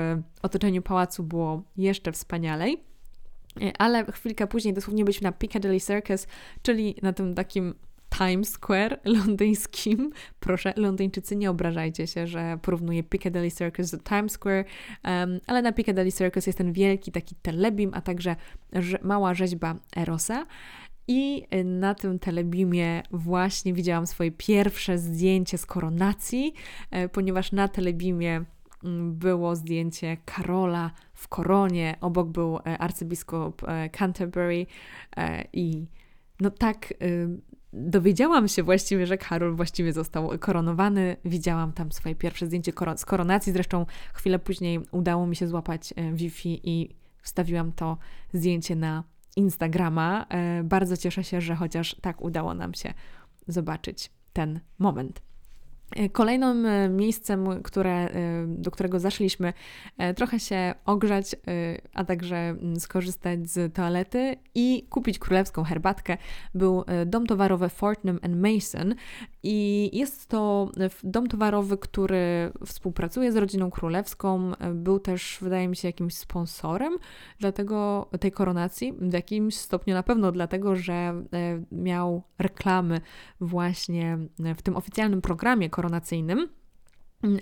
otoczeniu 0.42 0.82
pałacu 0.82 1.22
było 1.22 1.62
jeszcze 1.76 2.12
wspanialej. 2.12 2.84
Ale 3.78 4.04
chwilkę 4.04 4.46
później 4.46 4.74
dosłownie 4.74 5.04
byliśmy 5.04 5.24
na 5.24 5.32
Piccadilly 5.32 5.80
Circus, 5.80 6.26
czyli 6.62 6.96
na 7.02 7.12
tym 7.12 7.34
takim 7.34 7.74
Times 8.18 8.48
Square 8.48 9.00
londyńskim. 9.18 10.10
Proszę, 10.40 10.72
Londyńczycy, 10.76 11.36
nie 11.36 11.50
obrażajcie 11.50 12.06
się, 12.06 12.26
że 12.26 12.58
porównuję 12.62 13.02
Piccadilly 13.02 13.52
Circus 13.52 13.90
do 13.90 13.98
Times 13.98 14.32
Square, 14.32 14.64
um, 15.04 15.40
ale 15.46 15.62
na 15.62 15.72
Piccadilly 15.72 16.12
Circus 16.12 16.46
jest 16.46 16.58
ten 16.58 16.72
wielki 16.72 17.12
taki 17.12 17.34
telebim, 17.34 17.90
a 17.94 18.00
także 18.00 18.36
mała 19.02 19.34
rzeźba 19.34 19.74
Erosa. 19.96 20.46
I 21.08 21.46
na 21.64 21.94
tym 21.94 22.18
telebimie 22.18 23.02
właśnie 23.10 23.72
widziałam 23.72 24.06
swoje 24.06 24.30
pierwsze 24.30 24.98
zdjęcie 24.98 25.58
z 25.58 25.66
koronacji, 25.66 26.54
e, 26.90 27.08
ponieważ 27.08 27.52
na 27.52 27.68
telebimie 27.68 28.44
mm, 28.84 29.14
było 29.14 29.56
zdjęcie 29.56 30.16
Karola 30.24 30.90
w 31.14 31.28
koronie, 31.28 31.96
obok 32.00 32.28
był 32.28 32.56
e, 32.56 32.78
arcybiskup 32.78 33.62
e, 33.68 33.90
Canterbury 33.90 34.66
i 35.52 35.86
no 36.40 36.50
tak 36.50 36.94
dowiedziałam 37.72 38.48
się 38.48 38.62
właściwie, 38.62 39.06
że 39.06 39.18
Karol 39.18 39.56
właściwie 39.56 39.92
został 39.92 40.38
koronowany. 40.38 41.16
Widziałam 41.24 41.72
tam 41.72 41.92
swoje 41.92 42.14
pierwsze 42.14 42.46
zdjęcie 42.46 42.72
z 42.96 43.04
koronacji. 43.04 43.52
Zresztą 43.52 43.86
chwilę 44.14 44.38
później 44.38 44.80
udało 44.90 45.26
mi 45.26 45.36
się 45.36 45.48
złapać 45.48 45.94
e, 45.96 46.12
Wi-Fi 46.12 46.60
i 46.64 46.88
wstawiłam 47.22 47.72
to 47.72 47.98
zdjęcie 48.32 48.76
na 48.76 49.04
Instagrama. 49.36 50.26
E, 50.28 50.62
bardzo 50.64 50.96
cieszę 50.96 51.24
się, 51.24 51.40
że 51.40 51.54
chociaż 51.54 51.96
tak 52.00 52.22
udało 52.22 52.54
nam 52.54 52.74
się 52.74 52.94
zobaczyć 53.48 54.10
ten 54.32 54.60
moment. 54.78 55.22
E, 55.96 56.08
kolejnym 56.08 56.66
e, 56.66 56.88
miejscem, 56.88 57.62
które, 57.62 57.92
e, 57.92 58.10
do 58.46 58.70
którego 58.70 59.00
zaszliśmy, 59.00 59.52
trochę 60.16 60.40
się 60.40 60.74
ogrzać, 60.84 61.36
a 61.94 62.04
także 62.04 62.36
mm, 62.36 62.80
skorzystać 62.80 63.50
z 63.50 63.74
toalety 63.74 64.36
i 64.54 64.86
kupić 64.90 65.18
królewską 65.18 65.64
herbatkę, 65.64 66.16
był 66.54 66.84
dom 67.06 67.26
towarowy 67.26 67.68
Fortnum 67.68 68.18
Mason. 68.28 68.94
I 69.42 69.90
jest 69.92 70.28
to 70.28 70.70
dom 71.04 71.28
towarowy, 71.28 71.78
który 71.78 72.52
współpracuje 72.66 73.32
z 73.32 73.36
rodziną 73.36 73.70
królewską. 73.70 74.52
Był 74.74 75.00
też, 75.00 75.38
wydaje 75.40 75.68
mi 75.68 75.76
się, 75.76 75.88
jakimś 75.88 76.14
sponsorem 76.14 76.92
dlatego 77.40 78.08
tej 78.20 78.32
koronacji. 78.32 78.92
W 78.92 79.12
jakimś 79.12 79.56
stopniu 79.56 79.94
na 79.94 80.02
pewno 80.02 80.32
dlatego, 80.32 80.76
że 80.76 81.24
miał 81.72 82.22
reklamy 82.38 83.00
właśnie 83.40 84.18
w 84.38 84.62
tym 84.62 84.76
oficjalnym 84.76 85.22
programie 85.22 85.70
koronacji 85.70 85.81
koronacyjnym. 85.82 86.48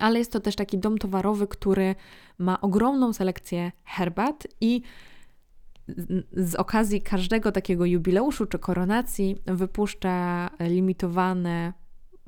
Ale 0.00 0.18
jest 0.18 0.32
to 0.32 0.40
też 0.40 0.56
taki 0.56 0.78
dom 0.78 0.98
towarowy, 0.98 1.46
który 1.46 1.94
ma 2.38 2.60
ogromną 2.60 3.12
selekcję 3.12 3.72
herbat 3.84 4.46
i 4.60 4.82
z 6.32 6.54
okazji 6.54 7.02
każdego 7.02 7.52
takiego 7.52 7.84
jubileuszu 7.84 8.46
czy 8.46 8.58
koronacji 8.58 9.36
wypuszcza 9.46 10.50
limitowane, 10.60 11.72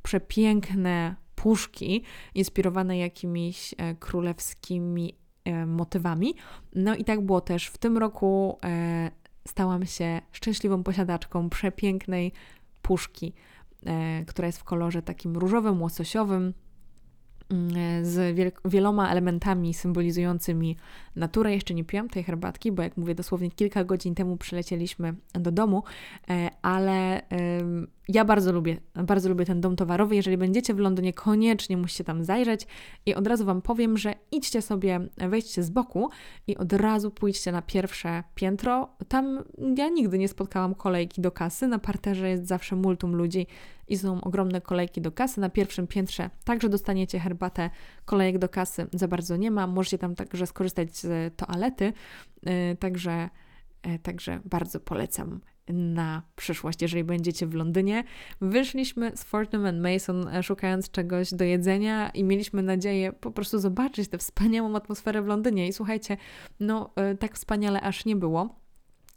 przepiękne 0.03 1.17
puszki 1.35 2.03
inspirowane 2.35 2.99
jakimiś 2.99 3.75
e, 3.79 3.95
królewskimi 3.95 5.15
e, 5.45 5.67
motywami. 5.67 6.35
No 6.75 6.95
i 6.95 7.05
tak 7.05 7.21
było 7.21 7.41
też 7.41 7.67
w 7.67 7.79
tym 7.79 7.99
roku. 7.99 8.59
E, 8.65 9.11
stałam 9.49 9.87
się 9.87 10.21
szczęśliwą 10.33 10.83
posiadaczką 10.83 11.51
przepięknej 11.51 12.33
puszki 12.83 13.33
która 14.26 14.47
jest 14.47 14.59
w 14.59 14.64
kolorze 14.64 15.03
takim 15.03 15.37
różowym, 15.37 15.83
łososiowym, 15.83 16.55
mm, 17.51 17.76
e, 17.76 18.05
z 18.05 18.37
wieloma 18.64 19.11
elementami 19.11 19.74
symbolizującymi 19.74 20.76
naturę. 21.16 21.55
Jeszcze 21.55 21.74
nie 21.74 21.85
piłam 21.85 22.09
tej 22.09 22.24
herbatki, 22.24 22.72
bo 22.72 22.83
jak 22.83 22.97
mówię, 22.97 23.14
dosłownie 23.14 23.51
kilka 23.51 23.85
godzin 23.85 24.14
temu 24.14 24.37
przylecieliśmy 24.37 25.14
do 25.33 25.53
domu, 25.53 25.83
e, 26.30 26.51
ale 26.62 27.22
ja 28.09 28.24
bardzo 28.24 28.53
lubię, 28.53 28.76
bardzo 28.94 29.28
lubię 29.28 29.44
ten 29.44 29.61
dom 29.61 29.76
towarowy. 29.76 30.16
Jeżeli 30.16 30.36
będziecie 30.36 30.74
w 30.74 30.78
Londynie, 30.78 31.12
koniecznie 31.12 31.76
musicie 31.76 32.05
tam 32.05 32.24
zajrzeć 32.24 32.66
i 33.07 33.14
od 33.14 33.26
razu 33.26 33.44
Wam 33.44 33.62
powiem, 33.62 33.98
że 33.98 34.14
idźcie 34.30 34.62
sobie, 34.62 35.00
wejdźcie 35.16 35.62
z 35.62 35.70
boku 35.70 36.11
i 36.46 36.57
od 36.57 36.72
razu 36.72 37.11
pójdźcie 37.11 37.53
na 37.53 37.62
pierwsze 37.62 38.22
piętro. 38.34 38.88
Tam 39.09 39.44
ja 39.76 39.88
nigdy 39.88 40.18
nie 40.18 40.28
spotkałam 40.28 40.74
kolejki 40.74 41.20
do 41.20 41.30
kasy. 41.30 41.66
Na 41.66 41.78
parterze 41.78 42.28
jest 42.28 42.46
zawsze 42.46 42.76
multum 42.76 43.16
ludzi 43.16 43.46
i 43.88 43.98
są 43.98 44.20
ogromne 44.20 44.61
kolejki 44.61 45.00
do 45.00 45.12
kasy. 45.12 45.40
Na 45.40 45.48
pierwszym 45.50 45.86
piętrze 45.86 46.30
także 46.44 46.68
dostaniecie 46.68 47.18
herbatę, 47.18 47.70
kolejek 48.05 48.38
do 48.38 48.48
kasy 48.48 48.86
za 48.92 49.09
bardzo 49.09 49.36
nie 49.36 49.50
ma. 49.50 49.66
Możecie 49.66 49.98
tam 49.98 50.14
także 50.14 50.46
skorzystać 50.46 50.96
z 50.96 51.36
toalety, 51.36 51.92
yy, 52.42 52.76
także, 52.76 53.28
yy, 53.86 53.98
także 53.98 54.40
bardzo 54.44 54.80
polecam 54.80 55.40
na 55.69 56.23
przyszłość, 56.37 56.83
jeżeli 56.83 57.05
będziecie 57.05 57.47
w 57.47 57.55
Londynie. 57.55 58.05
Wyszliśmy 58.41 59.13
z 59.15 59.25
Fortnum 59.25 59.67
and 59.67 59.81
Mason 59.81 60.29
e, 60.29 60.43
szukając 60.43 60.91
czegoś 60.91 61.35
do 61.35 61.45
jedzenia 61.45 62.11
i 62.11 62.25
mieliśmy 62.25 62.63
nadzieję 62.63 63.13
po 63.13 63.31
prostu 63.31 63.59
zobaczyć 63.59 64.09
tę 64.09 64.19
wspaniałą 64.19 64.77
atmosferę 64.77 65.23
w 65.23 65.27
Londynie. 65.27 65.69
I 65.69 65.73
słuchajcie, 65.73 66.17
no 66.61 66.91
e, 66.97 67.15
tak 67.15 67.35
wspaniale 67.35 67.81
aż 67.81 68.05
nie 68.05 68.17
było. 68.17 68.63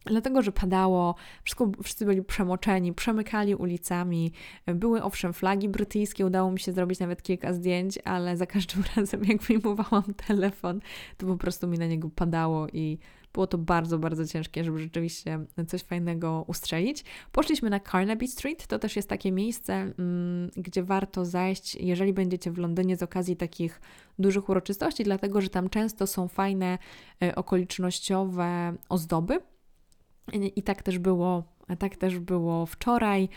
Dlatego, 0.06 0.42
że 0.42 0.52
padało, 0.52 1.16
wszystko, 1.44 1.72
wszyscy 1.84 2.06
byli 2.06 2.24
przemoczeni, 2.24 2.94
przemykali 2.94 3.56
ulicami. 3.56 4.32
Były 4.68 5.04
owszem 5.04 5.34
flagi 5.34 5.70
brytyjskie, 5.70 6.26
udało 6.26 6.52
mi 6.52 6.60
się 6.60 6.72
zrobić 6.72 7.00
nawet 7.00 7.22
kilka 7.22 7.54
zdjęć, 7.54 8.00
ale 8.04 8.38
za 8.38 8.46
każdym 8.46 8.84
razem, 8.96 9.24
jak 9.24 9.42
wyjmowałam 9.42 10.04
telefon, 10.28 10.80
to 11.18 11.28
po 11.28 11.38
prostu 11.38 11.68
mi 11.68 11.78
na 11.78 11.88
niego 11.88 12.10
padało 12.10 12.68
i 12.74 12.98
było 13.36 13.48
to 13.48 13.58
bardzo, 13.58 14.00
bardzo 14.00 14.28
ciężkie, 14.28 14.64
żeby 14.64 14.80
rzeczywiście 14.80 15.40
coś 15.68 15.82
fajnego 15.82 16.46
ustrzelić. 16.48 17.04
Poszliśmy 17.32 17.70
na 17.70 17.80
Carnaby 17.80 18.28
Street, 18.28 18.68
to 18.68 18.80
też 18.80 18.96
jest 18.96 19.10
takie 19.10 19.32
miejsce, 19.32 19.74
mm, 19.74 20.52
gdzie 20.58 20.84
warto 20.84 21.26
zajść, 21.26 21.76
jeżeli 21.76 22.14
będziecie 22.14 22.52
w 22.52 22.58
Londynie 22.58 22.98
z 22.98 23.04
okazji 23.04 23.36
takich 23.36 23.82
dużych 24.20 24.50
uroczystości, 24.50 25.04
dlatego 25.04 25.42
że 25.42 25.50
tam 25.50 25.70
często 25.70 26.08
są 26.08 26.28
fajne 26.28 26.78
y, 27.24 27.36
okolicznościowe 27.36 28.74
ozdoby. 28.90 29.40
I 30.56 30.64
tak 30.64 30.84
też 30.84 31.00
było, 31.00 31.44
tak 31.80 31.96
też 31.96 32.20
było 32.20 32.66
wczoraj. 32.66 33.30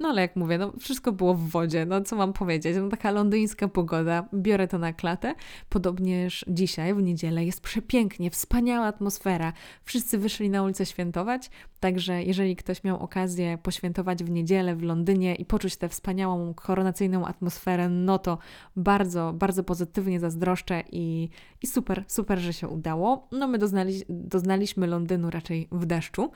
No 0.00 0.08
ale 0.08 0.22
jak 0.22 0.36
mówię, 0.36 0.58
no 0.58 0.72
wszystko 0.80 1.12
było 1.12 1.34
w 1.34 1.48
wodzie, 1.48 1.86
no 1.86 2.00
co 2.00 2.16
mam 2.16 2.32
powiedzieć, 2.32 2.76
no 2.80 2.88
taka 2.88 3.10
londyńska 3.10 3.68
pogoda, 3.68 4.28
biorę 4.34 4.68
to 4.68 4.78
na 4.78 4.92
klatę. 4.92 5.34
Podobnież 5.68 6.44
dzisiaj, 6.48 6.94
w 6.94 7.02
niedzielę, 7.02 7.44
jest 7.44 7.60
przepięknie, 7.60 8.30
wspaniała 8.30 8.86
atmosfera, 8.86 9.52
wszyscy 9.84 10.18
wyszli 10.18 10.50
na 10.50 10.62
ulicę 10.62 10.86
świętować, 10.86 11.50
także 11.80 12.22
jeżeli 12.22 12.56
ktoś 12.56 12.84
miał 12.84 13.02
okazję 13.02 13.58
poświętować 13.62 14.24
w 14.24 14.30
niedzielę 14.30 14.76
w 14.76 14.82
Londynie 14.82 15.34
i 15.34 15.44
poczuć 15.44 15.76
tę 15.76 15.88
wspaniałą, 15.88 16.54
koronacyjną 16.54 17.26
atmosferę, 17.26 17.88
no 17.88 18.18
to 18.18 18.38
bardzo, 18.76 19.32
bardzo 19.32 19.64
pozytywnie 19.64 20.20
zazdroszczę 20.20 20.82
i, 20.92 21.28
i 21.62 21.66
super, 21.66 22.04
super, 22.06 22.38
że 22.38 22.52
się 22.52 22.68
udało. 22.68 23.28
No 23.32 23.48
my 23.48 23.58
doznali, 23.58 24.02
doznaliśmy 24.08 24.86
Londynu 24.86 25.30
raczej 25.30 25.68
w 25.72 25.86
deszczu 25.86 26.30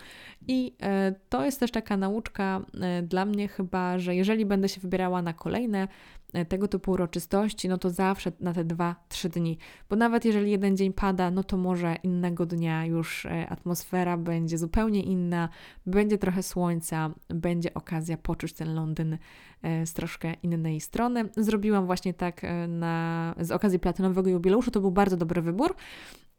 i 0.48 0.76
e, 0.82 1.14
to 1.28 1.44
jest 1.44 1.60
też 1.60 1.70
taka 1.70 1.96
nauczka 1.96 2.60
e, 2.80 2.93
dla 3.02 3.24
mnie 3.24 3.48
chyba, 3.48 3.98
że 3.98 4.14
jeżeli 4.14 4.46
będę 4.46 4.68
się 4.68 4.80
wybierała 4.80 5.22
na 5.22 5.32
kolejne 5.32 5.88
e, 6.32 6.44
tego 6.44 6.68
typu 6.68 6.92
uroczystości, 6.92 7.68
no 7.68 7.78
to 7.78 7.90
zawsze 7.90 8.32
na 8.40 8.52
te 8.52 8.64
dwa, 8.64 8.96
trzy 9.08 9.28
dni. 9.28 9.58
Bo 9.90 9.96
nawet 9.96 10.24
jeżeli 10.24 10.50
jeden 10.50 10.76
dzień 10.76 10.92
pada, 10.92 11.30
no 11.30 11.44
to 11.44 11.56
może 11.56 11.96
innego 12.02 12.46
dnia 12.46 12.86
już 12.86 13.26
e, 13.26 13.48
atmosfera 13.48 14.16
będzie 14.16 14.58
zupełnie 14.58 15.02
inna, 15.02 15.48
będzie 15.86 16.18
trochę 16.18 16.42
słońca, 16.42 17.10
będzie 17.28 17.74
okazja 17.74 18.16
poczuć 18.16 18.52
ten 18.52 18.74
Londyn 18.74 19.18
e, 19.62 19.86
z 19.86 19.92
troszkę 19.92 20.34
innej 20.42 20.80
strony. 20.80 21.28
Zrobiłam 21.36 21.86
właśnie 21.86 22.14
tak 22.14 22.42
na, 22.68 23.34
z 23.40 23.50
okazji 23.50 23.78
platynowego 23.78 24.30
jubileuszu, 24.30 24.70
to 24.70 24.80
był 24.80 24.90
bardzo 24.90 25.16
dobry 25.16 25.42
wybór. 25.42 25.74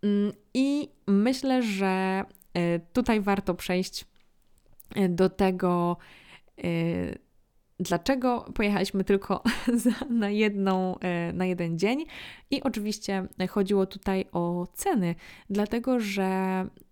Mm, 0.03 0.32
I 0.53 0.89
myślę, 1.08 1.64
że 1.64 2.24
tutaj 2.93 3.22
warto 3.22 3.53
przejść 3.53 4.06
do 5.10 5.30
tego, 5.30 5.97
dlaczego 7.80 8.45
pojechaliśmy 8.56 9.03
tylko 9.03 9.43
na, 10.10 10.30
jedną, 10.30 10.95
y, 11.30 11.34
na 11.34 11.45
jeden 11.45 11.80
dzień. 11.80 12.06
I 12.51 12.64
oczywiście 12.64 13.28
chodziło 13.49 13.86
tutaj 13.86 14.26
o 14.32 14.68
ceny, 14.74 15.16
dlatego 15.49 15.99
że 15.99 16.62
y, 16.82 16.85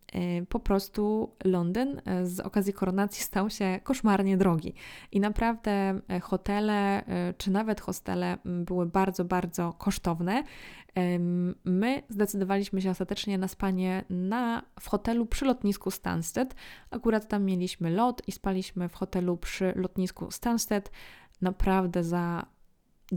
po 0.49 0.59
prostu 0.59 1.31
Londyn 1.43 2.01
z 2.23 2.39
okazji 2.39 2.73
koronacji 2.73 3.23
stał 3.29 3.49
się 3.49 3.79
koszmarnie 3.83 4.37
drogi. 4.37 4.73
I 5.11 5.19
naprawdę 5.19 5.99
hotele 6.21 7.03
czy 7.37 7.51
nawet 7.51 7.81
hostele 7.81 8.37
były 8.45 8.85
bardzo, 8.85 9.25
bardzo 9.25 9.73
kosztowne. 9.73 10.43
My 11.65 12.03
zdecydowaliśmy 12.09 12.81
się 12.81 12.89
ostatecznie 12.89 13.37
na 13.37 13.47
spanie 13.47 14.03
na, 14.09 14.63
w 14.79 14.89
hotelu 14.89 15.25
przy 15.25 15.45
lotnisku 15.45 15.91
Stansted. 15.91 16.55
Akurat 16.91 17.27
tam 17.27 17.43
mieliśmy 17.43 17.89
lot 17.89 18.21
i 18.27 18.31
spaliśmy 18.31 18.89
w 18.89 18.95
hotelu 18.95 19.37
przy 19.37 19.73
lotnisku 19.75 20.31
Stansted. 20.31 20.91
Naprawdę 21.41 22.03
za 22.03 22.45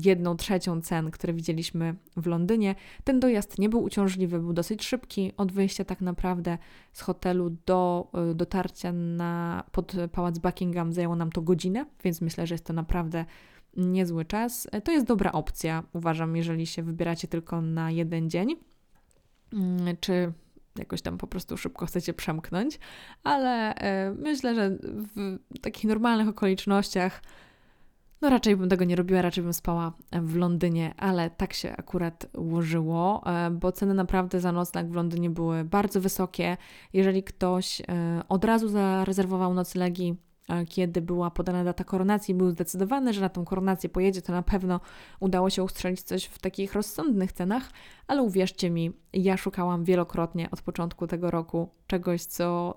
jedną 0.04 0.36
trzecią 0.36 0.80
cen, 0.80 1.10
które 1.10 1.32
widzieliśmy 1.32 1.94
w 2.16 2.26
Londynie. 2.26 2.74
Ten 3.04 3.20
dojazd 3.20 3.58
nie 3.58 3.68
był 3.68 3.82
uciążliwy, 3.82 4.38
był 4.38 4.52
dosyć 4.52 4.84
szybki. 4.84 5.32
Od 5.36 5.52
wyjścia 5.52 5.84
tak 5.84 6.00
naprawdę 6.00 6.58
z 6.92 7.00
hotelu 7.00 7.56
do 7.66 8.10
y, 8.30 8.34
dotarcia 8.34 8.92
na, 8.92 9.64
pod 9.72 9.92
pałac 10.12 10.38
Buckingham 10.38 10.92
zajęło 10.92 11.16
nam 11.16 11.32
to 11.32 11.42
godzinę, 11.42 11.86
więc 12.04 12.20
myślę, 12.20 12.46
że 12.46 12.54
jest 12.54 12.64
to 12.64 12.72
naprawdę 12.72 13.24
niezły 13.76 14.24
czas. 14.24 14.68
To 14.84 14.92
jest 14.92 15.06
dobra 15.06 15.32
opcja, 15.32 15.82
uważam, 15.92 16.36
jeżeli 16.36 16.66
się 16.66 16.82
wybieracie 16.82 17.28
tylko 17.28 17.60
na 17.60 17.90
jeden 17.90 18.30
dzień, 18.30 18.56
mm, 19.52 19.96
czy 20.00 20.32
jakoś 20.78 21.02
tam 21.02 21.18
po 21.18 21.26
prostu 21.26 21.56
szybko 21.56 21.86
chcecie 21.86 22.14
przemknąć, 22.14 22.78
ale 23.22 23.74
e, 23.74 24.14
myślę, 24.14 24.54
że 24.54 24.70
w 25.16 25.38
takich 25.60 25.84
normalnych 25.84 26.28
okolicznościach 26.28 27.22
no 28.22 28.30
raczej 28.30 28.56
bym 28.56 28.68
tego 28.68 28.84
nie 28.84 28.96
robiła, 28.96 29.22
raczej 29.22 29.44
bym 29.44 29.52
spała 29.52 29.92
w 30.12 30.36
Londynie, 30.36 30.94
ale 30.96 31.30
tak 31.30 31.52
się 31.52 31.76
akurat 31.76 32.26
ułożyło, 32.36 33.22
e, 33.26 33.50
bo 33.50 33.72
ceny 33.72 33.94
naprawdę 33.94 34.40
za 34.40 34.52
nocleg 34.52 34.86
w 34.86 34.94
Londynie 34.94 35.30
były 35.30 35.64
bardzo 35.64 36.00
wysokie. 36.00 36.56
Jeżeli 36.92 37.22
ktoś 37.22 37.80
e, 37.80 37.84
od 38.28 38.44
razu 38.44 38.68
zarezerwował 38.68 39.54
noclegi 39.54 40.16
kiedy 40.68 41.02
była 41.02 41.30
podana 41.30 41.64
data 41.64 41.84
koronacji, 41.84 42.34
był 42.34 42.50
zdecydowany, 42.50 43.12
że 43.12 43.20
na 43.20 43.28
tą 43.28 43.44
koronację 43.44 43.88
pojedzie, 43.88 44.22
to 44.22 44.32
na 44.32 44.42
pewno 44.42 44.80
udało 45.20 45.50
się 45.50 45.62
ustrzelić 45.62 46.02
coś 46.02 46.24
w 46.24 46.38
takich 46.38 46.74
rozsądnych 46.74 47.32
cenach, 47.32 47.70
ale 48.06 48.22
uwierzcie 48.22 48.70
mi, 48.70 48.92
ja 49.12 49.36
szukałam 49.36 49.84
wielokrotnie 49.84 50.50
od 50.50 50.62
początku 50.62 51.06
tego 51.06 51.30
roku 51.30 51.68
czegoś, 51.86 52.22
co 52.22 52.74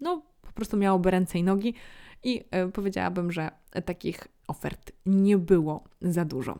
no, 0.00 0.22
po 0.22 0.29
prostu 0.60 0.76
miałoby 0.76 1.10
ręce 1.10 1.38
i 1.38 1.42
nogi 1.42 1.74
i 2.22 2.44
e, 2.50 2.68
powiedziałabym, 2.68 3.32
że 3.32 3.50
takich 3.84 4.28
ofert 4.48 4.92
nie 5.06 5.38
było 5.38 5.84
za 6.02 6.24
dużo. 6.24 6.58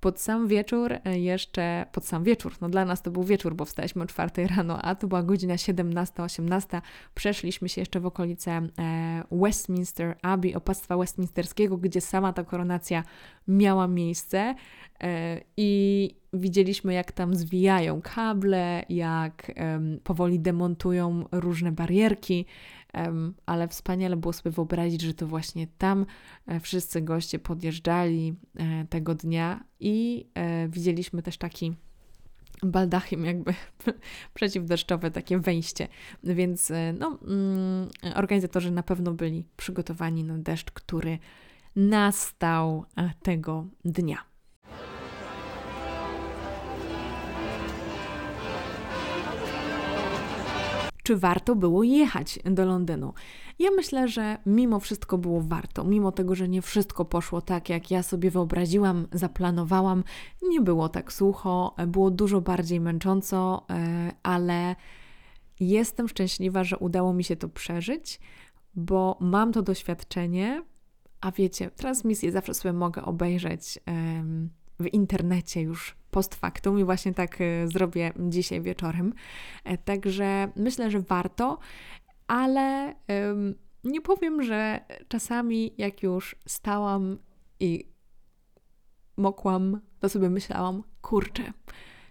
Pod 0.00 0.20
sam 0.20 0.48
wieczór 0.48 0.92
e, 1.04 1.18
jeszcze, 1.18 1.86
pod 1.92 2.04
sam 2.04 2.24
wieczór, 2.24 2.52
no 2.60 2.68
dla 2.68 2.84
nas 2.84 3.02
to 3.02 3.10
był 3.10 3.24
wieczór, 3.24 3.54
bo 3.54 3.64
wstaliśmy 3.64 4.02
o 4.02 4.06
4 4.06 4.46
rano, 4.56 4.82
a 4.82 4.94
to 4.94 5.06
była 5.06 5.22
godzina 5.22 5.54
17-18, 5.54 6.80
przeszliśmy 7.14 7.68
się 7.68 7.80
jeszcze 7.80 8.00
w 8.00 8.06
okolice 8.06 8.50
e, 8.50 9.24
Westminster 9.30 10.16
Abbey, 10.22 10.54
opactwa 10.54 10.96
westminsterskiego, 10.96 11.76
gdzie 11.76 12.00
sama 12.00 12.32
ta 12.32 12.44
koronacja 12.44 13.04
miała 13.48 13.88
miejsce 13.88 14.54
i 15.56 16.19
widzieliśmy 16.32 16.94
jak 16.94 17.12
tam 17.12 17.34
zwijają 17.34 18.02
kable, 18.02 18.84
jak 18.88 19.52
powoli 20.04 20.40
demontują 20.40 21.24
różne 21.32 21.72
barierki, 21.72 22.46
ale 23.46 23.68
wspaniale 23.68 24.16
było 24.16 24.32
sobie 24.32 24.50
wyobrazić, 24.50 25.02
że 25.02 25.14
to 25.14 25.26
właśnie 25.26 25.66
tam 25.78 26.06
e, 26.46 26.60
wszyscy 26.60 27.02
goście 27.02 27.38
podjeżdżali 27.38 28.34
e, 28.56 28.86
tego 28.86 29.14
dnia 29.14 29.64
i 29.80 30.26
e, 30.34 30.68
widzieliśmy 30.68 31.22
też 31.22 31.38
taki 31.38 31.74
baldachim 32.62 33.24
jakby 33.24 33.54
przeciwdeszczowe 34.34 35.10
takie 35.10 35.38
wejście. 35.38 35.88
Więc 36.24 36.72
no, 36.98 37.18
mm, 37.22 37.88
organizatorzy 38.14 38.70
na 38.70 38.82
pewno 38.82 39.12
byli 39.12 39.44
przygotowani 39.56 40.24
na 40.24 40.38
deszcz, 40.38 40.70
który 40.70 41.18
nastał 41.76 42.84
tego 43.22 43.66
dnia. 43.84 44.29
Czy 51.02 51.16
warto 51.16 51.56
było 51.56 51.82
jechać 51.82 52.38
do 52.44 52.64
Londynu. 52.64 53.12
Ja 53.58 53.70
myślę, 53.76 54.08
że 54.08 54.38
mimo 54.46 54.80
wszystko 54.80 55.18
było 55.18 55.40
warto, 55.40 55.84
mimo 55.84 56.12
tego, 56.12 56.34
że 56.34 56.48
nie 56.48 56.62
wszystko 56.62 57.04
poszło 57.04 57.40
tak, 57.40 57.68
jak 57.68 57.90
ja 57.90 58.02
sobie 58.02 58.30
wyobraziłam, 58.30 59.06
zaplanowałam, 59.12 60.04
nie 60.42 60.60
było 60.60 60.88
tak 60.88 61.12
sucho, 61.12 61.74
było 61.86 62.10
dużo 62.10 62.40
bardziej 62.40 62.80
męcząco, 62.80 63.66
e, 63.70 64.12
ale 64.22 64.76
jestem 65.60 66.08
szczęśliwa, 66.08 66.64
że 66.64 66.78
udało 66.78 67.12
mi 67.12 67.24
się 67.24 67.36
to 67.36 67.48
przeżyć. 67.48 68.20
bo 68.74 69.18
mam 69.20 69.52
to 69.52 69.62
doświadczenie, 69.62 70.62
a 71.20 71.32
wiecie, 71.32 71.70
transmisję 71.70 72.32
zawsze 72.32 72.54
sobie 72.54 72.72
mogę 72.72 73.02
obejrzeć 73.02 73.78
w 74.80 74.86
internecie 74.92 75.60
już 75.60 75.99
post 76.10 76.34
factum 76.34 76.78
i 76.78 76.84
właśnie 76.84 77.14
tak 77.14 77.40
e, 77.40 77.68
zrobię 77.68 78.12
dzisiaj 78.18 78.60
wieczorem. 78.60 79.12
E, 79.64 79.78
także 79.78 80.52
myślę, 80.56 80.90
że 80.90 81.00
warto, 81.00 81.58
ale 82.26 82.94
nie 83.84 84.00
powiem, 84.00 84.42
że 84.42 84.80
czasami 85.08 85.74
jak 85.78 86.02
już 86.02 86.36
stałam 86.46 87.18
i 87.60 87.90
mokłam, 89.16 89.80
to 90.00 90.08
sobie 90.08 90.30
myślałam, 90.30 90.82
kurczę, 91.02 91.52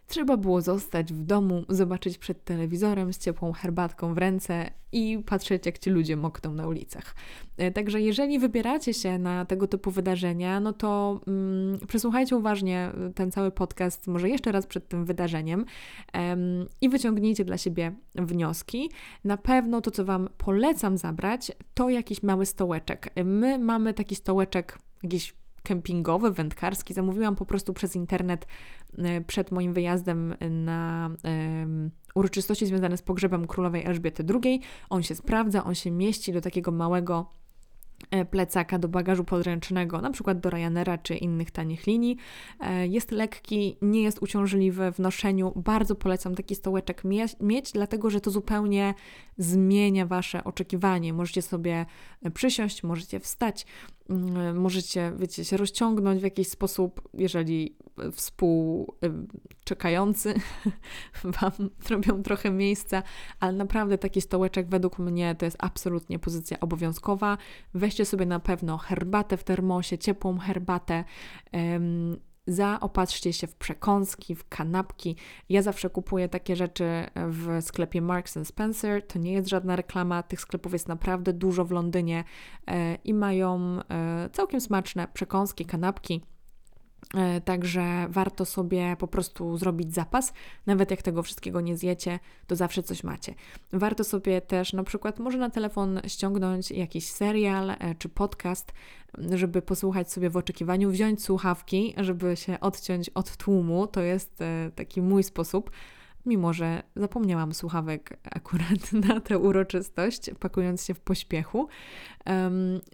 Trzeba 0.09 0.37
było 0.37 0.61
zostać 0.61 1.13
w 1.13 1.23
domu, 1.23 1.63
zobaczyć 1.69 2.17
przed 2.17 2.43
telewizorem 2.43 3.13
z 3.13 3.17
ciepłą 3.17 3.53
herbatką 3.53 4.13
w 4.13 4.17
ręce 4.17 4.71
i 4.91 5.23
patrzeć, 5.25 5.65
jak 5.65 5.79
ci 5.79 5.89
ludzie 5.89 6.17
mokną 6.17 6.53
na 6.53 6.67
ulicach. 6.67 7.15
E, 7.57 7.71
także 7.71 8.01
jeżeli 8.01 8.39
wybieracie 8.39 8.93
się 8.93 9.17
na 9.17 9.45
tego 9.45 9.67
typu 9.67 9.91
wydarzenia, 9.91 10.59
no 10.59 10.73
to 10.73 11.21
mm, 11.27 11.79
przesłuchajcie 11.87 12.37
uważnie 12.37 12.91
ten 13.15 13.31
cały 13.31 13.51
podcast, 13.51 14.07
może 14.07 14.29
jeszcze 14.29 14.51
raz 14.51 14.67
przed 14.67 14.87
tym 14.87 15.05
wydarzeniem 15.05 15.65
i 16.81 16.89
wyciągnijcie 16.89 17.45
dla 17.45 17.57
siebie 17.57 17.91
wnioski. 18.15 18.89
Na 19.23 19.37
pewno 19.37 19.81
to, 19.81 19.91
co 19.91 20.05
Wam 20.05 20.29
polecam 20.37 20.97
zabrać, 20.97 21.51
to 21.73 21.89
jakiś 21.89 22.23
mały 22.23 22.45
stołeczek. 22.45 23.09
My 23.25 23.59
mamy 23.59 23.93
taki 23.93 24.15
stołeczek, 24.15 24.79
jakiś 25.03 25.38
kempingowy, 25.63 26.31
wędkarski. 26.31 26.93
Zamówiłam 26.93 27.35
po 27.35 27.45
prostu 27.45 27.73
przez 27.73 27.95
internet 27.95 28.47
e, 28.97 29.21
przed 29.21 29.51
moim 29.51 29.73
wyjazdem 29.73 30.35
na 30.49 31.09
um, 31.23 31.91
uroczystości 32.15 32.65
związane 32.65 32.97
z 32.97 33.01
pogrzebem 33.01 33.47
królowej 33.47 33.85
Elżbiety 33.85 34.23
II. 34.43 34.61
On 34.89 35.03
się 35.03 35.15
sprawdza, 35.15 35.63
on 35.63 35.75
się 35.75 35.91
mieści 35.91 36.33
do 36.33 36.41
takiego 36.41 36.71
małego 36.71 37.38
plecaka 38.31 38.79
do 38.79 38.87
bagażu 38.87 39.23
podręcznego, 39.23 40.01
na 40.01 40.11
przykład 40.11 40.39
do 40.39 40.49
Ryanaira 40.49 40.97
czy 40.97 41.15
innych 41.15 41.51
tanich 41.51 41.87
linii. 41.87 42.17
E, 42.59 42.87
jest 42.87 43.11
lekki, 43.11 43.77
nie 43.81 44.01
jest 44.01 44.21
uciążliwy 44.21 44.91
w 44.91 44.99
noszeniu. 44.99 45.53
Bardzo 45.55 45.95
polecam 45.95 46.35
taki 46.35 46.55
stołeczek 46.55 47.03
mieć, 47.41 47.71
dlatego 47.71 48.09
że 48.09 48.21
to 48.21 48.31
zupełnie 48.31 48.93
zmienia 49.37 50.05
Wasze 50.05 50.43
oczekiwanie. 50.43 51.13
Możecie 51.13 51.41
sobie 51.41 51.85
przysiąść, 52.33 52.83
możecie 52.83 53.19
wstać, 53.19 53.65
mm, 54.09 54.57
możecie, 54.57 55.13
wiecie, 55.17 55.45
się 55.45 55.57
rozciągnąć 55.57 56.19
w 56.19 56.23
jakiś 56.23 56.47
sposób, 56.47 57.09
jeżeli 57.13 57.75
współczekający 58.11 60.33
Wam 61.41 61.51
zrobią 61.79 62.23
trochę 62.23 62.51
miejsca, 62.51 63.03
ale 63.39 63.53
naprawdę 63.53 63.97
taki 63.97 64.21
stołeczek 64.21 64.69
według 64.69 64.99
mnie 64.99 65.35
to 65.35 65.45
jest 65.45 65.57
absolutnie 65.59 66.19
pozycja 66.19 66.59
obowiązkowa. 66.59 67.37
Weźcie 67.73 68.05
sobie 68.05 68.25
na 68.25 68.39
pewno 68.39 68.77
herbatę 68.77 69.37
w 69.37 69.43
termosie, 69.43 69.97
ciepłą 69.97 70.39
herbatę. 70.39 71.03
Zaopatrzcie 72.49 73.33
się 73.33 73.47
w 73.47 73.55
przekąski, 73.55 74.35
w 74.35 74.49
kanapki. 74.49 75.15
Ja 75.49 75.61
zawsze 75.61 75.89
kupuję 75.89 76.29
takie 76.29 76.55
rzeczy 76.55 76.85
w 77.15 77.57
sklepie 77.61 78.01
Marks 78.01 78.37
Spencer. 78.43 79.07
To 79.07 79.19
nie 79.19 79.33
jest 79.33 79.49
żadna 79.49 79.75
reklama. 79.75 80.23
Tych 80.23 80.41
sklepów 80.41 80.73
jest 80.73 80.87
naprawdę 80.87 81.33
dużo 81.33 81.65
w 81.65 81.71
Londynie 81.71 82.23
e, 82.67 82.95
i 82.95 83.13
mają 83.13 83.79
e, 83.89 84.29
całkiem 84.33 84.61
smaczne 84.61 85.07
przekąski, 85.13 85.65
kanapki. 85.65 86.21
E, 87.15 87.41
także 87.41 88.07
warto 88.09 88.45
sobie 88.45 88.95
po 88.99 89.07
prostu 89.07 89.57
zrobić 89.57 89.93
zapas. 89.93 90.33
Nawet 90.65 90.91
jak 90.91 91.01
tego 91.01 91.23
wszystkiego 91.23 91.61
nie 91.61 91.77
zjecie, 91.77 92.19
to 92.47 92.55
zawsze 92.55 92.83
coś 92.83 93.03
macie. 93.03 93.33
Warto 93.73 94.03
sobie 94.03 94.41
też 94.41 94.73
na 94.73 94.83
przykład 94.83 95.19
może 95.19 95.37
na 95.37 95.49
telefon 95.49 96.01
ściągnąć 96.07 96.71
jakiś 96.71 97.11
serial 97.11 97.69
e, 97.69 97.95
czy 97.99 98.09
podcast, 98.09 98.73
żeby 99.17 99.61
posłuchać 99.61 100.11
sobie 100.11 100.29
w 100.29 100.37
oczekiwaniu, 100.37 100.91
wziąć 100.91 101.23
słuchawki, 101.23 101.93
żeby 101.97 102.35
się 102.35 102.59
odciąć 102.59 103.09
od 103.09 103.37
tłumu. 103.37 103.87
To 103.87 104.01
jest 104.01 104.41
e, 104.41 104.71
taki 104.75 105.01
mój 105.01 105.23
sposób 105.23 105.71
mimo 106.25 106.53
że 106.53 106.83
zapomniałam 106.95 107.53
słuchawek 107.53 108.19
akurat 108.23 108.93
na 109.07 109.19
tę 109.19 109.39
uroczystość, 109.39 110.31
pakując 110.39 110.85
się 110.85 110.93
w 110.93 110.99
pośpiechu. 110.99 111.67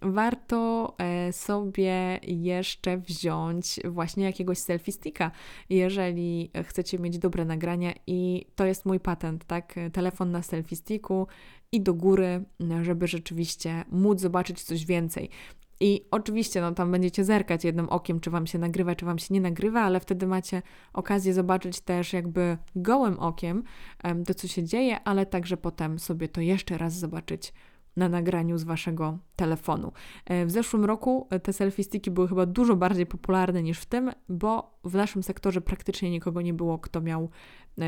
Warto 0.02 0.94
e, 0.98 1.34
sobie 1.34 2.20
jeszcze 2.24 2.98
wziąć 2.98 3.80
właśnie 3.86 4.24
jakiegoś 4.26 4.58
selfie 4.58 4.92
sticka, 4.92 5.32
jeżeli 5.70 6.52
chcecie 6.64 7.00
mieć 7.00 7.18
dobre 7.18 7.46
nagrania 7.46 7.94
i 8.08 8.46
to 8.56 8.66
jest 8.66 8.86
mój 8.86 9.00
patent, 9.00 9.46
tak? 9.46 9.76
Telefon 9.94 10.32
na 10.32 10.42
selfie 10.42 10.76
sticku 10.76 11.28
i 11.72 11.82
do 11.82 11.94
góry, 11.94 12.44
żeby 12.82 13.08
rzeczywiście 13.08 13.86
móc 13.92 14.22
zobaczyć 14.22 14.64
coś 14.64 14.86
więcej. 14.86 15.30
I 15.80 16.06
oczywiście, 16.12 16.62
no 16.62 16.72
tam 16.72 16.92
będziecie 16.92 17.24
zerkać 17.24 17.64
jednym 17.64 17.90
okiem, 17.90 18.20
czy 18.20 18.30
wam 18.30 18.48
się 18.48 18.60
nagrywa, 18.60 18.96
czy 18.96 19.06
wam 19.06 19.20
się 19.20 19.34
nie 19.34 19.42
nagrywa, 19.42 19.82
ale 19.82 20.00
wtedy 20.00 20.28
macie 20.28 20.62
okazję 20.94 21.34
zobaczyć 21.34 21.82
też 21.82 22.14
jakby 22.14 22.58
gołym 22.76 23.20
okiem 23.20 23.64
to, 24.28 24.34
co 24.34 24.48
się 24.48 24.64
dzieje, 24.64 25.00
ale 25.04 25.26
także 25.26 25.58
potem 25.58 26.00
sobie 26.00 26.28
to 26.28 26.42
jeszcze 26.42 26.78
raz 26.78 26.94
zobaczyć 26.94 27.54
na 27.96 28.10
nagraniu 28.10 28.58
z 28.58 28.64
waszego 28.64 29.18
telefonu. 29.36 29.92
E, 30.26 30.46
w 30.46 30.52
zeszłym 30.52 30.86
roku 30.86 31.28
te 31.44 31.54
selfie 31.54 31.84
były 32.12 32.28
chyba 32.28 32.46
dużo 32.46 32.76
bardziej 32.76 33.06
popularne 33.06 33.64
niż 33.64 33.80
w 33.80 33.86
tym, 33.86 34.12
bo 34.30 34.80
w 34.84 34.96
naszym 34.96 35.24
sektorze 35.24 35.62
praktycznie 35.62 36.12
nikogo 36.12 36.42
nie 36.42 36.54
było, 36.54 36.80
kto 36.80 37.02
miał 37.02 37.24
e, 37.24 37.28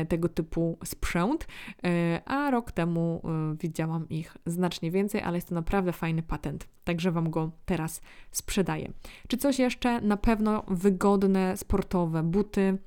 tego 0.08 0.28
typu 0.28 0.78
sprzęt, 0.84 1.46
e, 1.84 2.20
a 2.24 2.50
rok 2.50 2.72
temu 2.72 3.22
widziałam 3.60 4.08
ich 4.08 4.36
znacznie 4.46 4.90
więcej, 4.90 5.22
ale 5.22 5.36
jest 5.36 5.48
to 5.48 5.54
naprawdę 5.54 5.92
fajny 5.92 6.22
patent, 6.22 6.68
także 6.84 7.12
Wam 7.12 7.30
go 7.30 7.50
teraz 7.64 8.00
sprzedaję. 8.30 8.92
Czy 9.28 9.36
coś 9.36 9.58
jeszcze? 9.58 10.00
Na 10.00 10.16
pewno 10.16 10.64
wygodne, 10.68 11.56
sportowe 11.56 12.22
buty, 12.22 12.78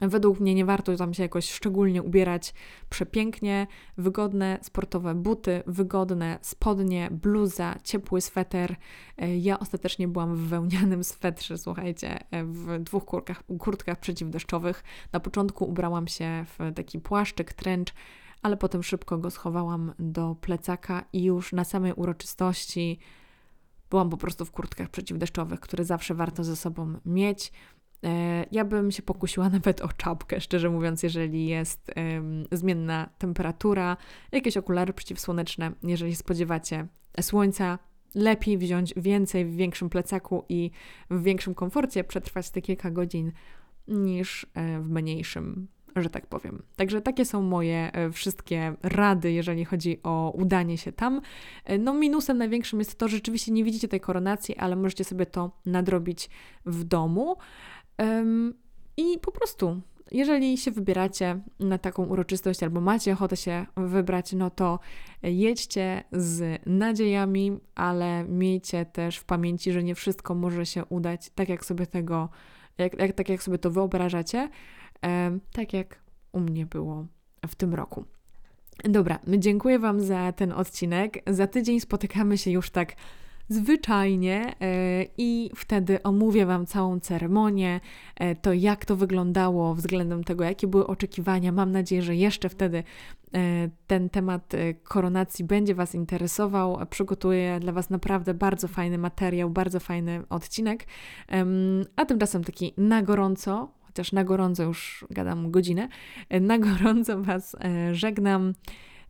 Według 0.00 0.40
mnie 0.40 0.54
nie 0.54 0.64
warto 0.64 0.96
tam 0.96 1.14
się 1.14 1.22
jakoś 1.22 1.50
szczególnie 1.50 2.02
ubierać 2.02 2.54
przepięknie. 2.90 3.66
Wygodne 3.96 4.58
sportowe 4.62 5.14
buty, 5.14 5.62
wygodne 5.66 6.38
spodnie, 6.42 7.08
bluza, 7.10 7.74
ciepły 7.84 8.20
sweter. 8.20 8.76
E, 9.18 9.38
ja 9.38 9.58
ostatecznie 9.58 10.08
byłam 10.08 10.36
w 10.36 10.40
wełnianym 10.40 11.04
swetrze, 11.04 11.58
słuchajcie, 11.58 12.18
e, 12.30 12.44
w 12.44 12.78
dwóch 12.78 13.04
kurtkach, 13.04 13.42
kurtkach 13.58 14.00
przeciwdeszczowych. 14.00 14.84
Na 15.12 15.20
początku 15.20 15.64
ubrałam 15.64 16.08
się 16.08 16.44
w 16.58 16.74
taki 16.74 17.00
płaszczyk, 17.00 17.52
tręcz, 17.52 17.94
ale 18.42 18.56
potem 18.56 18.82
szybko 18.82 19.18
go 19.18 19.30
schowałam 19.30 19.92
do 19.98 20.36
plecaka 20.40 21.04
i 21.12 21.24
już 21.24 21.52
na 21.52 21.64
samej 21.64 21.92
uroczystości 21.92 22.98
byłam 23.90 24.10
po 24.10 24.16
prostu 24.16 24.44
w 24.44 24.50
kurtkach 24.50 24.88
przeciwdeszczowych, 24.88 25.60
które 25.60 25.84
zawsze 25.84 26.14
warto 26.14 26.44
ze 26.44 26.56
sobą 26.56 26.94
mieć. 27.06 27.52
E, 28.04 28.46
ja 28.52 28.64
bym 28.64 28.90
się 28.90 29.02
pokusiła 29.02 29.48
nawet 29.58 29.80
o 29.80 29.88
czapkę, 29.88 30.40
szczerze 30.40 30.70
mówiąc, 30.70 31.02
jeżeli 31.02 31.46
jest 31.46 31.92
zmienna 32.52 33.08
temperatura, 33.18 33.96
jakieś 34.32 34.56
okulary 34.56 34.92
przeciwsłoneczne, 34.92 35.72
jeżeli 35.82 36.16
spodziewacie 36.16 36.86
słońca, 37.20 37.78
lepiej 38.14 38.58
wziąć 38.58 38.94
więcej 38.96 39.44
w 39.44 39.56
większym 39.56 39.90
plecaku 39.90 40.44
i 40.48 40.70
w 41.10 41.22
większym 41.22 41.54
komforcie 41.54 42.04
przetrwać 42.04 42.50
te 42.50 42.62
kilka 42.62 42.90
godzin 42.90 43.32
niż 43.88 44.46
e, 44.54 44.80
w 44.80 44.90
mniejszym, 44.90 45.68
że 45.96 46.10
tak 46.10 46.26
powiem. 46.26 46.62
Także 46.76 47.00
takie 47.00 47.24
są 47.24 47.42
moje 47.42 47.92
e, 47.92 48.10
wszystkie 48.10 48.74
rady, 48.82 49.32
jeżeli 49.32 49.64
chodzi 49.64 50.00
o 50.02 50.32
udanie 50.36 50.78
się 50.78 50.92
tam. 50.92 51.20
No 51.78 51.94
minusem 51.94 52.38
największym 52.38 52.78
jest 52.78 52.98
to, 52.98 53.08
że 53.08 53.16
rzeczywiście 53.16 53.52
nie 53.52 53.64
widzicie 53.64 53.88
tej 53.88 54.00
koronacji, 54.00 54.56
ale 54.56 54.76
możecie 54.76 55.04
sobie 55.04 55.26
to 55.26 55.50
nadrobić 55.66 56.30
w 56.66 56.84
domu. 56.84 57.36
I 58.96 59.18
po 59.18 59.32
prostu, 59.32 59.80
jeżeli 60.10 60.58
się 60.58 60.70
wybieracie 60.70 61.40
na 61.60 61.78
taką 61.78 62.04
uroczystość 62.04 62.62
albo 62.62 62.80
macie 62.80 63.12
ochotę 63.12 63.36
się 63.36 63.66
wybrać, 63.76 64.32
no 64.32 64.50
to 64.50 64.78
jedźcie 65.22 66.04
z 66.12 66.62
nadziejami, 66.66 67.58
ale 67.74 68.24
miejcie 68.24 68.84
też 68.84 69.16
w 69.16 69.24
pamięci, 69.24 69.72
że 69.72 69.82
nie 69.82 69.94
wszystko 69.94 70.34
może 70.34 70.66
się 70.66 70.84
udać 70.84 71.30
tak, 71.34 71.48
jak 71.48 71.64
sobie 71.64 71.86
tego, 71.86 72.28
jak, 72.78 72.98
jak, 73.00 73.12
tak 73.12 73.28
jak 73.28 73.42
sobie 73.42 73.58
to 73.58 73.70
wyobrażacie, 73.70 74.48
tak 75.52 75.72
jak 75.72 76.02
u 76.32 76.40
mnie 76.40 76.66
było 76.66 77.06
w 77.48 77.54
tym 77.54 77.74
roku. 77.74 78.04
Dobra, 78.84 79.18
dziękuję 79.26 79.78
Wam 79.78 80.00
za 80.00 80.32
ten 80.32 80.52
odcinek. 80.52 81.22
Za 81.26 81.46
tydzień 81.46 81.80
spotykamy 81.80 82.38
się 82.38 82.50
już 82.50 82.70
tak 82.70 82.96
zwyczajnie 83.48 84.54
e, 84.60 85.06
i 85.18 85.50
wtedy 85.56 86.02
omówię 86.02 86.46
Wam 86.46 86.66
całą 86.66 87.00
ceremonię, 87.00 87.80
e, 88.16 88.34
to 88.34 88.52
jak 88.52 88.84
to 88.84 88.96
wyglądało 88.96 89.74
względem 89.74 90.24
tego, 90.24 90.44
jakie 90.44 90.66
były 90.66 90.86
oczekiwania. 90.86 91.52
Mam 91.52 91.72
nadzieję, 91.72 92.02
że 92.02 92.16
jeszcze 92.16 92.48
wtedy 92.48 92.84
e, 93.34 93.68
ten 93.86 94.10
temat 94.10 94.52
koronacji 94.84 95.44
będzie 95.44 95.74
Was 95.74 95.94
interesował. 95.94 96.78
Przygotuję 96.90 97.60
dla 97.60 97.72
Was 97.72 97.90
naprawdę 97.90 98.34
bardzo 98.34 98.68
fajny 98.68 98.98
materiał, 98.98 99.50
bardzo 99.50 99.80
fajny 99.80 100.22
odcinek. 100.28 100.86
A 101.96 102.04
tymczasem 102.04 102.44
taki 102.44 102.74
na 102.76 103.02
gorąco, 103.02 103.72
chociaż 103.82 104.12
na 104.12 104.24
gorąco 104.24 104.62
już 104.62 105.06
gadam 105.10 105.50
godzinę, 105.50 105.88
na 106.40 106.58
gorąco 106.58 107.22
Was 107.22 107.56
żegnam. 107.92 108.52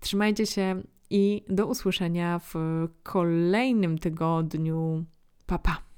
Trzymajcie 0.01 0.47
się 0.47 0.83
i 1.13 1.45
do 1.49 1.67
usłyszenia 1.67 2.39
w 2.39 2.55
kolejnym 3.03 3.99
tygodniu. 3.99 5.05
Pa, 5.47 5.59
pa. 5.59 5.92